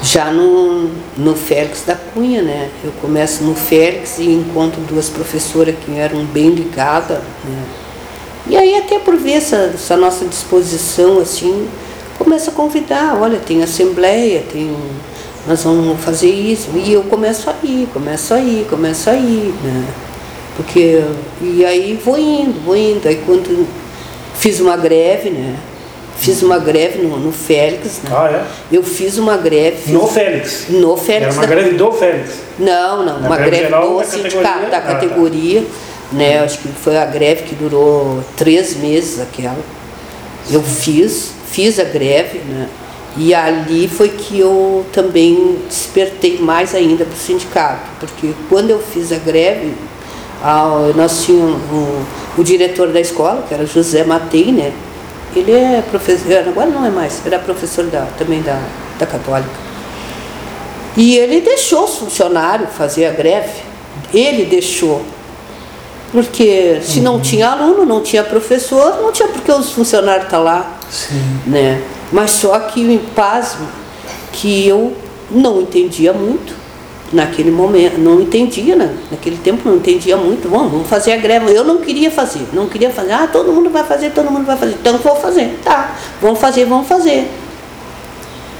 Já 0.00 0.32
no, 0.32 0.90
no 1.16 1.34
Félix 1.34 1.84
da 1.86 1.94
Cunha, 1.94 2.42
né? 2.42 2.70
Eu 2.82 2.92
começo 3.00 3.44
no 3.44 3.54
Félix 3.54 4.18
e 4.18 4.28
encontro 4.30 4.80
duas 4.82 5.08
professoras 5.08 5.74
que 5.84 5.96
eram 5.96 6.24
bem 6.24 6.50
ligadas, 6.50 7.18
né? 7.18 7.64
E 8.46 8.56
aí 8.56 8.76
até 8.76 8.98
por 8.98 9.16
ver 9.16 9.34
essa, 9.34 9.72
essa 9.74 9.96
nossa 9.96 10.24
disposição, 10.24 11.20
assim, 11.20 11.68
começa 12.32 12.50
a 12.50 12.54
convidar, 12.54 13.18
olha, 13.20 13.38
tem 13.38 13.62
assembleia, 13.62 14.42
tem 14.50 14.74
nós 15.46 15.62
vamos 15.64 16.00
fazer 16.02 16.30
isso. 16.30 16.70
E 16.74 16.92
eu 16.92 17.02
começo 17.02 17.50
a 17.50 17.54
ir, 17.62 17.86
começo 17.92 18.32
a 18.32 18.40
ir, 18.40 18.66
começo 18.70 19.10
a 19.10 19.14
ir, 19.14 19.52
né? 19.62 19.86
Porque, 20.56 21.02
e 21.42 21.62
aí 21.62 22.00
vou 22.02 22.18
indo, 22.18 22.64
vou 22.64 22.74
indo. 22.74 23.06
Aí 23.06 23.20
quando 23.26 23.68
fiz 24.34 24.60
uma 24.60 24.78
greve, 24.78 25.28
né? 25.28 25.56
Fiz 26.16 26.42
uma 26.42 26.58
greve 26.58 27.02
no, 27.02 27.18
no 27.18 27.32
Félix. 27.32 28.00
Né? 28.02 28.10
Ah, 28.14 28.30
é? 28.30 28.76
Eu 28.76 28.82
fiz 28.82 29.18
uma 29.18 29.36
greve. 29.36 29.76
Fiz, 29.76 29.92
no 29.92 30.06
Félix? 30.06 30.66
No 30.70 30.96
Félix. 30.96 31.24
Era 31.24 31.32
uma 31.34 31.42
da, 31.42 31.54
greve 31.54 31.76
do 31.76 31.92
Félix? 31.92 32.30
Não, 32.58 33.04
não. 33.04 33.20
Na 33.20 33.26
uma 33.26 33.36
greve, 33.36 33.66
greve 33.68 33.86
do 33.86 33.98
da 33.98 34.04
sindicato, 34.04 34.42
categoria? 34.42 34.70
da 34.70 34.80
categoria. 34.80 35.60
Ah, 35.60 36.08
tá. 36.10 36.16
né? 36.16 36.38
Acho 36.38 36.58
que 36.58 36.68
foi 36.68 36.96
a 36.96 37.04
greve 37.04 37.42
que 37.42 37.54
durou 37.54 38.22
três 38.38 38.76
meses 38.76 39.20
aquela. 39.20 39.58
Eu 40.50 40.62
fiz 40.62 41.41
fiz 41.52 41.78
a 41.78 41.84
greve, 41.84 42.38
né? 42.38 42.68
E 43.16 43.34
ali 43.34 43.88
foi 43.88 44.08
que 44.08 44.40
eu 44.40 44.86
também 44.90 45.58
despertei 45.68 46.38
mais 46.38 46.74
ainda 46.74 47.04
para 47.04 47.14
o 47.14 47.16
sindicato, 47.16 47.90
porque 48.00 48.32
quando 48.48 48.70
eu 48.70 48.78
fiz 48.78 49.12
a 49.12 49.18
greve, 49.18 49.74
nós 50.96 51.24
tínhamos 51.24 51.60
o, 51.70 52.40
o, 52.40 52.42
diretor 52.42 52.88
da 52.88 53.00
escola, 53.00 53.44
que 53.46 53.52
era 53.52 53.66
José 53.66 54.02
Matei, 54.02 54.50
né? 54.50 54.72
Ele 55.36 55.52
é 55.52 55.82
professor, 55.90 56.48
agora 56.48 56.70
não 56.70 56.86
é 56.86 56.90
mais, 56.90 57.20
era 57.24 57.38
professor 57.38 57.84
da, 57.84 58.06
também 58.18 58.40
da, 58.40 58.58
da 58.98 59.06
Católica. 59.06 59.50
E 60.96 61.16
ele 61.16 61.40
deixou 61.42 61.84
os 61.84 61.96
funcionários 61.96 62.70
fazer 62.74 63.06
a 63.06 63.10
greve, 63.10 63.60
ele 64.12 64.46
deixou. 64.46 65.02
Porque 66.10 66.80
se 66.82 67.00
não 67.00 67.14
uhum. 67.14 67.20
tinha 67.20 67.48
aluno, 67.48 67.86
não 67.86 68.02
tinha 68.02 68.22
professor, 68.22 69.00
não 69.00 69.12
tinha 69.12 69.28
porque 69.28 69.50
os 69.50 69.72
funcionários 69.72 70.24
estão 70.24 70.40
tá 70.40 70.44
lá. 70.44 70.78
Sim. 70.92 71.40
Né? 71.46 71.82
Mas 72.12 72.32
só 72.32 72.58
que 72.60 72.84
o 72.84 72.98
pasmo 73.14 73.66
que 74.30 74.68
eu 74.68 74.94
não 75.30 75.62
entendia 75.62 76.12
muito 76.12 76.54
naquele 77.10 77.50
momento, 77.50 77.98
não 77.98 78.20
entendia, 78.20 78.76
né? 78.76 78.94
naquele 79.10 79.36
tempo 79.36 79.68
não 79.68 79.76
entendia 79.76 80.16
muito, 80.16 80.48
bom, 80.48 80.68
vamos 80.68 80.86
fazer 80.86 81.12
a 81.12 81.16
greve. 81.16 81.52
Eu 81.52 81.64
não 81.64 81.78
queria 81.78 82.10
fazer, 82.10 82.46
não 82.52 82.66
queria 82.66 82.90
fazer, 82.90 83.12
ah, 83.12 83.26
todo 83.30 83.52
mundo 83.52 83.70
vai 83.70 83.84
fazer, 83.84 84.10
todo 84.10 84.30
mundo 84.30 84.44
vai 84.44 84.56
fazer, 84.56 84.76
então 84.80 84.98
vou 84.98 85.16
fazer, 85.16 85.58
tá, 85.64 85.96
vamos 86.20 86.38
fazer, 86.38 86.64
vamos 86.66 86.86
fazer. 86.86 87.28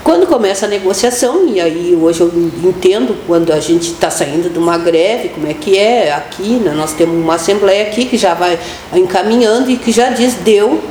Quando 0.04 0.26
começa 0.26 0.66
a 0.66 0.68
negociação, 0.68 1.46
e 1.46 1.60
aí 1.60 1.96
hoje 2.00 2.20
eu 2.22 2.32
entendo 2.64 3.16
quando 3.26 3.52
a 3.52 3.60
gente 3.60 3.92
está 3.92 4.10
saindo 4.10 4.50
de 4.50 4.58
uma 4.58 4.76
greve, 4.76 5.28
como 5.28 5.46
é 5.46 5.54
que 5.54 5.78
é 5.78 6.12
aqui, 6.12 6.54
né? 6.56 6.72
nós 6.74 6.92
temos 6.92 7.14
uma 7.14 7.36
assembleia 7.36 7.84
aqui 7.84 8.06
que 8.06 8.16
já 8.18 8.34
vai 8.34 8.58
encaminhando 8.92 9.70
e 9.70 9.76
que 9.76 9.92
já 9.92 10.10
diz, 10.10 10.34
deu, 10.34 10.82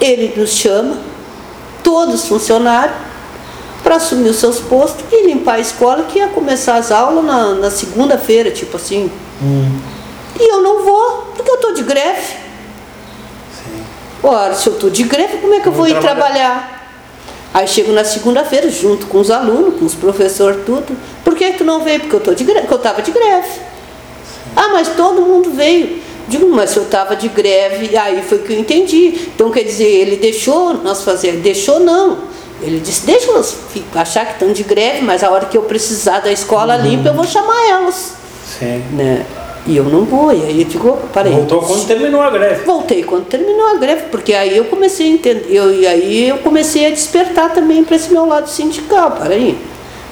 ele 0.00 0.34
nos 0.36 0.50
chama, 0.50 0.98
todos 1.82 2.26
funcionários, 2.26 2.96
para 3.82 3.96
assumir 3.96 4.28
os 4.28 4.36
seus 4.36 4.58
postos 4.58 5.04
e 5.10 5.26
limpar 5.26 5.54
a 5.54 5.60
escola, 5.60 6.04
que 6.04 6.18
ia 6.18 6.28
começar 6.28 6.76
as 6.76 6.90
aulas 6.90 7.24
na, 7.24 7.54
na 7.54 7.70
segunda-feira, 7.70 8.50
tipo 8.50 8.76
assim. 8.76 9.10
Hum. 9.42 9.78
E 10.38 10.50
eu 10.50 10.62
não 10.62 10.84
vou, 10.84 11.32
porque 11.34 11.50
eu 11.50 11.54
estou 11.56 11.74
de 11.74 11.82
greve. 11.82 12.36
Sim. 13.52 13.82
Ora, 14.22 14.54
se 14.54 14.66
eu 14.66 14.74
estou 14.74 14.90
de 14.90 15.02
greve, 15.02 15.38
como 15.38 15.54
é 15.54 15.60
que 15.60 15.68
eu 15.68 15.72
vou, 15.72 15.86
vou 15.86 15.88
ir 15.88 16.00
trabalhar? 16.00 16.24
trabalhar? 16.24 16.80
Aí 17.52 17.66
chego 17.66 17.92
na 17.92 18.04
segunda-feira, 18.04 18.70
junto 18.70 19.06
com 19.06 19.18
os 19.18 19.30
alunos, 19.30 19.78
com 19.78 19.84
os 19.84 19.94
professores, 19.94 20.64
tudo. 20.64 20.96
Por 21.24 21.34
que, 21.34 21.50
que 21.52 21.58
tu 21.58 21.64
não 21.64 21.82
veio? 21.82 22.00
Porque 22.00 22.14
eu 22.14 22.20
tô 22.20 22.32
de 22.32 22.44
greve, 22.44 22.60
porque 22.60 22.74
eu 22.74 22.78
estava 22.78 23.02
de 23.02 23.10
greve. 23.10 23.48
Sim. 23.48 24.52
Ah, 24.54 24.68
mas 24.72 24.88
todo 24.88 25.22
mundo 25.22 25.50
veio. 25.50 26.00
Digo, 26.30 26.48
mas 26.48 26.70
se 26.70 26.76
eu 26.76 26.84
estava 26.84 27.16
de 27.16 27.26
greve, 27.26 27.96
aí 27.96 28.22
foi 28.22 28.38
que 28.38 28.52
eu 28.52 28.58
entendi. 28.60 29.28
Então 29.34 29.50
quer 29.50 29.64
dizer, 29.64 29.84
ele 29.84 30.14
deixou 30.14 30.74
nós 30.74 31.02
fazer, 31.02 31.32
deixou 31.32 31.80
não. 31.80 32.18
Ele 32.62 32.78
disse, 32.78 33.04
deixa 33.04 33.28
elas 33.32 33.56
achar 33.96 34.24
que 34.26 34.34
estão 34.34 34.52
de 34.52 34.62
greve, 34.62 35.02
mas 35.02 35.24
a 35.24 35.30
hora 35.30 35.46
que 35.46 35.58
eu 35.58 35.62
precisar 35.62 36.20
da 36.20 36.30
escola 36.30 36.76
uhum. 36.76 36.82
limpa, 36.82 37.08
eu 37.08 37.14
vou 37.14 37.26
chamar 37.26 37.68
elas. 37.68 38.14
Sim. 38.46 38.80
Né? 38.92 39.26
E 39.66 39.76
eu 39.76 39.84
não 39.84 40.04
vou. 40.04 40.32
E 40.32 40.44
aí 40.44 40.60
eu 40.60 40.68
digo, 40.68 40.98
parei. 41.12 41.32
Voltou 41.32 41.62
quando 41.62 41.86
terminou 41.86 42.20
a 42.20 42.30
greve. 42.30 42.64
Voltei 42.64 43.02
quando 43.02 43.24
terminou 43.24 43.66
a 43.66 43.74
greve, 43.74 44.04
porque 44.12 44.32
aí 44.32 44.56
eu 44.56 44.66
comecei 44.66 45.06
a 45.06 45.10
entender, 45.10 45.46
eu, 45.48 45.74
e 45.74 45.84
aí 45.84 46.28
eu 46.28 46.38
comecei 46.38 46.86
a 46.86 46.90
despertar 46.90 47.52
também 47.52 47.82
para 47.82 47.96
esse 47.96 48.12
meu 48.12 48.24
lado 48.24 48.48
sindical. 48.48 49.10
Peraí. 49.20 49.58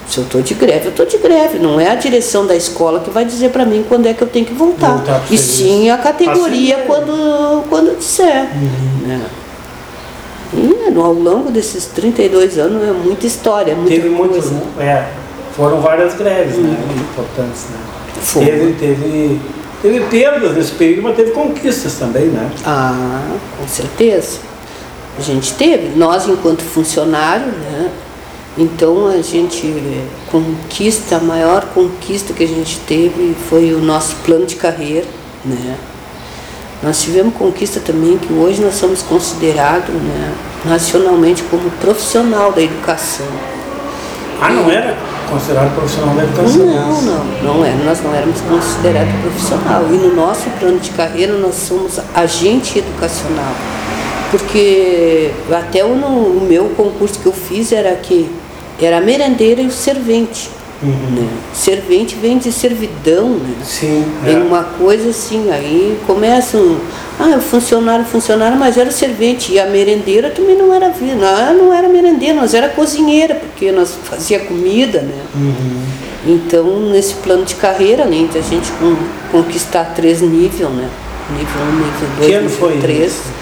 Se 0.09 0.17
eu 0.17 0.23
estou 0.23 0.41
de 0.41 0.55
greve, 0.55 0.85
eu 0.85 0.89
estou 0.89 1.05
de 1.05 1.17
greve. 1.17 1.59
Não 1.59 1.79
é 1.79 1.89
a 1.89 1.95
direção 1.95 2.47
da 2.47 2.55
escola 2.55 2.99
que 2.99 3.11
vai 3.11 3.23
dizer 3.23 3.51
para 3.51 3.63
mim 3.63 3.85
quando 3.87 4.07
é 4.07 4.13
que 4.13 4.23
eu 4.23 4.27
tenho 4.27 4.45
que 4.45 4.53
voltar. 4.53 4.93
voltar 4.97 5.23
e 5.29 5.37
sim 5.37 5.91
a 5.91 5.97
categoria 5.99 6.83
quando, 6.87 7.63
quando 7.69 7.95
disser. 7.97 8.49
Uhum. 8.55 9.07
Né? 9.07 9.21
E 10.51 10.99
ao 10.99 11.13
longo 11.13 11.51
desses 11.51 11.85
32 11.85 12.57
anos 12.57 12.81
é 12.83 12.91
muita 12.91 13.27
história, 13.27 13.75
muita 13.75 13.91
Teve 13.91 14.09
muitos, 14.09 14.47
é, 14.79 15.05
foram 15.55 15.79
várias 15.79 16.15
greves, 16.15 16.57
né, 16.57 16.69
uhum. 16.69 16.95
né, 16.95 17.03
importantes, 17.11 17.65
né. 17.69 17.77
Foi. 18.19 18.45
Teve, 18.45 18.73
teve, 18.73 19.41
teve 19.83 19.99
perdas 20.05 20.55
nesse 20.55 20.71
período, 20.71 21.03
mas 21.03 21.15
teve 21.15 21.31
conquistas 21.31 21.93
também, 21.99 22.25
né? 22.25 22.49
Ah, 22.65 23.21
com 23.59 23.67
certeza. 23.67 24.39
A 25.19 25.21
gente 25.21 25.53
teve, 25.53 25.95
nós 25.95 26.27
enquanto 26.27 26.61
funcionário, 26.61 27.45
né? 27.45 27.91
Então 28.59 29.07
a 29.07 29.21
gente 29.21 29.73
conquista, 30.29 31.15
a 31.15 31.19
maior 31.21 31.65
conquista 31.73 32.33
que 32.33 32.43
a 32.43 32.47
gente 32.47 32.77
teve 32.79 33.33
foi 33.49 33.73
o 33.73 33.79
nosso 33.79 34.17
plano 34.17 34.45
de 34.45 34.57
carreira, 34.57 35.07
né? 35.45 35.77
Nós 36.83 37.01
tivemos 37.01 37.33
conquista 37.35 37.79
também 37.79 38.17
que 38.17 38.33
hoje 38.33 38.61
nós 38.61 38.75
somos 38.75 39.01
considerados 39.01 39.93
né, 39.95 40.33
nacionalmente 40.65 41.41
como 41.43 41.69
profissional 41.71 42.51
da 42.51 42.61
educação. 42.61 43.25
Ah, 44.41 44.49
não 44.49 44.69
era 44.69 44.95
considerado 45.29 45.75
profissional 45.75 46.15
da 46.15 46.23
educação? 46.23 46.65
Não, 46.65 47.01
não, 47.01 47.25
não 47.43 47.65
era. 47.65 47.77
Nós 47.83 48.01
não 48.01 48.13
éramos 48.13 48.41
considerados 48.41 49.13
profissional. 49.21 49.83
E 49.89 49.97
no 49.97 50.15
nosso 50.15 50.49
plano 50.51 50.79
de 50.79 50.89
carreira 50.91 51.33
nós 51.33 51.55
somos 51.55 51.99
agente 52.13 52.79
educacional. 52.79 53.53
Porque 54.31 55.31
até 55.51 55.83
o, 55.83 55.89
o 55.89 56.45
meu 56.47 56.69
concurso 56.77 57.19
que 57.19 57.25
eu 57.25 57.33
fiz 57.33 57.71
era 57.71 57.93
que 57.95 58.29
era 58.85 58.97
a 58.97 59.01
merendeira 59.01 59.61
e 59.61 59.67
o 59.67 59.71
servente. 59.71 60.49
Uhum. 60.81 60.91
Né? 60.91 61.27
Servente 61.53 62.15
vem 62.15 62.37
de 62.37 62.51
servidão, 62.51 63.31
né? 63.31 63.55
Sim. 63.63 64.05
É. 64.25 64.31
uma 64.37 64.63
coisa 64.63 65.09
assim, 65.09 65.51
aí 65.51 65.97
começam, 66.07 66.77
ah, 67.19 67.39
funcionário, 67.39 68.05
funcionário, 68.05 68.57
mas 68.57 68.77
era 68.77 68.89
servente. 68.89 69.51
E 69.51 69.59
a 69.59 69.65
merendeira 69.65 70.29
também 70.29 70.57
não 70.57 70.73
era 70.73 70.87
não, 70.87 71.65
não 71.65 71.73
era 71.73 71.89
merendeira, 71.89 72.35
nós 72.35 72.53
era 72.53 72.69
cozinheira, 72.69 73.35
porque 73.35 73.71
nós 73.71 73.93
fazia 74.03 74.39
comida, 74.39 75.01
né? 75.01 75.21
Uhum. 75.35 75.83
Então, 76.25 76.79
nesse 76.91 77.15
plano 77.15 77.43
de 77.43 77.55
carreira, 77.55 78.03
além 78.03 78.27
de 78.27 78.37
a 78.37 78.41
gente 78.41 78.71
conquistar 79.31 79.93
três 79.95 80.21
níveis, 80.21 80.69
né? 80.69 80.89
Nível 81.31 81.61
1, 81.61 81.65
um, 81.65 81.75
nível 81.75 82.41
2, 82.41 82.71
nível 82.71 82.81
3 82.81 83.38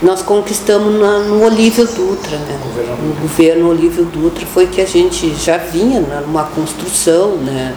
nós 0.00 0.22
conquistamos 0.22 0.94
na, 0.94 1.18
no 1.20 1.44
Olívio 1.44 1.84
Dutra, 1.86 2.36
né? 2.38 2.58
No 3.02 3.20
governo 3.20 3.68
Olívio 3.68 4.04
Dutra 4.04 4.46
foi 4.46 4.66
que 4.66 4.80
a 4.80 4.86
gente 4.86 5.34
já 5.34 5.56
vinha 5.56 6.00
numa 6.00 6.44
construção, 6.44 7.36
né? 7.36 7.74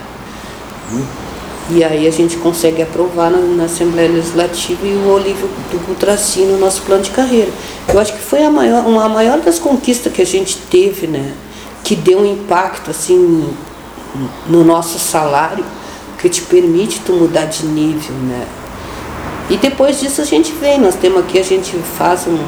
E 1.70 1.82
aí 1.82 2.06
a 2.06 2.10
gente 2.10 2.36
consegue 2.36 2.82
aprovar 2.82 3.30
na, 3.30 3.38
na 3.38 3.64
Assembleia 3.64 4.08
Legislativa 4.08 4.86
e 4.86 4.92
o 4.92 5.12
Olívio 5.12 5.48
Dutra 5.70 6.12
assina 6.12 6.52
o 6.52 6.58
nosso 6.58 6.82
plano 6.82 7.02
de 7.02 7.10
carreira. 7.10 7.50
Eu 7.88 7.98
acho 7.98 8.12
que 8.12 8.22
foi 8.22 8.44
a 8.44 8.50
maior, 8.50 8.86
uma 8.86 9.04
a 9.04 9.08
maior 9.08 9.40
das 9.40 9.58
conquistas 9.58 10.12
que 10.12 10.22
a 10.22 10.26
gente 10.26 10.58
teve, 10.70 11.08
né? 11.08 11.32
Que 11.82 11.96
deu 11.96 12.20
um 12.20 12.26
impacto 12.26 12.90
assim 12.90 13.52
no 14.46 14.62
nosso 14.62 14.98
salário, 14.98 15.64
que 16.18 16.28
te 16.28 16.42
permite 16.42 17.00
tu 17.00 17.12
mudar 17.14 17.46
de 17.46 17.66
nível, 17.66 18.14
né? 18.14 18.46
E 19.50 19.56
depois 19.56 20.00
disso 20.00 20.20
a 20.20 20.24
gente 20.24 20.52
vem, 20.52 20.78
nós 20.78 20.94
temos 20.94 21.20
aqui, 21.20 21.38
a 21.38 21.44
gente 21.44 21.76
faz 21.98 22.26
um. 22.26 22.38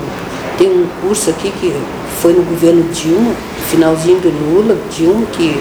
Tem 0.56 0.68
um 0.68 0.86
curso 1.02 1.30
aqui 1.30 1.50
que 1.60 1.74
foi 2.20 2.32
no 2.32 2.42
governo 2.42 2.84
Dilma, 2.92 3.34
finalzinho 3.68 4.20
do 4.20 4.30
Lula, 4.30 4.78
Dilma, 4.90 5.26
que 5.26 5.60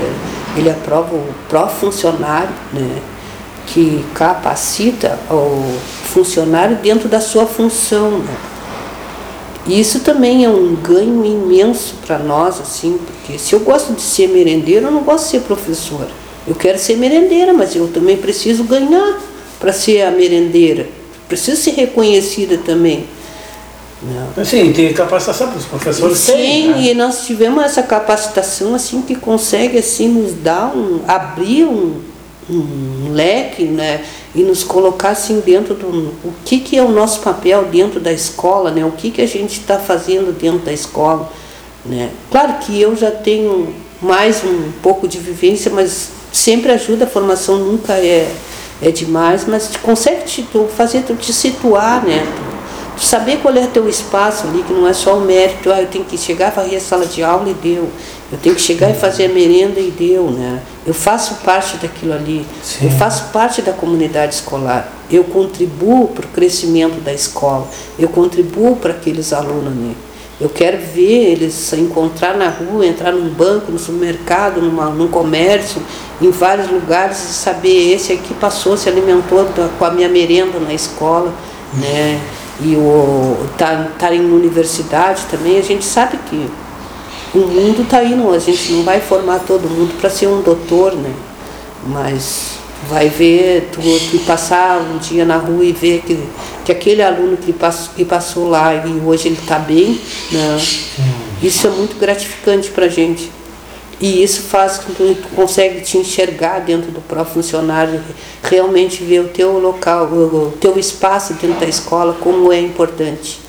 ele 0.55 0.69
aprova 0.69 1.15
o 1.15 1.33
pró-funcionário, 1.49 2.53
né, 2.71 3.01
que 3.67 4.05
capacita 4.13 5.19
o 5.31 5.75
funcionário 6.13 6.77
dentro 6.77 7.09
da 7.09 7.19
sua 7.19 7.45
função. 7.47 8.19
Né. 8.19 8.35
Isso 9.67 10.01
também 10.01 10.45
é 10.45 10.49
um 10.49 10.75
ganho 10.75 11.25
imenso 11.25 11.95
para 12.05 12.19
nós, 12.19 12.61
assim, 12.61 12.99
porque 13.05 13.39
se 13.39 13.53
eu 13.53 13.61
gosto 13.61 13.93
de 13.93 14.01
ser 14.01 14.27
merendeira, 14.27 14.87
eu 14.87 14.91
não 14.91 15.01
gosto 15.01 15.25
de 15.25 15.31
ser 15.31 15.39
professora. 15.41 16.09
Eu 16.47 16.53
quero 16.53 16.77
ser 16.77 16.97
merendeira, 16.97 17.51
mas 17.51 17.75
eu 17.75 17.87
também 17.87 18.17
preciso 18.17 18.63
ganhar 18.63 19.19
para 19.59 19.73
ser 19.73 20.03
a 20.03 20.11
merendeira 20.11 20.87
precisa 21.33 21.59
ser 21.59 21.71
reconhecida 21.71 22.57
também. 22.57 23.05
Não. 24.01 24.45
Sim, 24.45 24.73
tem 24.73 24.93
capacitação 24.93 25.47
para 25.47 25.57
os 25.57 25.65
professores. 25.65 26.17
Sim, 26.17 26.69
né? 26.69 26.81
e 26.81 26.93
nós 26.93 27.25
tivemos 27.25 27.63
essa 27.63 27.81
capacitação 27.81 28.75
assim 28.75 29.01
que 29.01 29.15
consegue 29.15 29.77
assim 29.77 30.09
nos 30.09 30.33
dar 30.33 30.75
um 30.75 30.99
abrir 31.07 31.63
um, 31.63 32.01
um 32.49 33.13
leque, 33.13 33.63
né, 33.63 34.03
e 34.35 34.43
nos 34.43 34.63
colocar 34.63 35.09
assim 35.11 35.39
dentro 35.39 35.73
do 35.73 35.87
o 35.87 36.33
que 36.43 36.59
que 36.59 36.77
é 36.77 36.83
o 36.83 36.91
nosso 36.91 37.21
papel 37.21 37.63
dentro 37.65 37.99
da 37.99 38.11
escola, 38.11 38.71
né, 38.71 38.83
o 38.85 38.91
que 38.91 39.09
que 39.09 39.21
a 39.21 39.27
gente 39.27 39.61
está 39.61 39.79
fazendo 39.79 40.37
dentro 40.37 40.59
da 40.59 40.73
escola, 40.73 41.31
né. 41.85 42.09
Claro 42.29 42.55
que 42.59 42.79
eu 42.79 42.95
já 42.95 43.09
tenho 43.09 43.73
mais 44.01 44.43
um 44.43 44.71
pouco 44.81 45.07
de 45.07 45.17
vivência, 45.17 45.71
mas 45.73 46.09
sempre 46.31 46.73
ajuda 46.73 47.05
a 47.05 47.07
formação 47.07 47.57
nunca 47.57 47.93
é 47.93 48.29
é 48.81 48.91
demais, 48.91 49.45
mas 49.47 49.69
consegue 49.81 50.25
te, 50.25 50.47
fazer 50.75 51.03
tu 51.03 51.15
te 51.15 51.31
situar, 51.31 52.03
né? 52.03 52.25
Tu 52.95 53.03
saber 53.03 53.37
qual 53.37 53.55
é 53.55 53.65
teu 53.65 53.89
espaço 53.89 54.47
ali, 54.47 54.63
que 54.63 54.73
não 54.73 54.87
é 54.87 54.93
só 54.93 55.17
o 55.17 55.21
mérito, 55.21 55.71
ah, 55.71 55.81
eu 55.81 55.87
tenho 55.87 56.05
que 56.05 56.17
chegar 56.17 56.47
a 56.47 56.51
varrer 56.51 56.77
a 56.77 56.81
sala 56.81 57.05
de 57.05 57.23
aula 57.23 57.49
e 57.49 57.53
deu. 57.53 57.89
Eu 58.31 58.37
tenho 58.37 58.55
que 58.55 58.61
chegar 58.61 58.89
e 58.89 58.93
fazer 58.93 59.25
a 59.25 59.29
merenda 59.29 59.79
e 59.79 59.91
deu, 59.91 60.31
né? 60.31 60.61
Eu 60.85 60.93
faço 60.93 61.35
parte 61.43 61.77
daquilo 61.77 62.13
ali. 62.13 62.45
Sim. 62.63 62.85
Eu 62.85 62.91
faço 62.91 63.25
parte 63.31 63.61
da 63.61 63.73
comunidade 63.73 64.35
escolar. 64.35 64.91
Eu 65.09 65.23
contribuo 65.23 66.07
para 66.07 66.25
o 66.25 66.29
crescimento 66.29 66.99
da 67.01 67.13
escola. 67.13 67.67
Eu 67.97 68.09
contribuo 68.09 68.75
para 68.75 68.91
aqueles 68.91 69.33
alunos 69.33 69.67
ali. 69.67 69.95
Eu 70.43 70.49
quero 70.49 70.77
ver 70.77 71.31
eles 71.31 71.71
encontrar 71.71 72.35
na 72.35 72.49
rua, 72.49 72.85
entrar 72.85 73.13
num 73.13 73.29
banco, 73.29 73.71
no 73.71 73.79
supermercado, 73.79 74.61
numa, 74.61 74.89
num 74.89 75.07
comércio, 75.07 75.81
em 76.21 76.29
vários 76.31 76.69
lugares 76.69 77.17
e 77.17 77.33
saber 77.33 77.93
esse 77.93 78.11
aqui 78.11 78.33
passou, 78.33 78.75
se 78.75 78.89
alimentou 78.89 79.47
com 79.79 79.85
a 79.85 79.89
minha 79.89 80.09
merenda 80.09 80.59
na 80.59 80.73
escola, 80.73 81.33
né? 81.75 82.19
E 82.59 82.75
o 82.75 83.37
tá, 83.57 83.87
tá 83.97 84.13
em 84.13 84.19
universidade 84.19 85.21
também, 85.31 85.57
a 85.57 85.61
gente 85.61 85.85
sabe 85.85 86.19
que 86.29 86.49
o 87.33 87.47
mundo 87.47 87.83
está 87.83 88.03
indo, 88.03 88.29
a 88.29 88.37
gente 88.37 88.73
não 88.73 88.83
vai 88.83 88.99
formar 88.99 89.39
todo 89.47 89.69
mundo 89.69 89.97
para 89.97 90.09
ser 90.09 90.27
um 90.27 90.41
doutor, 90.41 90.93
né? 90.93 91.13
Mas 91.87 92.57
vai 92.89 93.07
ver, 93.07 93.69
tu, 93.71 93.79
tu, 93.81 94.19
passar 94.25 94.81
um 94.81 94.97
dia 94.97 95.23
na 95.23 95.37
rua 95.37 95.63
e 95.63 95.71
ver 95.71 96.03
que, 96.05 96.19
que 96.63 96.71
aquele 96.71 97.01
aluno 97.01 97.37
que 97.37 97.51
passou, 97.51 97.93
que 97.95 98.05
passou 98.05 98.49
lá 98.49 98.73
e 98.73 99.01
hoje 99.05 99.27
ele 99.27 99.37
está 99.39 99.59
bem, 99.59 99.99
né? 100.31 100.57
isso 101.41 101.67
é 101.67 101.69
muito 101.69 101.97
gratificante 101.99 102.69
para 102.69 102.85
a 102.85 102.89
gente. 102.89 103.29
E 103.99 104.23
isso 104.23 104.41
faz 104.41 104.79
com 104.79 104.93
que 104.93 105.15
tu 105.15 105.27
consegue 105.35 105.81
te 105.81 105.97
enxergar 105.97 106.59
dentro 106.59 106.91
do 106.91 106.99
próprio 106.99 107.35
funcionário, 107.35 108.01
realmente 108.41 109.03
ver 109.03 109.21
o 109.21 109.27
teu 109.29 109.59
local, 109.59 110.07
o 110.07 110.53
teu 110.59 110.77
espaço 110.77 111.33
dentro 111.35 111.59
da 111.59 111.67
escola, 111.67 112.17
como 112.19 112.51
é 112.51 112.59
importante. 112.59 113.39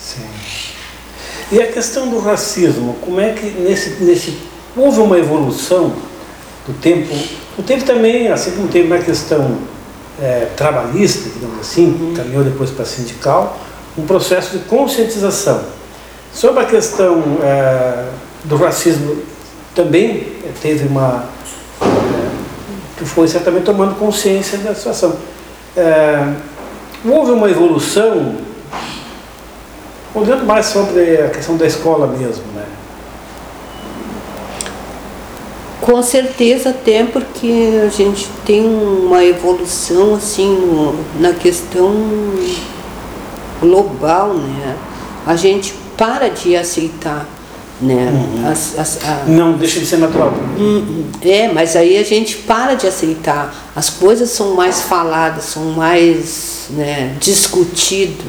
Sim. 0.00 0.26
E 1.52 1.60
a 1.60 1.66
questão 1.66 2.08
do 2.08 2.18
racismo, 2.18 2.96
como 3.00 3.20
é 3.20 3.32
que 3.32 3.46
nesse, 3.46 4.02
nesse 4.02 4.38
houve 4.76 5.00
uma 5.00 5.18
evolução 5.18 5.92
do 6.66 6.72
tempo, 6.80 7.14
o 7.58 7.62
tempo 7.62 7.84
também, 7.84 8.28
assim 8.28 8.52
como 8.52 8.68
teve 8.68 8.88
na 8.88 8.98
questão 8.98 9.58
é, 10.22 10.46
trabalhista, 10.56 11.28
digamos 11.28 11.58
assim, 11.58 11.86
uhum. 11.86 12.14
caminhou 12.14 12.44
depois 12.44 12.70
para 12.70 12.84
sindical, 12.84 13.58
um 13.98 14.06
processo 14.06 14.56
de 14.56 14.64
conscientização. 14.64 15.60
Sobre 16.32 16.62
a 16.62 16.64
questão 16.64 17.20
é, 17.42 18.06
do 18.44 18.56
racismo 18.56 19.20
também 19.74 20.32
teve 20.60 20.86
uma. 20.86 21.24
que 22.96 23.04
foi 23.04 23.26
certamente 23.26 23.64
tomando 23.64 23.96
consciência 23.96 24.58
da 24.58 24.74
situação. 24.74 25.16
É, 25.76 26.34
houve 27.04 27.32
uma 27.32 27.50
evolução, 27.50 28.36
olhando 30.14 30.46
mais 30.46 30.66
sobre 30.66 31.20
a 31.20 31.30
questão 31.30 31.56
da 31.56 31.66
escola 31.66 32.06
mesmo, 32.06 32.44
né? 32.54 32.64
Com 35.82 36.00
certeza 36.02 36.72
tem, 36.72 37.06
porque 37.06 37.82
a 37.84 37.88
gente 37.88 38.28
tem 38.46 38.64
uma 38.64 39.22
evolução 39.24 40.14
assim 40.14 40.56
na 41.20 41.32
questão 41.32 41.92
global, 43.60 44.32
né? 44.32 44.76
A 45.26 45.36
gente 45.36 45.74
para 45.96 46.28
de 46.28 46.56
aceitar 46.56 47.28
né? 47.82 48.10
Uhum. 48.12 48.48
As, 48.48 48.78
as, 48.78 49.04
a... 49.04 49.24
Não 49.26 49.54
deixa 49.54 49.80
de 49.80 49.86
ser 49.86 49.96
natural. 49.96 50.32
Uhum. 50.56 51.04
É, 51.20 51.48
mas 51.48 51.74
aí 51.74 51.98
a 51.98 52.04
gente 52.04 52.36
para 52.38 52.74
de 52.74 52.86
aceitar. 52.86 53.52
As 53.74 53.90
coisas 53.90 54.30
são 54.30 54.54
mais 54.54 54.82
faladas, 54.82 55.44
são 55.44 55.64
mais 55.72 56.66
né, 56.70 57.16
discutido, 57.18 58.22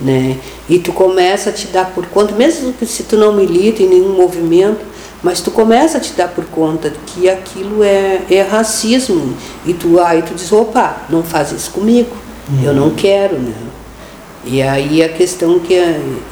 né? 0.00 0.36
E 0.68 0.78
tu 0.78 0.92
começa 0.92 1.50
a 1.50 1.52
te 1.52 1.66
dar 1.66 1.86
por 1.86 2.06
conta, 2.06 2.34
mesmo 2.34 2.72
que 2.72 2.86
se 2.86 3.02
tu 3.02 3.16
não 3.16 3.32
milita 3.32 3.82
em 3.82 3.88
nenhum 3.88 4.14
movimento, 4.14 4.93
mas 5.24 5.40
tu 5.40 5.50
começa 5.50 5.96
a 5.96 6.00
te 6.00 6.12
dar 6.12 6.28
por 6.28 6.44
conta 6.44 6.92
que 7.06 7.30
aquilo 7.30 7.82
é, 7.82 8.20
é 8.30 8.42
racismo. 8.42 9.34
E 9.64 9.72
tu 9.72 9.98
aí 9.98 10.20
tu 10.20 10.34
diz, 10.34 10.52
opa, 10.52 10.98
não 11.08 11.22
faz 11.22 11.50
isso 11.50 11.70
comigo. 11.70 12.14
Uhum. 12.50 12.62
Eu 12.62 12.74
não 12.74 12.90
quero, 12.90 13.38
né? 13.38 13.54
E 14.44 14.60
aí 14.60 15.02
a 15.02 15.08
questão 15.08 15.58
que 15.58 15.72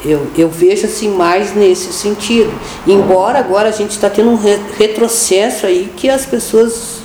eu, 0.05 0.27
eu 0.37 0.47
vejo 0.47 0.85
assim 0.85 1.09
mais 1.09 1.55
nesse 1.55 1.91
sentido. 1.91 2.53
Embora 2.85 3.39
agora 3.39 3.69
a 3.69 3.71
gente 3.71 3.89
está 3.89 4.11
tendo 4.11 4.29
um 4.29 4.39
retrocesso 4.77 5.65
aí 5.65 5.91
que 5.97 6.07
as 6.07 6.27
pessoas 6.27 6.99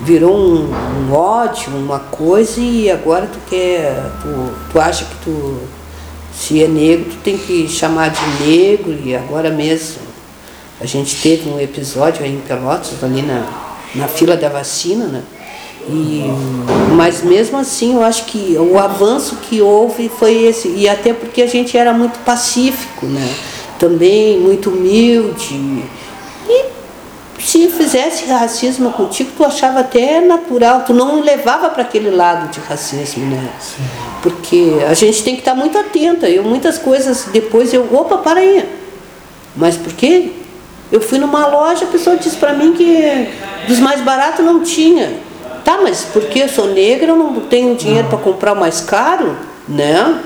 virou 0.00 0.36
um, 0.36 0.70
um, 0.70 1.12
ódio, 1.12 1.72
uma 1.74 1.98
coisa, 1.98 2.60
e 2.60 2.88
agora 2.88 3.26
tu 3.26 3.38
quer, 3.50 4.00
tu, 4.22 4.52
tu 4.70 4.78
acha 4.78 5.04
que 5.06 5.16
tu, 5.24 5.58
se 6.32 6.62
é 6.62 6.68
negro, 6.68 7.06
tu 7.10 7.16
tem 7.24 7.36
que 7.36 7.66
chamar 7.66 8.10
de 8.10 8.44
negro, 8.46 8.96
e 9.04 9.16
agora 9.16 9.50
mesmo 9.50 10.06
a 10.80 10.86
gente 10.86 11.16
teve 11.22 11.48
um 11.48 11.58
episódio 11.58 12.24
em 12.24 12.38
Pelotas, 12.40 13.02
ali 13.02 13.22
na, 13.22 13.46
na 13.94 14.08
fila 14.08 14.36
da 14.36 14.48
vacina, 14.48 15.06
né? 15.06 15.22
E, 15.88 16.24
mas 16.96 17.22
mesmo 17.22 17.56
assim, 17.58 17.94
eu 17.94 18.02
acho 18.02 18.24
que 18.24 18.56
o 18.58 18.78
avanço 18.78 19.36
que 19.36 19.62
houve 19.62 20.08
foi 20.08 20.44
esse, 20.44 20.68
e 20.68 20.88
até 20.88 21.14
porque 21.14 21.42
a 21.42 21.46
gente 21.46 21.78
era 21.78 21.92
muito 21.92 22.18
pacífico, 22.24 23.06
né? 23.06 23.34
também 23.78 24.38
muito 24.38 24.70
humilde. 24.70 25.54
E 26.48 26.64
se 27.38 27.68
fizesse 27.68 28.26
racismo 28.26 28.92
contigo, 28.92 29.30
tu 29.36 29.44
achava 29.44 29.80
até 29.80 30.20
natural, 30.20 30.82
tu 30.86 30.92
não 30.92 31.20
levava 31.20 31.70
para 31.70 31.82
aquele 31.82 32.10
lado 32.10 32.50
de 32.50 32.60
racismo, 32.60 33.26
né? 33.26 33.48
Sim. 33.60 33.84
Porque 34.22 34.78
a 34.88 34.94
gente 34.94 35.22
tem 35.22 35.34
que 35.34 35.40
estar 35.40 35.54
muito 35.54 35.78
atenta. 35.78 36.28
Eu 36.28 36.42
muitas 36.42 36.78
coisas 36.78 37.26
depois 37.32 37.72
eu, 37.72 37.86
opa, 37.92 38.18
para 38.18 38.40
aí. 38.40 38.68
Mas 39.54 39.76
por 39.76 39.92
quê? 39.92 40.32
Eu 40.90 41.00
fui 41.00 41.18
numa 41.18 41.46
loja, 41.46 41.84
a 41.84 41.88
pessoa 41.88 42.16
disse 42.16 42.36
para 42.36 42.52
mim 42.52 42.72
que 42.72 43.28
dos 43.66 43.78
mais 43.78 44.00
baratos 44.00 44.44
não 44.44 44.62
tinha. 44.62 45.14
Tá, 45.64 45.80
mas 45.82 46.06
porque 46.12 46.40
eu 46.40 46.48
sou 46.48 46.68
negra, 46.68 47.08
eu 47.08 47.16
não 47.16 47.40
tenho 47.40 47.74
dinheiro 47.74 48.06
para 48.08 48.18
comprar 48.18 48.52
o 48.52 48.56
mais 48.56 48.80
caro, 48.80 49.36
né? 49.68 50.20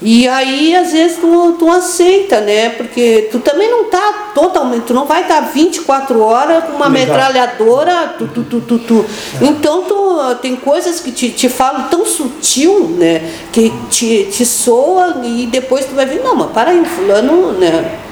E 0.00 0.28
aí, 0.28 0.76
às 0.76 0.92
vezes, 0.92 1.16
tu, 1.18 1.56
tu 1.58 1.70
aceita, 1.70 2.40
né? 2.40 2.68
Porque 2.68 3.28
tu 3.32 3.40
também 3.40 3.70
não 3.70 3.84
tá 3.84 4.32
totalmente, 4.34 4.82
tu 4.82 4.94
não 4.94 5.06
vai 5.06 5.22
estar 5.22 5.40
tá 5.42 5.48
24 5.48 6.20
horas 6.20 6.64
com 6.64 6.72
uma 6.72 6.88
Legal. 6.88 7.16
metralhadora, 7.16 8.14
tu, 8.18 8.28
tu, 8.28 8.42
tu, 8.44 8.60
tu, 8.60 8.78
tu. 8.78 9.04
É. 9.40 9.46
Então, 9.46 9.82
tu, 9.84 10.34
tem 10.42 10.56
coisas 10.56 11.00
que 11.00 11.10
te, 11.10 11.30
te 11.30 11.48
falam 11.48 11.88
tão 11.88 12.04
sutil, 12.04 12.88
né? 12.90 13.22
Que 13.50 13.72
te, 13.88 14.28
te 14.30 14.44
soa 14.44 15.20
e 15.24 15.46
depois 15.46 15.86
tu 15.86 15.94
vai 15.94 16.06
ver, 16.06 16.22
não, 16.22 16.36
mas 16.36 16.50
para 16.50 16.70
aí, 16.70 16.84
fulano, 16.84 17.52
né? 17.52 18.03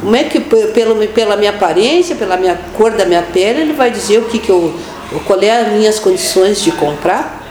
Como 0.00 0.16
é 0.16 0.24
que, 0.24 0.40
pelo, 0.40 1.06
pela 1.08 1.36
minha 1.36 1.50
aparência, 1.50 2.16
pela 2.16 2.36
minha 2.36 2.58
cor 2.76 2.90
da 2.90 3.04
minha 3.04 3.22
pele, 3.22 3.62
ele 3.62 3.72
vai 3.72 3.90
dizer 3.90 4.18
o 4.18 4.24
que, 4.24 4.38
que 4.38 4.50
eu 4.50 4.74
qual 5.26 5.40
é 5.40 5.60
as 5.60 5.72
minhas 5.72 5.98
condições 5.98 6.60
de 6.60 6.72
comprar? 6.72 7.42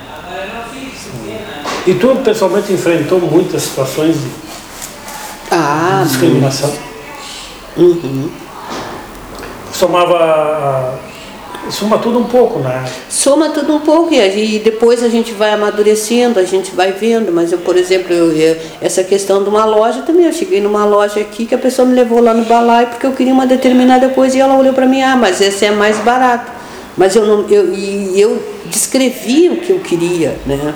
E 1.85 1.93
tu 1.95 2.15
pessoalmente 2.23 2.71
enfrentou 2.71 3.19
muitas 3.19 3.63
situações 3.63 4.15
de 4.15 4.27
ah, 5.51 6.03
discriminação? 6.05 6.73
Uhum. 7.77 8.29
Somava. 9.71 10.99
Soma 11.69 11.97
tudo 11.97 12.19
um 12.19 12.25
pouco, 12.25 12.59
né? 12.59 12.83
Soma 13.09 13.49
tudo 13.49 13.73
um 13.75 13.79
pouco 13.79 14.13
e, 14.13 14.59
depois 14.59 15.01
a 15.03 15.09
gente 15.09 15.31
vai 15.31 15.51
amadurecendo, 15.51 16.39
a 16.39 16.43
gente 16.43 16.71
vai 16.71 16.91
vendo. 16.91 17.31
Mas 17.31 17.51
eu, 17.51 17.59
por 17.59 17.77
exemplo, 17.77 18.13
eu, 18.13 18.57
essa 18.81 19.03
questão 19.03 19.43
de 19.43 19.49
uma 19.49 19.65
loja 19.65 20.01
também. 20.01 20.25
Eu 20.25 20.33
cheguei 20.33 20.61
numa 20.61 20.85
loja 20.85 21.19
aqui 21.19 21.45
que 21.45 21.55
a 21.55 21.57
pessoa 21.57 21.87
me 21.87 21.95
levou 21.95 22.21
lá 22.21 22.33
no 22.33 22.45
balai 22.45 22.87
porque 22.87 23.05
eu 23.05 23.13
queria 23.13 23.33
uma 23.33 23.47
determinada 23.47 24.09
coisa 24.09 24.37
e 24.37 24.41
ela 24.41 24.57
olhou 24.57 24.73
para 24.73 24.85
mim, 24.85 25.01
ah, 25.01 25.15
mas 25.15 25.41
esse 25.41 25.65
é 25.65 25.71
mais 25.71 25.97
barato. 25.99 26.51
Mas 26.97 27.15
eu 27.15 27.25
não, 27.25 27.47
eu, 27.49 27.73
e 27.73 28.19
eu 28.19 28.41
descrevi 28.65 29.49
o 29.49 29.57
que 29.57 29.71
eu 29.71 29.79
queria, 29.79 30.37
né? 30.45 30.73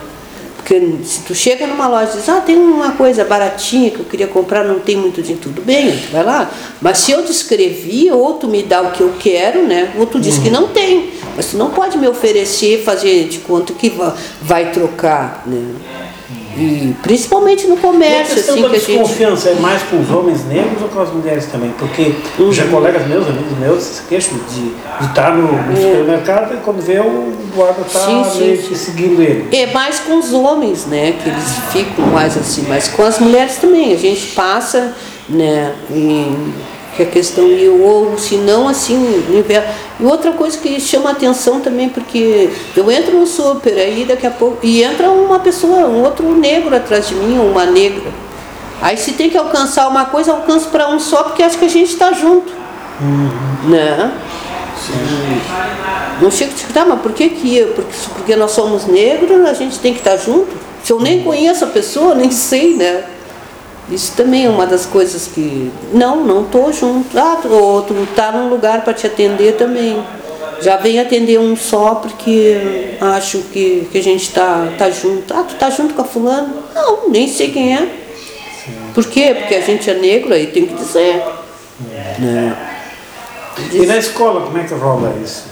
Porque 0.67 0.85
se 1.05 1.21
tu 1.21 1.33
chega 1.33 1.65
numa 1.65 1.87
loja 1.87 2.11
e 2.11 2.17
diz, 2.17 2.27
ah, 2.27 2.41
tem 2.41 2.57
uma 2.57 2.91
coisa 2.91 3.23
baratinha 3.23 3.89
que 3.89 3.99
eu 3.99 4.05
queria 4.05 4.27
comprar, 4.27 4.65
não 4.65 4.81
tem 4.81 4.97
muito 4.97 5.21
dinheiro, 5.21 5.41
tudo 5.41 5.61
bem, 5.61 5.91
tu 5.91 6.11
vai 6.11 6.25
lá. 6.25 6.51
Mas 6.81 6.97
se 6.97 7.13
eu 7.13 7.23
descrevi, 7.23 8.11
ou 8.11 8.33
tu 8.33 8.49
me 8.49 8.61
dá 8.61 8.81
o 8.81 8.91
que 8.91 8.99
eu 8.99 9.13
quero, 9.17 9.65
né? 9.65 9.93
Ou 9.97 10.05
tu 10.05 10.19
diz 10.19 10.35
uhum. 10.35 10.43
que 10.43 10.49
não 10.49 10.67
tem. 10.67 11.11
Mas 11.37 11.51
tu 11.51 11.57
não 11.57 11.69
pode 11.69 11.97
me 11.97 12.05
oferecer, 12.05 12.83
fazer 12.83 13.29
de 13.29 13.37
conta 13.37 13.71
que 13.71 13.93
vai 14.41 14.73
trocar, 14.73 15.43
né? 15.45 15.73
E 16.57 16.95
principamente 17.03 17.67
no 17.67 17.77
comércio. 17.77 18.35
E 18.35 18.39
a 18.39 18.41
assim, 18.41 18.61
da 18.61 18.69
que 18.69 18.79
desconfiança 18.79 19.49
gente... 19.49 19.59
é 19.59 19.61
mais 19.61 19.83
com 19.83 19.99
os 19.99 20.09
homens 20.09 20.45
negros 20.45 20.81
ou 20.81 20.89
com 20.89 20.99
as 20.99 21.11
mulheres 21.11 21.45
também? 21.45 21.71
Porque 21.77 22.15
uhum. 22.39 22.51
já 22.51 22.65
colegas 22.67 23.07
meus, 23.07 23.27
amigos 23.27 23.57
meus, 23.59 23.83
se 23.83 24.01
queixam 24.03 24.37
de, 24.49 24.69
de 24.69 25.05
estar 25.05 25.35
no, 25.35 25.51
no 25.51 25.73
é. 25.73 25.75
supermercado 25.75 26.55
e 26.55 26.57
quando 26.57 26.81
vê 26.81 26.99
o 26.99 27.33
guarda 27.55 27.81
está 27.85 28.07
meio 28.35 28.57
que 28.57 28.75
seguindo 28.75 29.21
ele. 29.21 29.55
É 29.55 29.67
mais 29.67 29.99
com 29.99 30.17
os 30.17 30.33
homens, 30.33 30.85
né? 30.85 31.13
Que 31.23 31.29
eles 31.29 31.45
ficam 31.71 32.07
mais 32.07 32.35
assim, 32.35 32.65
mas 32.67 32.87
com 32.87 33.03
as 33.03 33.19
mulheres 33.19 33.57
também. 33.57 33.93
A 33.93 33.97
gente 33.97 34.27
passa, 34.27 34.95
né? 35.29 35.73
Em 35.91 36.53
que 36.97 37.03
a 37.03 37.05
questão 37.05 37.47
e 37.47 37.69
ou 37.69 38.17
se 38.17 38.35
não 38.37 38.67
assim. 38.67 39.23
E 39.99 40.05
outra 40.05 40.31
coisa 40.31 40.57
que 40.57 40.79
chama 40.81 41.11
atenção 41.11 41.61
também 41.61 41.87
porque 41.87 42.49
eu 42.75 42.91
entro 42.91 43.17
no 43.17 43.27
super 43.27 43.73
aí 43.73 44.03
daqui 44.03 44.25
a 44.25 44.31
pouco 44.31 44.57
e 44.63 44.83
entra 44.83 45.09
uma 45.09 45.39
pessoa, 45.39 45.87
um 45.87 46.03
outro 46.03 46.33
negro 46.35 46.75
atrás 46.75 47.07
de 47.07 47.15
mim, 47.15 47.37
uma 47.37 47.65
negra. 47.65 48.11
Aí 48.81 48.97
se 48.97 49.13
tem 49.13 49.29
que 49.29 49.37
alcançar 49.37 49.87
uma 49.87 50.05
coisa, 50.05 50.31
alcanço 50.31 50.69
para 50.69 50.89
um 50.89 50.99
só 50.99 51.23
porque 51.23 51.43
acho 51.43 51.57
que 51.57 51.65
a 51.65 51.69
gente 51.69 51.91
está 51.91 52.11
junto, 52.11 52.51
uhum. 52.99 53.69
né? 53.69 54.11
Sim. 54.85 55.41
Não 56.21 56.31
chega 56.31 56.51
a 56.51 56.73
tá, 56.73 56.85
mas 56.85 56.99
por 57.01 57.11
que 57.11 57.29
que 57.29 57.63
porque, 57.75 57.93
porque 58.15 58.35
nós 58.35 58.51
somos 58.51 58.85
negros 58.85 59.45
a 59.45 59.53
gente 59.53 59.79
tem 59.79 59.93
que 59.93 59.99
estar 59.99 60.11
tá 60.11 60.17
junto? 60.17 60.49
Se 60.83 60.91
eu 60.91 60.99
nem 60.99 61.23
conheço 61.23 61.63
a 61.63 61.67
pessoa, 61.67 62.15
nem 62.15 62.31
sei, 62.31 62.75
né? 62.75 63.03
Isso 63.89 64.13
também 64.15 64.45
é 64.45 64.49
uma 64.49 64.65
das 64.65 64.85
coisas 64.85 65.27
que. 65.27 65.71
Não, 65.93 66.23
não 66.23 66.43
estou 66.43 66.73
junto. 66.73 67.17
Ah, 67.17 67.39
o 67.45 67.53
outro 67.53 68.03
está 68.03 68.31
num 68.31 68.49
lugar 68.49 68.83
para 68.83 68.93
te 68.93 69.07
atender 69.07 69.55
também. 69.55 70.03
Já 70.61 70.75
vem 70.75 70.99
atender 70.99 71.39
um 71.39 71.55
só 71.55 71.95
porque 71.95 72.95
acho 72.99 73.39
que, 73.53 73.87
que 73.91 73.97
a 73.97 74.03
gente 74.03 74.23
está 74.23 74.67
tá 74.77 74.89
junto. 74.89 75.33
Ah, 75.33 75.43
tu 75.43 75.53
está 75.53 75.69
junto 75.69 75.93
com 75.93 76.01
a 76.01 76.05
fulana? 76.05 76.53
Não, 76.73 77.09
nem 77.09 77.27
sei 77.27 77.51
quem 77.51 77.75
é. 77.75 77.87
Por 78.93 79.05
quê? 79.05 79.35
Porque 79.37 79.55
a 79.55 79.61
gente 79.61 79.89
é 79.89 79.93
negro 79.93 80.33
aí 80.33 80.47
tem 80.47 80.65
que 80.65 80.73
dizer. 80.73 81.23
É. 82.21 82.53
E 83.71 83.85
na 83.85 83.97
escola, 83.97 84.41
como 84.41 84.57
é 84.57 84.63
que 84.63 84.73
rola 84.73 85.15
isso? 85.23 85.46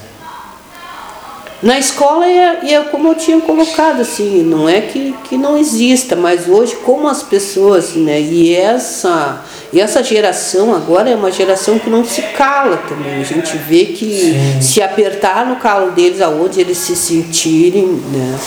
Na 1.66 1.78
escola 1.80 2.26
é, 2.28 2.74
é 2.74 2.82
como 2.92 3.08
eu 3.08 3.16
tinha 3.16 3.42
colocado, 3.42 4.00
assim, 4.00 4.44
não 4.44 4.70
é 4.70 4.82
que, 4.82 5.16
que 5.24 5.36
não 5.36 5.58
exista, 5.58 6.16
mas 6.16 6.48
hoje 6.48 6.76
como 6.86 7.08
as 7.08 7.24
pessoas, 7.24 7.96
né, 7.96 8.22
e 8.22 8.56
essa, 8.56 9.44
e 9.74 9.82
essa 9.82 10.04
geração 10.04 10.76
agora 10.76 11.10
é 11.10 11.16
uma 11.16 11.32
geração 11.32 11.80
que 11.80 11.90
não 11.90 12.06
se 12.06 12.22
cala 12.22 12.78
também. 12.88 13.20
A 13.20 13.24
gente 13.24 13.58
vê 13.58 13.86
que 13.86 14.06
Sim. 14.06 14.62
se 14.62 14.80
apertar 14.80 15.48
no 15.48 15.56
calo 15.56 15.90
deles 15.94 16.22
aonde 16.22 16.62
eles 16.62 16.78
se 16.78 16.96
sentirem, 16.96 18.00
né, 18.14 18.38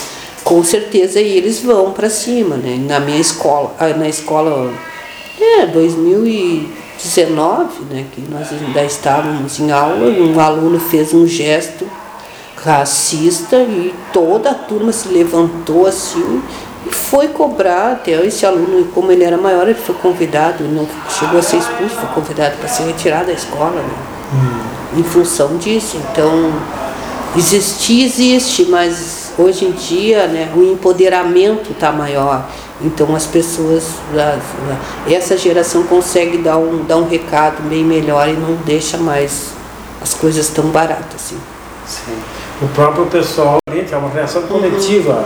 com 0.45 0.63
certeza 0.63 1.19
eles 1.19 1.59
vão 1.59 1.91
para 1.91 2.09
cima, 2.09 2.55
né? 2.55 2.79
Na 2.87 3.01
minha 3.01 3.19
escola, 3.19 3.75
ah, 3.77 3.89
na 3.89 4.07
escola 4.07 4.71
é 5.41 5.65
2019, 5.65 7.83
né, 7.91 8.05
que 8.13 8.21
nós 8.31 8.47
ainda 8.53 8.81
estávamos 8.85 9.59
em 9.59 9.71
aula, 9.71 10.05
um 10.05 10.39
aluno 10.39 10.79
fez 10.79 11.13
um 11.13 11.27
gesto 11.27 11.85
racista 12.63 13.57
e 13.57 13.93
toda 14.11 14.51
a 14.51 14.53
turma 14.53 14.91
se 14.91 15.07
levantou 15.07 15.85
assim 15.85 16.41
e 16.85 16.93
foi 16.93 17.27
cobrar 17.29 17.93
até 17.93 18.11
esse 18.25 18.45
aluno, 18.45 18.85
como 18.93 19.11
ele 19.11 19.23
era 19.23 19.37
maior, 19.37 19.67
ele 19.67 19.77
foi 19.77 19.95
convidado, 19.95 20.63
não 20.63 20.87
chegou 21.09 21.39
a 21.39 21.41
ser 21.41 21.57
expulso, 21.57 21.95
foi 21.95 22.09
convidado 22.09 22.55
para 22.57 22.69
ser 22.69 22.83
retirado 22.83 23.27
da 23.27 23.33
escola, 23.33 23.81
né? 23.81 23.93
Hum. 24.31 24.99
em 24.99 25.03
função 25.03 25.57
disso. 25.57 25.97
Então, 26.11 26.53
existir 27.35 28.03
existe, 28.03 28.65
mas 28.65 29.33
hoje 29.37 29.65
em 29.65 29.71
dia 29.71 30.27
né, 30.27 30.51
o 30.55 30.63
empoderamento 30.63 31.71
está 31.71 31.91
maior. 31.91 32.47
Então 32.81 33.13
as 33.13 33.25
pessoas, 33.25 33.83
essa 35.09 35.37
geração 35.37 35.83
consegue 35.83 36.37
dar 36.37 36.57
um, 36.57 36.85
dar 36.85 36.95
um 36.95 37.07
recado 37.09 37.61
bem 37.67 37.83
melhor 37.83 38.29
e 38.29 38.33
não 38.33 38.55
deixa 38.65 38.97
mais 38.97 39.49
as 40.01 40.13
coisas 40.13 40.47
tão 40.47 40.65
baratas 40.67 41.15
assim. 41.15 41.37
Sim 41.85 42.28
o 42.61 42.67
próprio 42.69 43.05
pessoal, 43.05 43.57
é 43.67 43.97
uma 43.97 44.09
reação 44.09 44.41
coletiva. 44.43 45.25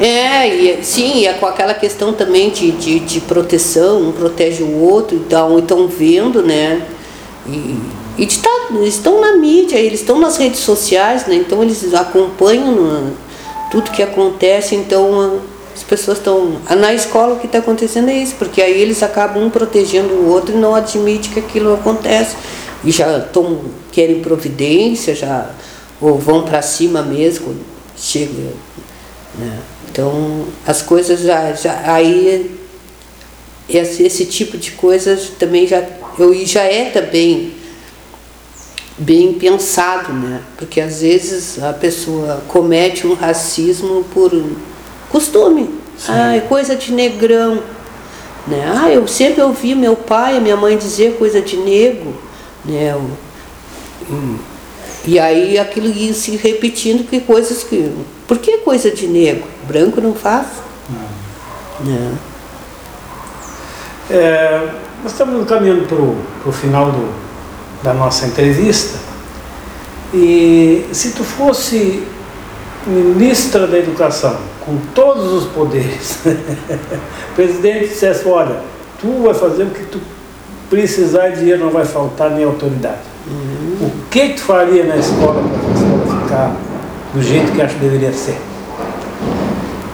É, 0.00 0.48
e, 0.48 0.84
sim, 0.84 1.26
é 1.26 1.34
com 1.34 1.46
aquela 1.46 1.72
questão 1.72 2.12
também 2.12 2.50
de, 2.50 2.72
de, 2.72 3.00
de 3.00 3.20
proteção, 3.20 4.08
um 4.08 4.12
protege 4.12 4.62
o 4.62 4.80
outro, 4.80 5.16
então 5.16 5.58
estão 5.58 5.86
vendo, 5.86 6.42
né? 6.42 6.82
E, 7.46 7.78
e 8.18 8.26
de 8.26 8.38
tá, 8.38 8.50
estão 8.82 9.20
na 9.20 9.36
mídia, 9.36 9.76
eles 9.76 10.00
estão 10.00 10.18
nas 10.18 10.36
redes 10.36 10.60
sociais, 10.60 11.26
né? 11.26 11.36
Então 11.36 11.62
eles 11.62 11.94
acompanham 11.94 12.72
no, 12.72 13.12
tudo 13.70 13.90
que 13.90 14.02
acontece, 14.02 14.74
então 14.74 15.40
as 15.74 15.82
pessoas 15.82 16.18
estão. 16.18 16.56
Na 16.76 16.92
escola 16.92 17.34
o 17.34 17.38
que 17.38 17.46
está 17.46 17.58
acontecendo 17.58 18.08
é 18.10 18.14
isso, 18.14 18.34
porque 18.38 18.60
aí 18.60 18.80
eles 18.80 19.02
acabam 19.02 19.44
um 19.44 19.50
protegendo 19.50 20.12
o 20.12 20.28
outro 20.28 20.54
e 20.54 20.58
não 20.58 20.74
admite 20.74 21.30
que 21.30 21.38
aquilo 21.38 21.72
acontece. 21.72 22.36
E 22.84 22.90
já 22.90 23.18
estão, 23.18 23.60
querem 23.90 24.20
providência, 24.20 25.14
já 25.14 25.50
ou 26.00 26.18
vão 26.18 26.42
para 26.42 26.62
cima 26.62 27.02
mesmo, 27.02 27.56
chega. 27.96 28.52
Né? 29.36 29.58
Então 29.90 30.46
as 30.66 30.82
coisas 30.82 31.20
já, 31.20 31.52
já 31.52 31.92
aí 31.92 32.58
esse, 33.68 34.02
esse 34.02 34.26
tipo 34.26 34.58
de 34.58 34.72
coisas 34.72 35.30
também 35.38 35.66
já 35.66 35.82
eu 36.18 36.34
já 36.46 36.62
é 36.62 36.90
também 36.90 37.54
bem 38.96 39.34
pensado, 39.34 40.12
né? 40.12 40.40
Porque 40.56 40.80
às 40.80 41.00
vezes 41.00 41.62
a 41.62 41.72
pessoa 41.72 42.42
comete 42.46 43.06
um 43.06 43.14
racismo 43.14 44.04
por 44.12 44.32
costume. 45.10 45.64
Sim. 45.98 46.12
Ah, 46.12 46.36
é 46.36 46.40
coisa 46.40 46.76
de 46.76 46.92
negrão. 46.92 47.62
Né? 48.46 48.72
Ah, 48.76 48.90
eu 48.90 49.08
sempre 49.08 49.42
ouvi 49.42 49.74
meu 49.74 49.96
pai 49.96 50.36
e 50.36 50.40
minha 50.40 50.56
mãe 50.56 50.76
dizer 50.76 51.16
coisa 51.16 51.40
de 51.40 51.56
negro. 51.56 52.14
Né? 52.64 52.94
E 55.06 55.18
aí 55.18 55.58
aquilo 55.58 55.86
ia 55.86 56.14
se 56.14 56.36
repetindo 56.36 57.08
que 57.08 57.20
coisas 57.20 57.62
que. 57.62 57.92
Por 58.26 58.38
que 58.38 58.58
coisa 58.58 58.90
de 58.90 59.06
negro? 59.06 59.44
Branco 59.68 60.00
não 60.00 60.14
faz? 60.14 60.46
Não. 60.88 61.92
não. 61.92 62.18
É, 64.10 64.68
nós 65.02 65.12
estamos 65.12 65.46
caminhando 65.48 65.86
para 65.86 66.48
o 66.48 66.52
final 66.52 66.90
do, 66.90 67.12
da 67.82 67.92
nossa 67.92 68.26
entrevista. 68.26 68.98
E 70.12 70.86
se 70.92 71.12
tu 71.12 71.24
fosse 71.24 72.02
ministra 72.86 73.66
da 73.66 73.78
Educação, 73.78 74.38
com 74.64 74.78
todos 74.94 75.32
os 75.32 75.52
poderes, 75.52 76.18
o 76.24 77.34
presidente 77.34 77.88
dissesse, 77.88 78.26
olha, 78.26 78.60
tu 79.00 79.24
vai 79.24 79.34
fazer 79.34 79.64
o 79.64 79.70
que 79.70 79.84
tu 79.84 80.00
precisar, 80.70 81.30
dinheiro 81.30 81.64
não 81.64 81.70
vai 81.70 81.84
faltar, 81.84 82.30
nem 82.30 82.44
autoridade. 82.44 83.00
Uhum. 83.26 83.86
O 83.86 83.90
que 84.14 84.34
tu 84.34 84.42
faria 84.42 84.84
na 84.84 84.96
escola 84.96 85.42
para 85.42 85.68
a 85.68 85.74
escola 85.74 86.22
ficar 86.22 86.56
do 87.12 87.20
jeito 87.20 87.50
que 87.50 87.60
acho 87.60 87.74
que 87.74 87.80
deveria 87.80 88.12
ser? 88.12 88.38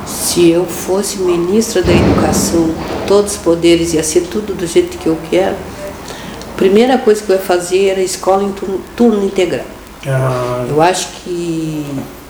Se 0.07 0.51
eu 0.51 0.67
fosse 0.67 1.17
ministra 1.21 1.81
da 1.81 1.91
Educação, 1.91 2.71
todos 3.07 3.33
os 3.33 3.39
poderes, 3.39 3.95
ia 3.95 4.03
ser 4.03 4.27
tudo 4.31 4.55
do 4.55 4.67
jeito 4.67 4.99
que 4.99 5.07
eu 5.07 5.17
quero. 5.31 5.57
A 6.53 6.57
primeira 6.57 6.99
coisa 6.99 7.23
que 7.23 7.31
eu 7.33 7.37
ia 7.37 7.43
fazer 7.43 7.89
era 7.89 8.03
escola 8.03 8.45
em 8.45 8.53
turno, 8.53 8.83
turno 8.95 9.25
integral. 9.25 9.65
Ah. 10.07 10.67
Eu 10.69 10.83
acho 10.83 11.09
que 11.25 11.87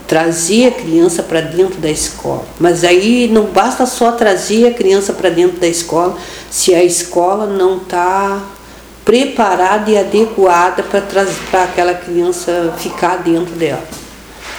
trazer 0.06 0.68
a 0.68 0.70
criança 0.70 1.24
para 1.24 1.40
dentro 1.40 1.80
da 1.80 1.90
escola. 1.90 2.44
Mas 2.60 2.84
aí 2.84 3.28
não 3.32 3.46
basta 3.46 3.84
só 3.84 4.12
trazer 4.12 4.68
a 4.68 4.72
criança 4.72 5.12
para 5.12 5.28
dentro 5.28 5.58
da 5.58 5.66
escola 5.66 6.16
se 6.48 6.72
a 6.72 6.84
escola 6.84 7.46
não 7.46 7.78
está 7.78 8.40
preparada 9.10 9.90
e 9.90 9.98
adequada 9.98 10.84
para 10.84 11.64
aquela 11.64 11.94
criança 11.94 12.72
ficar 12.78 13.16
dentro 13.16 13.52
dela. 13.56 13.82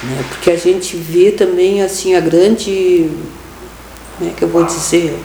Né? 0.02 0.24
Porque 0.28 0.50
a 0.50 0.58
gente 0.58 0.94
vê 0.94 1.30
também 1.30 1.82
assim 1.82 2.14
a 2.14 2.20
grande, 2.20 3.10
como 4.18 4.28
é 4.28 4.34
que 4.34 4.42
eu 4.42 4.48
vou 4.48 4.62
dizer, 4.64 5.18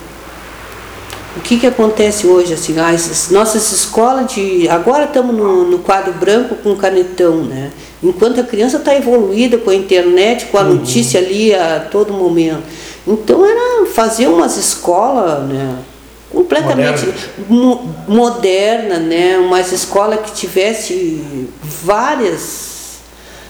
o 1.36 1.40
que, 1.40 1.58
que 1.58 1.66
acontece 1.66 2.26
hoje 2.26 2.54
assim, 2.54 2.78
ah, 2.78 2.88
as 2.88 3.30
nossas 3.30 3.70
escolas 3.70 4.32
de 4.32 4.66
agora 4.66 5.04
estamos 5.04 5.36
no, 5.36 5.64
no, 5.64 5.80
quadro 5.80 6.14
branco 6.14 6.54
com 6.56 6.74
canetão, 6.74 7.44
né? 7.44 7.70
Enquanto 8.02 8.40
a 8.40 8.44
criança 8.44 8.78
está 8.78 8.96
evoluída 8.96 9.58
com 9.58 9.68
a 9.68 9.74
internet, 9.74 10.46
com 10.46 10.56
a 10.56 10.62
uhum. 10.62 10.76
notícia 10.76 11.20
ali 11.20 11.54
a 11.54 11.80
todo 11.80 12.14
momento. 12.14 12.62
Então 13.06 13.44
era 13.44 13.84
fazer 13.88 14.26
umas 14.26 14.56
escolas, 14.56 15.46
né? 15.46 15.76
Completamente 16.32 17.06
moderna. 17.48 17.94
moderna, 18.06 18.98
né? 18.98 19.38
Uma 19.38 19.60
escola 19.60 20.16
que 20.16 20.32
tivesse 20.32 21.48
várias 21.62 22.68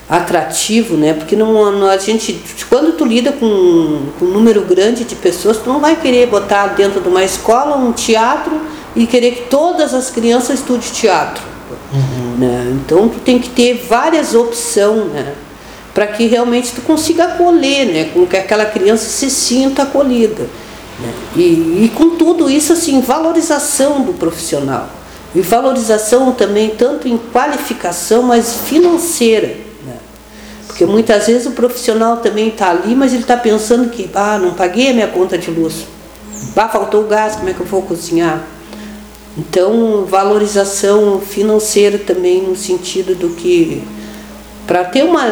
atrativo, 0.09 0.97
né? 0.97 1.12
Porque 1.12 1.37
não, 1.37 1.70
não, 1.70 1.89
a 1.89 1.99
gente, 1.99 2.41
quando 2.68 2.97
tu 2.97 3.05
lida 3.05 3.31
com, 3.33 4.01
com, 4.18 4.24
um 4.24 4.29
número 4.29 4.62
grande 4.62 5.05
de 5.05 5.14
pessoas, 5.14 5.59
tu 5.59 5.68
não 5.68 5.81
vai 5.81 5.97
querer 5.97 6.26
botar 6.29 6.68
dentro 6.68 7.01
de 7.01 7.09
uma 7.09 7.22
escola 7.22 7.76
um 7.76 7.93
teatro 7.93 8.59
e 8.97 9.07
querer 9.07 9.33
que 9.33 9.43
todas 9.43 9.93
as 9.93 10.09
crianças 10.09 10.61
estudem 10.61 10.91
teatro, 10.91 11.43
uhum. 11.93 12.37
né? 12.39 12.72
Então 12.72 13.09
tu 13.09 13.18
tem 13.20 13.39
que 13.39 13.51
ter 13.51 13.85
várias 13.87 14.35
opções, 14.35 15.12
né? 15.12 15.35
Para 15.93 16.07
que 16.07 16.26
realmente 16.26 16.72
tu 16.72 16.81
consiga 16.81 17.24
acolher, 17.24 17.87
né? 17.87 18.05
Com 18.14 18.26
que 18.26 18.37
aquela 18.37 18.64
criança 18.64 19.05
se 19.05 19.29
sinta 19.29 19.83
acolhida. 19.83 20.47
Né? 21.01 21.14
E, 21.36 21.84
e 21.84 21.92
com 21.94 22.16
tudo 22.16 22.51
isso, 22.51 22.72
assim, 22.72 23.01
valorização 23.01 24.03
do 24.03 24.12
profissional. 24.14 24.88
E 25.34 25.40
valorização 25.40 26.32
também, 26.32 26.70
tanto 26.70 27.07
em 27.07 27.18
qualificação, 27.18 28.22
mas 28.22 28.55
financeira. 28.66 29.49
Né? 29.84 29.96
Porque 30.66 30.84
muitas 30.86 31.26
vezes 31.26 31.46
o 31.46 31.53
profissional 31.53 32.18
também 32.18 32.49
está 32.49 32.70
ali, 32.70 32.94
mas 32.94 33.12
ele 33.12 33.22
está 33.22 33.36
pensando 33.36 33.90
que, 33.90 34.11
ah, 34.14 34.38
não 34.38 34.55
paguei 34.55 34.90
a 34.90 34.94
minha 34.94 35.09
conta 35.09 35.36
de 35.36 35.51
luz. 35.51 35.86
Ah, 36.57 36.68
faltou 36.68 37.05
o 37.05 37.07
gás, 37.07 37.36
como 37.36 37.49
é 37.49 37.53
que 37.53 37.61
eu 37.61 37.66
vou 37.66 37.82
cozinhar? 37.82 38.42
Então, 39.36 40.05
valorização 40.05 41.20
financeira 41.20 41.99
também, 41.99 42.42
no 42.42 42.57
sentido 42.57 43.14
do 43.14 43.30
que, 43.30 43.82
para 44.66 44.84
ter 44.84 45.05
uma. 45.05 45.24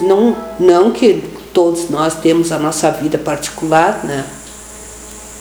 Não, 0.00 0.34
não 0.58 0.90
que 0.90 1.22
todos 1.52 1.90
nós 1.90 2.14
temos 2.14 2.50
a 2.50 2.58
nossa 2.58 2.90
vida 2.90 3.18
particular, 3.18 4.00
né? 4.04 4.24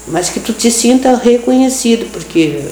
Mas 0.08 0.30
que 0.30 0.40
tu 0.40 0.54
te 0.54 0.70
sinta 0.70 1.16
reconhecido, 1.16 2.12
porque 2.12 2.64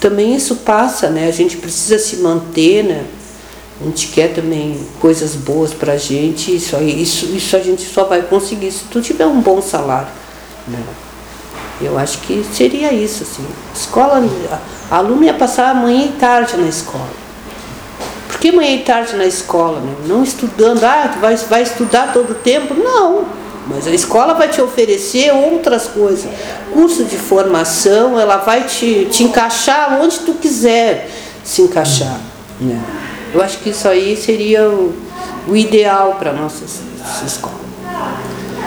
também 0.00 0.34
isso 0.34 0.56
passa, 0.56 1.10
né? 1.10 1.28
A 1.28 1.32
gente 1.32 1.56
precisa 1.56 1.98
se 1.98 2.16
manter, 2.16 2.84
né? 2.84 3.04
A 3.80 3.84
gente 3.84 4.08
quer 4.08 4.34
também 4.34 4.78
coisas 5.00 5.36
boas 5.36 5.72
pra 5.72 5.96
gente, 5.96 6.56
isso, 6.56 6.76
isso, 6.82 7.26
isso 7.26 7.56
a 7.56 7.60
gente 7.60 7.82
só 7.82 8.04
vai 8.04 8.22
conseguir 8.22 8.72
se 8.72 8.84
tu 8.84 9.00
tiver 9.00 9.26
um 9.26 9.40
bom 9.40 9.62
salário. 9.62 10.08
Né? 10.66 10.82
Eu 11.80 11.96
acho 11.96 12.18
que 12.18 12.44
seria 12.52 12.92
isso, 12.92 13.22
assim. 13.22 13.46
Escola, 13.72 14.20
a 14.90 14.96
aluno 14.96 15.22
ia 15.22 15.34
passar 15.34 15.74
manhã 15.76 16.06
e 16.06 16.12
tarde 16.18 16.56
na 16.56 16.66
escola. 16.66 17.08
Por 18.26 18.38
que 18.40 18.50
manhã 18.50 18.74
e 18.74 18.82
tarde 18.82 19.14
na 19.14 19.26
escola? 19.26 19.78
Né? 19.78 19.94
Não 20.06 20.24
estudando, 20.24 20.82
ah, 20.82 21.10
tu 21.12 21.20
vai, 21.20 21.36
vai 21.36 21.62
estudar 21.62 22.12
todo 22.12 22.30
o 22.30 22.34
tempo? 22.34 22.74
Não. 22.74 23.26
Mas 23.68 23.86
a 23.86 23.90
escola 23.90 24.34
vai 24.34 24.48
te 24.48 24.60
oferecer 24.62 25.30
outras 25.32 25.86
coisas. 25.86 26.30
Curso 26.72 27.04
de 27.04 27.16
formação, 27.16 28.18
ela 28.18 28.38
vai 28.38 28.64
te, 28.64 29.06
te 29.10 29.24
encaixar 29.24 30.00
onde 30.00 30.20
tu 30.20 30.34
quiser 30.34 31.10
se 31.44 31.62
encaixar. 31.62 32.18
Né? 32.60 32.80
Eu 33.32 33.42
acho 33.42 33.58
que 33.58 33.70
isso 33.70 33.86
aí 33.86 34.16
seria 34.16 34.68
o, 34.68 34.94
o 35.46 35.56
ideal 35.56 36.16
para 36.18 36.32
nossas 36.32 36.80
escolas. 37.26 37.58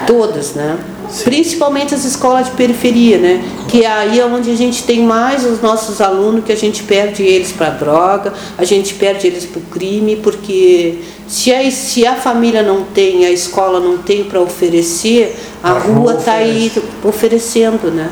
Todas, 0.06 0.54
né? 0.54 0.78
Principalmente 1.24 1.94
as 1.94 2.06
escolas 2.06 2.46
de 2.46 2.52
periferia, 2.52 3.18
né? 3.18 3.44
Que 3.68 3.84
é 3.84 3.92
aí 3.92 4.22
onde 4.24 4.50
a 4.50 4.56
gente 4.56 4.84
tem 4.84 5.02
mais 5.02 5.46
os 5.46 5.62
nossos 5.62 6.00
alunos, 6.00 6.44
que 6.46 6.52
a 6.52 6.56
gente 6.56 6.84
perde 6.84 7.24
eles 7.24 7.52
para 7.52 7.70
droga, 7.72 8.34
a 8.58 8.64
gente 8.64 8.94
perde 8.94 9.28
eles 9.28 9.46
para 9.46 9.60
o 9.60 9.64
crime, 9.64 10.16
porque 10.18 11.00
se 11.32 11.54
a, 11.54 11.72
se 11.72 12.06
a 12.06 12.14
família 12.14 12.62
não 12.62 12.84
tem, 12.84 13.26
a 13.26 13.32
escola 13.32 13.80
não 13.80 13.98
tem 13.98 14.26
para 14.26 14.42
oferecer, 14.42 15.40
a, 15.64 15.72
a 15.72 15.80
rua 15.80 16.16
está 16.16 16.34
aí 16.34 16.70
oferecendo, 17.06 17.90
né? 17.90 18.12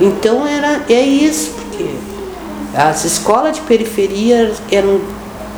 Então 0.00 0.46
era, 0.46 0.84
é 0.88 1.02
isso, 1.02 1.50
porque 1.56 1.90
as 2.72 3.04
escolas 3.04 3.56
de 3.56 3.62
periferia 3.62 4.52
eram 4.70 5.00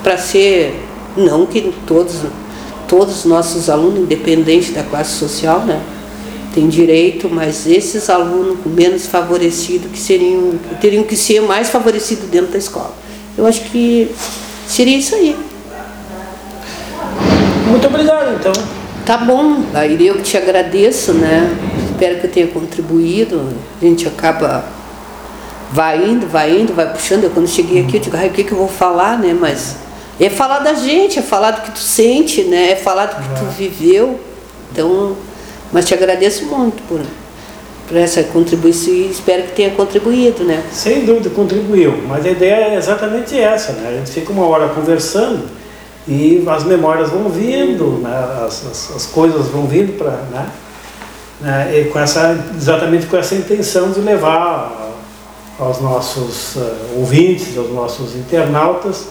para 0.03 0.17
ser, 0.17 0.83
não 1.15 1.45
que 1.45 1.75
todos, 1.87 2.23
todos 2.89 3.19
os 3.19 3.25
nossos 3.27 3.69
alunos, 3.69 3.99
independente 3.99 4.73
da 4.73 4.83
classe 4.83 5.19
social, 5.19 5.61
né? 5.61 5.83
Tem 6.55 6.71
direito, 6.71 7.29
mas 7.29 7.67
esses 7.67 8.09
alunos 8.09 8.57
menos 8.65 9.07
favorecidos 9.07 9.91
que 9.93 9.99
seriam, 9.99 10.55
teriam 10.81 11.05
que 11.05 11.19
ser 11.19 11.43
mais 11.43 11.69
favorecidos 11.69 12.31
dentro 12.31 12.53
da 12.53 12.59
escola. 12.59 12.95
Eu 13.37 13.45
acho 13.45 13.61
que 13.65 14.11
seria 14.67 14.97
isso 14.97 15.15
aí. 15.15 15.37
Muito 17.67 17.87
obrigado, 17.87 18.35
então. 18.35 18.53
Tá 19.05 19.19
bom, 19.19 19.63
aí 19.75 20.07
eu 20.07 20.17
que 20.17 20.23
te 20.23 20.37
agradeço, 20.37 21.13
né? 21.13 21.55
Espero 21.91 22.21
que 22.21 22.27
eu 22.27 22.31
tenha 22.31 22.47
contribuído. 22.47 23.53
A 23.81 23.85
gente 23.85 24.09
acaba 24.09 24.65
vai 25.71 26.05
indo, 26.05 26.27
vai 26.27 26.59
indo, 26.59 26.73
vai 26.73 26.91
puxando. 26.91 27.25
Eu, 27.25 27.31
quando 27.31 27.49
cheguei 27.49 27.83
aqui, 27.83 27.97
eu 27.97 28.01
digo, 28.01 28.17
ai, 28.17 28.29
o 28.29 28.31
que, 28.31 28.45
que 28.45 28.53
eu 28.53 28.59
vou 28.59 28.69
falar, 28.69 29.19
né? 29.19 29.37
Mas 29.39 29.77
é 30.21 30.31
falar 30.31 30.61
da 30.61 30.75
gente, 30.75 31.19
é 31.19 31.23
falar 31.23 31.51
do 31.51 31.63
que 31.63 31.73
tu 31.73 31.81
sente, 31.81 32.45
né? 32.45 32.73
É 32.73 32.77
falar 32.77 33.07
do 33.07 33.17
que 33.17 33.41
tu 33.41 33.45
viveu. 33.57 34.21
Então, 34.73 35.17
mas 35.73 35.85
te 35.85 35.95
agradeço 35.95 36.47
muito 36.47 36.83
por, 36.89 37.01
por 37.89 37.97
essa 37.97 38.23
contribuição 38.25 38.93
e 38.93 39.11
espero 39.11 39.43
que 39.43 39.53
tenha 39.53 39.71
contribuído, 39.71 40.45
né? 40.45 40.63
Sem 40.73 41.05
dúvida, 41.05 41.31
contribuiu. 41.31 41.95
Mas 42.09 42.25
a 42.25 42.31
ideia 42.31 42.75
é 42.75 42.77
exatamente 42.77 43.39
essa, 43.39 43.73
né? 43.73 43.89
A 43.89 43.99
gente 43.99 44.11
fica 44.11 44.33
uma 44.33 44.47
hora 44.47 44.69
conversando 44.69 45.64
e 46.07 46.45
as 46.47 46.65
memórias 46.65 47.11
vão 47.11 47.29
vindo, 47.31 48.01
né? 48.03 48.45
as, 48.47 48.67
as, 48.67 48.97
as 48.97 49.07
coisas 49.07 49.47
vão 49.49 49.67
vindo 49.67 49.97
para, 49.97 50.13
né? 50.31 50.51
né? 51.41 51.89
Com 51.91 51.99
essa, 51.99 52.45
exatamente 52.55 53.07
com 53.07 53.17
essa 53.17 53.35
intenção 53.35 53.91
de 53.91 54.01
levar 54.01 54.93
aos 55.59 55.81
nossos 55.81 56.57
uh, 56.57 56.99
ouvintes, 56.99 57.57
aos 57.57 57.71
nossos 57.71 58.15
internautas, 58.17 59.07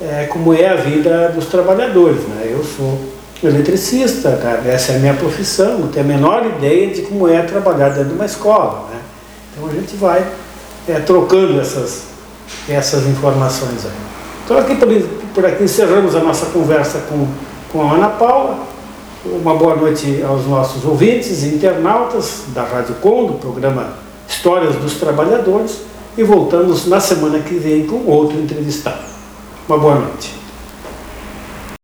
é, 0.00 0.26
como 0.26 0.54
é 0.54 0.68
a 0.68 0.76
vida 0.76 1.30
dos 1.30 1.46
trabalhadores. 1.46 2.20
Né? 2.22 2.48
Eu 2.52 2.64
sou 2.64 2.98
eletricista, 3.42 4.32
tá? 4.32 4.60
essa 4.68 4.92
é 4.92 4.96
a 4.96 4.98
minha 4.98 5.14
profissão, 5.14 5.78
não 5.78 5.88
tenho 5.88 6.04
a 6.04 6.08
menor 6.08 6.46
ideia 6.46 6.88
de 6.88 7.02
como 7.02 7.28
é 7.28 7.42
trabalhar 7.42 7.88
dentro 7.88 8.10
de 8.10 8.14
uma 8.14 8.26
escola. 8.26 8.88
Né? 8.90 9.00
Então 9.52 9.68
a 9.68 9.72
gente 9.72 9.96
vai 9.96 10.24
é, 10.86 11.00
trocando 11.00 11.60
essas, 11.60 12.04
essas 12.68 13.06
informações 13.06 13.84
aí. 13.84 14.09
Então 14.50 14.58
aqui 14.58 14.74
por, 14.74 14.88
por 15.32 15.46
aqui 15.46 15.62
encerramos 15.62 16.16
a 16.16 16.18
nossa 16.18 16.46
conversa 16.46 17.04
com, 17.08 17.24
com 17.70 17.88
a 17.88 17.94
Ana 17.94 18.08
Paula. 18.08 18.58
Uma 19.24 19.54
boa 19.54 19.76
noite 19.76 20.24
aos 20.28 20.44
nossos 20.44 20.84
ouvintes 20.84 21.44
e 21.44 21.54
internautas 21.54 22.46
da 22.48 22.64
Rádio 22.64 22.96
Com, 22.96 23.26
do 23.26 23.34
programa 23.34 23.90
Histórias 24.28 24.74
dos 24.74 24.94
Trabalhadores, 24.94 25.82
e 26.18 26.24
voltamos 26.24 26.84
na 26.88 26.98
semana 26.98 27.38
que 27.38 27.54
vem 27.54 27.86
com 27.86 28.04
outro 28.10 28.40
entrevistado. 28.40 28.98
Uma 29.68 29.78
boa 29.78 29.94
noite. 29.94 30.39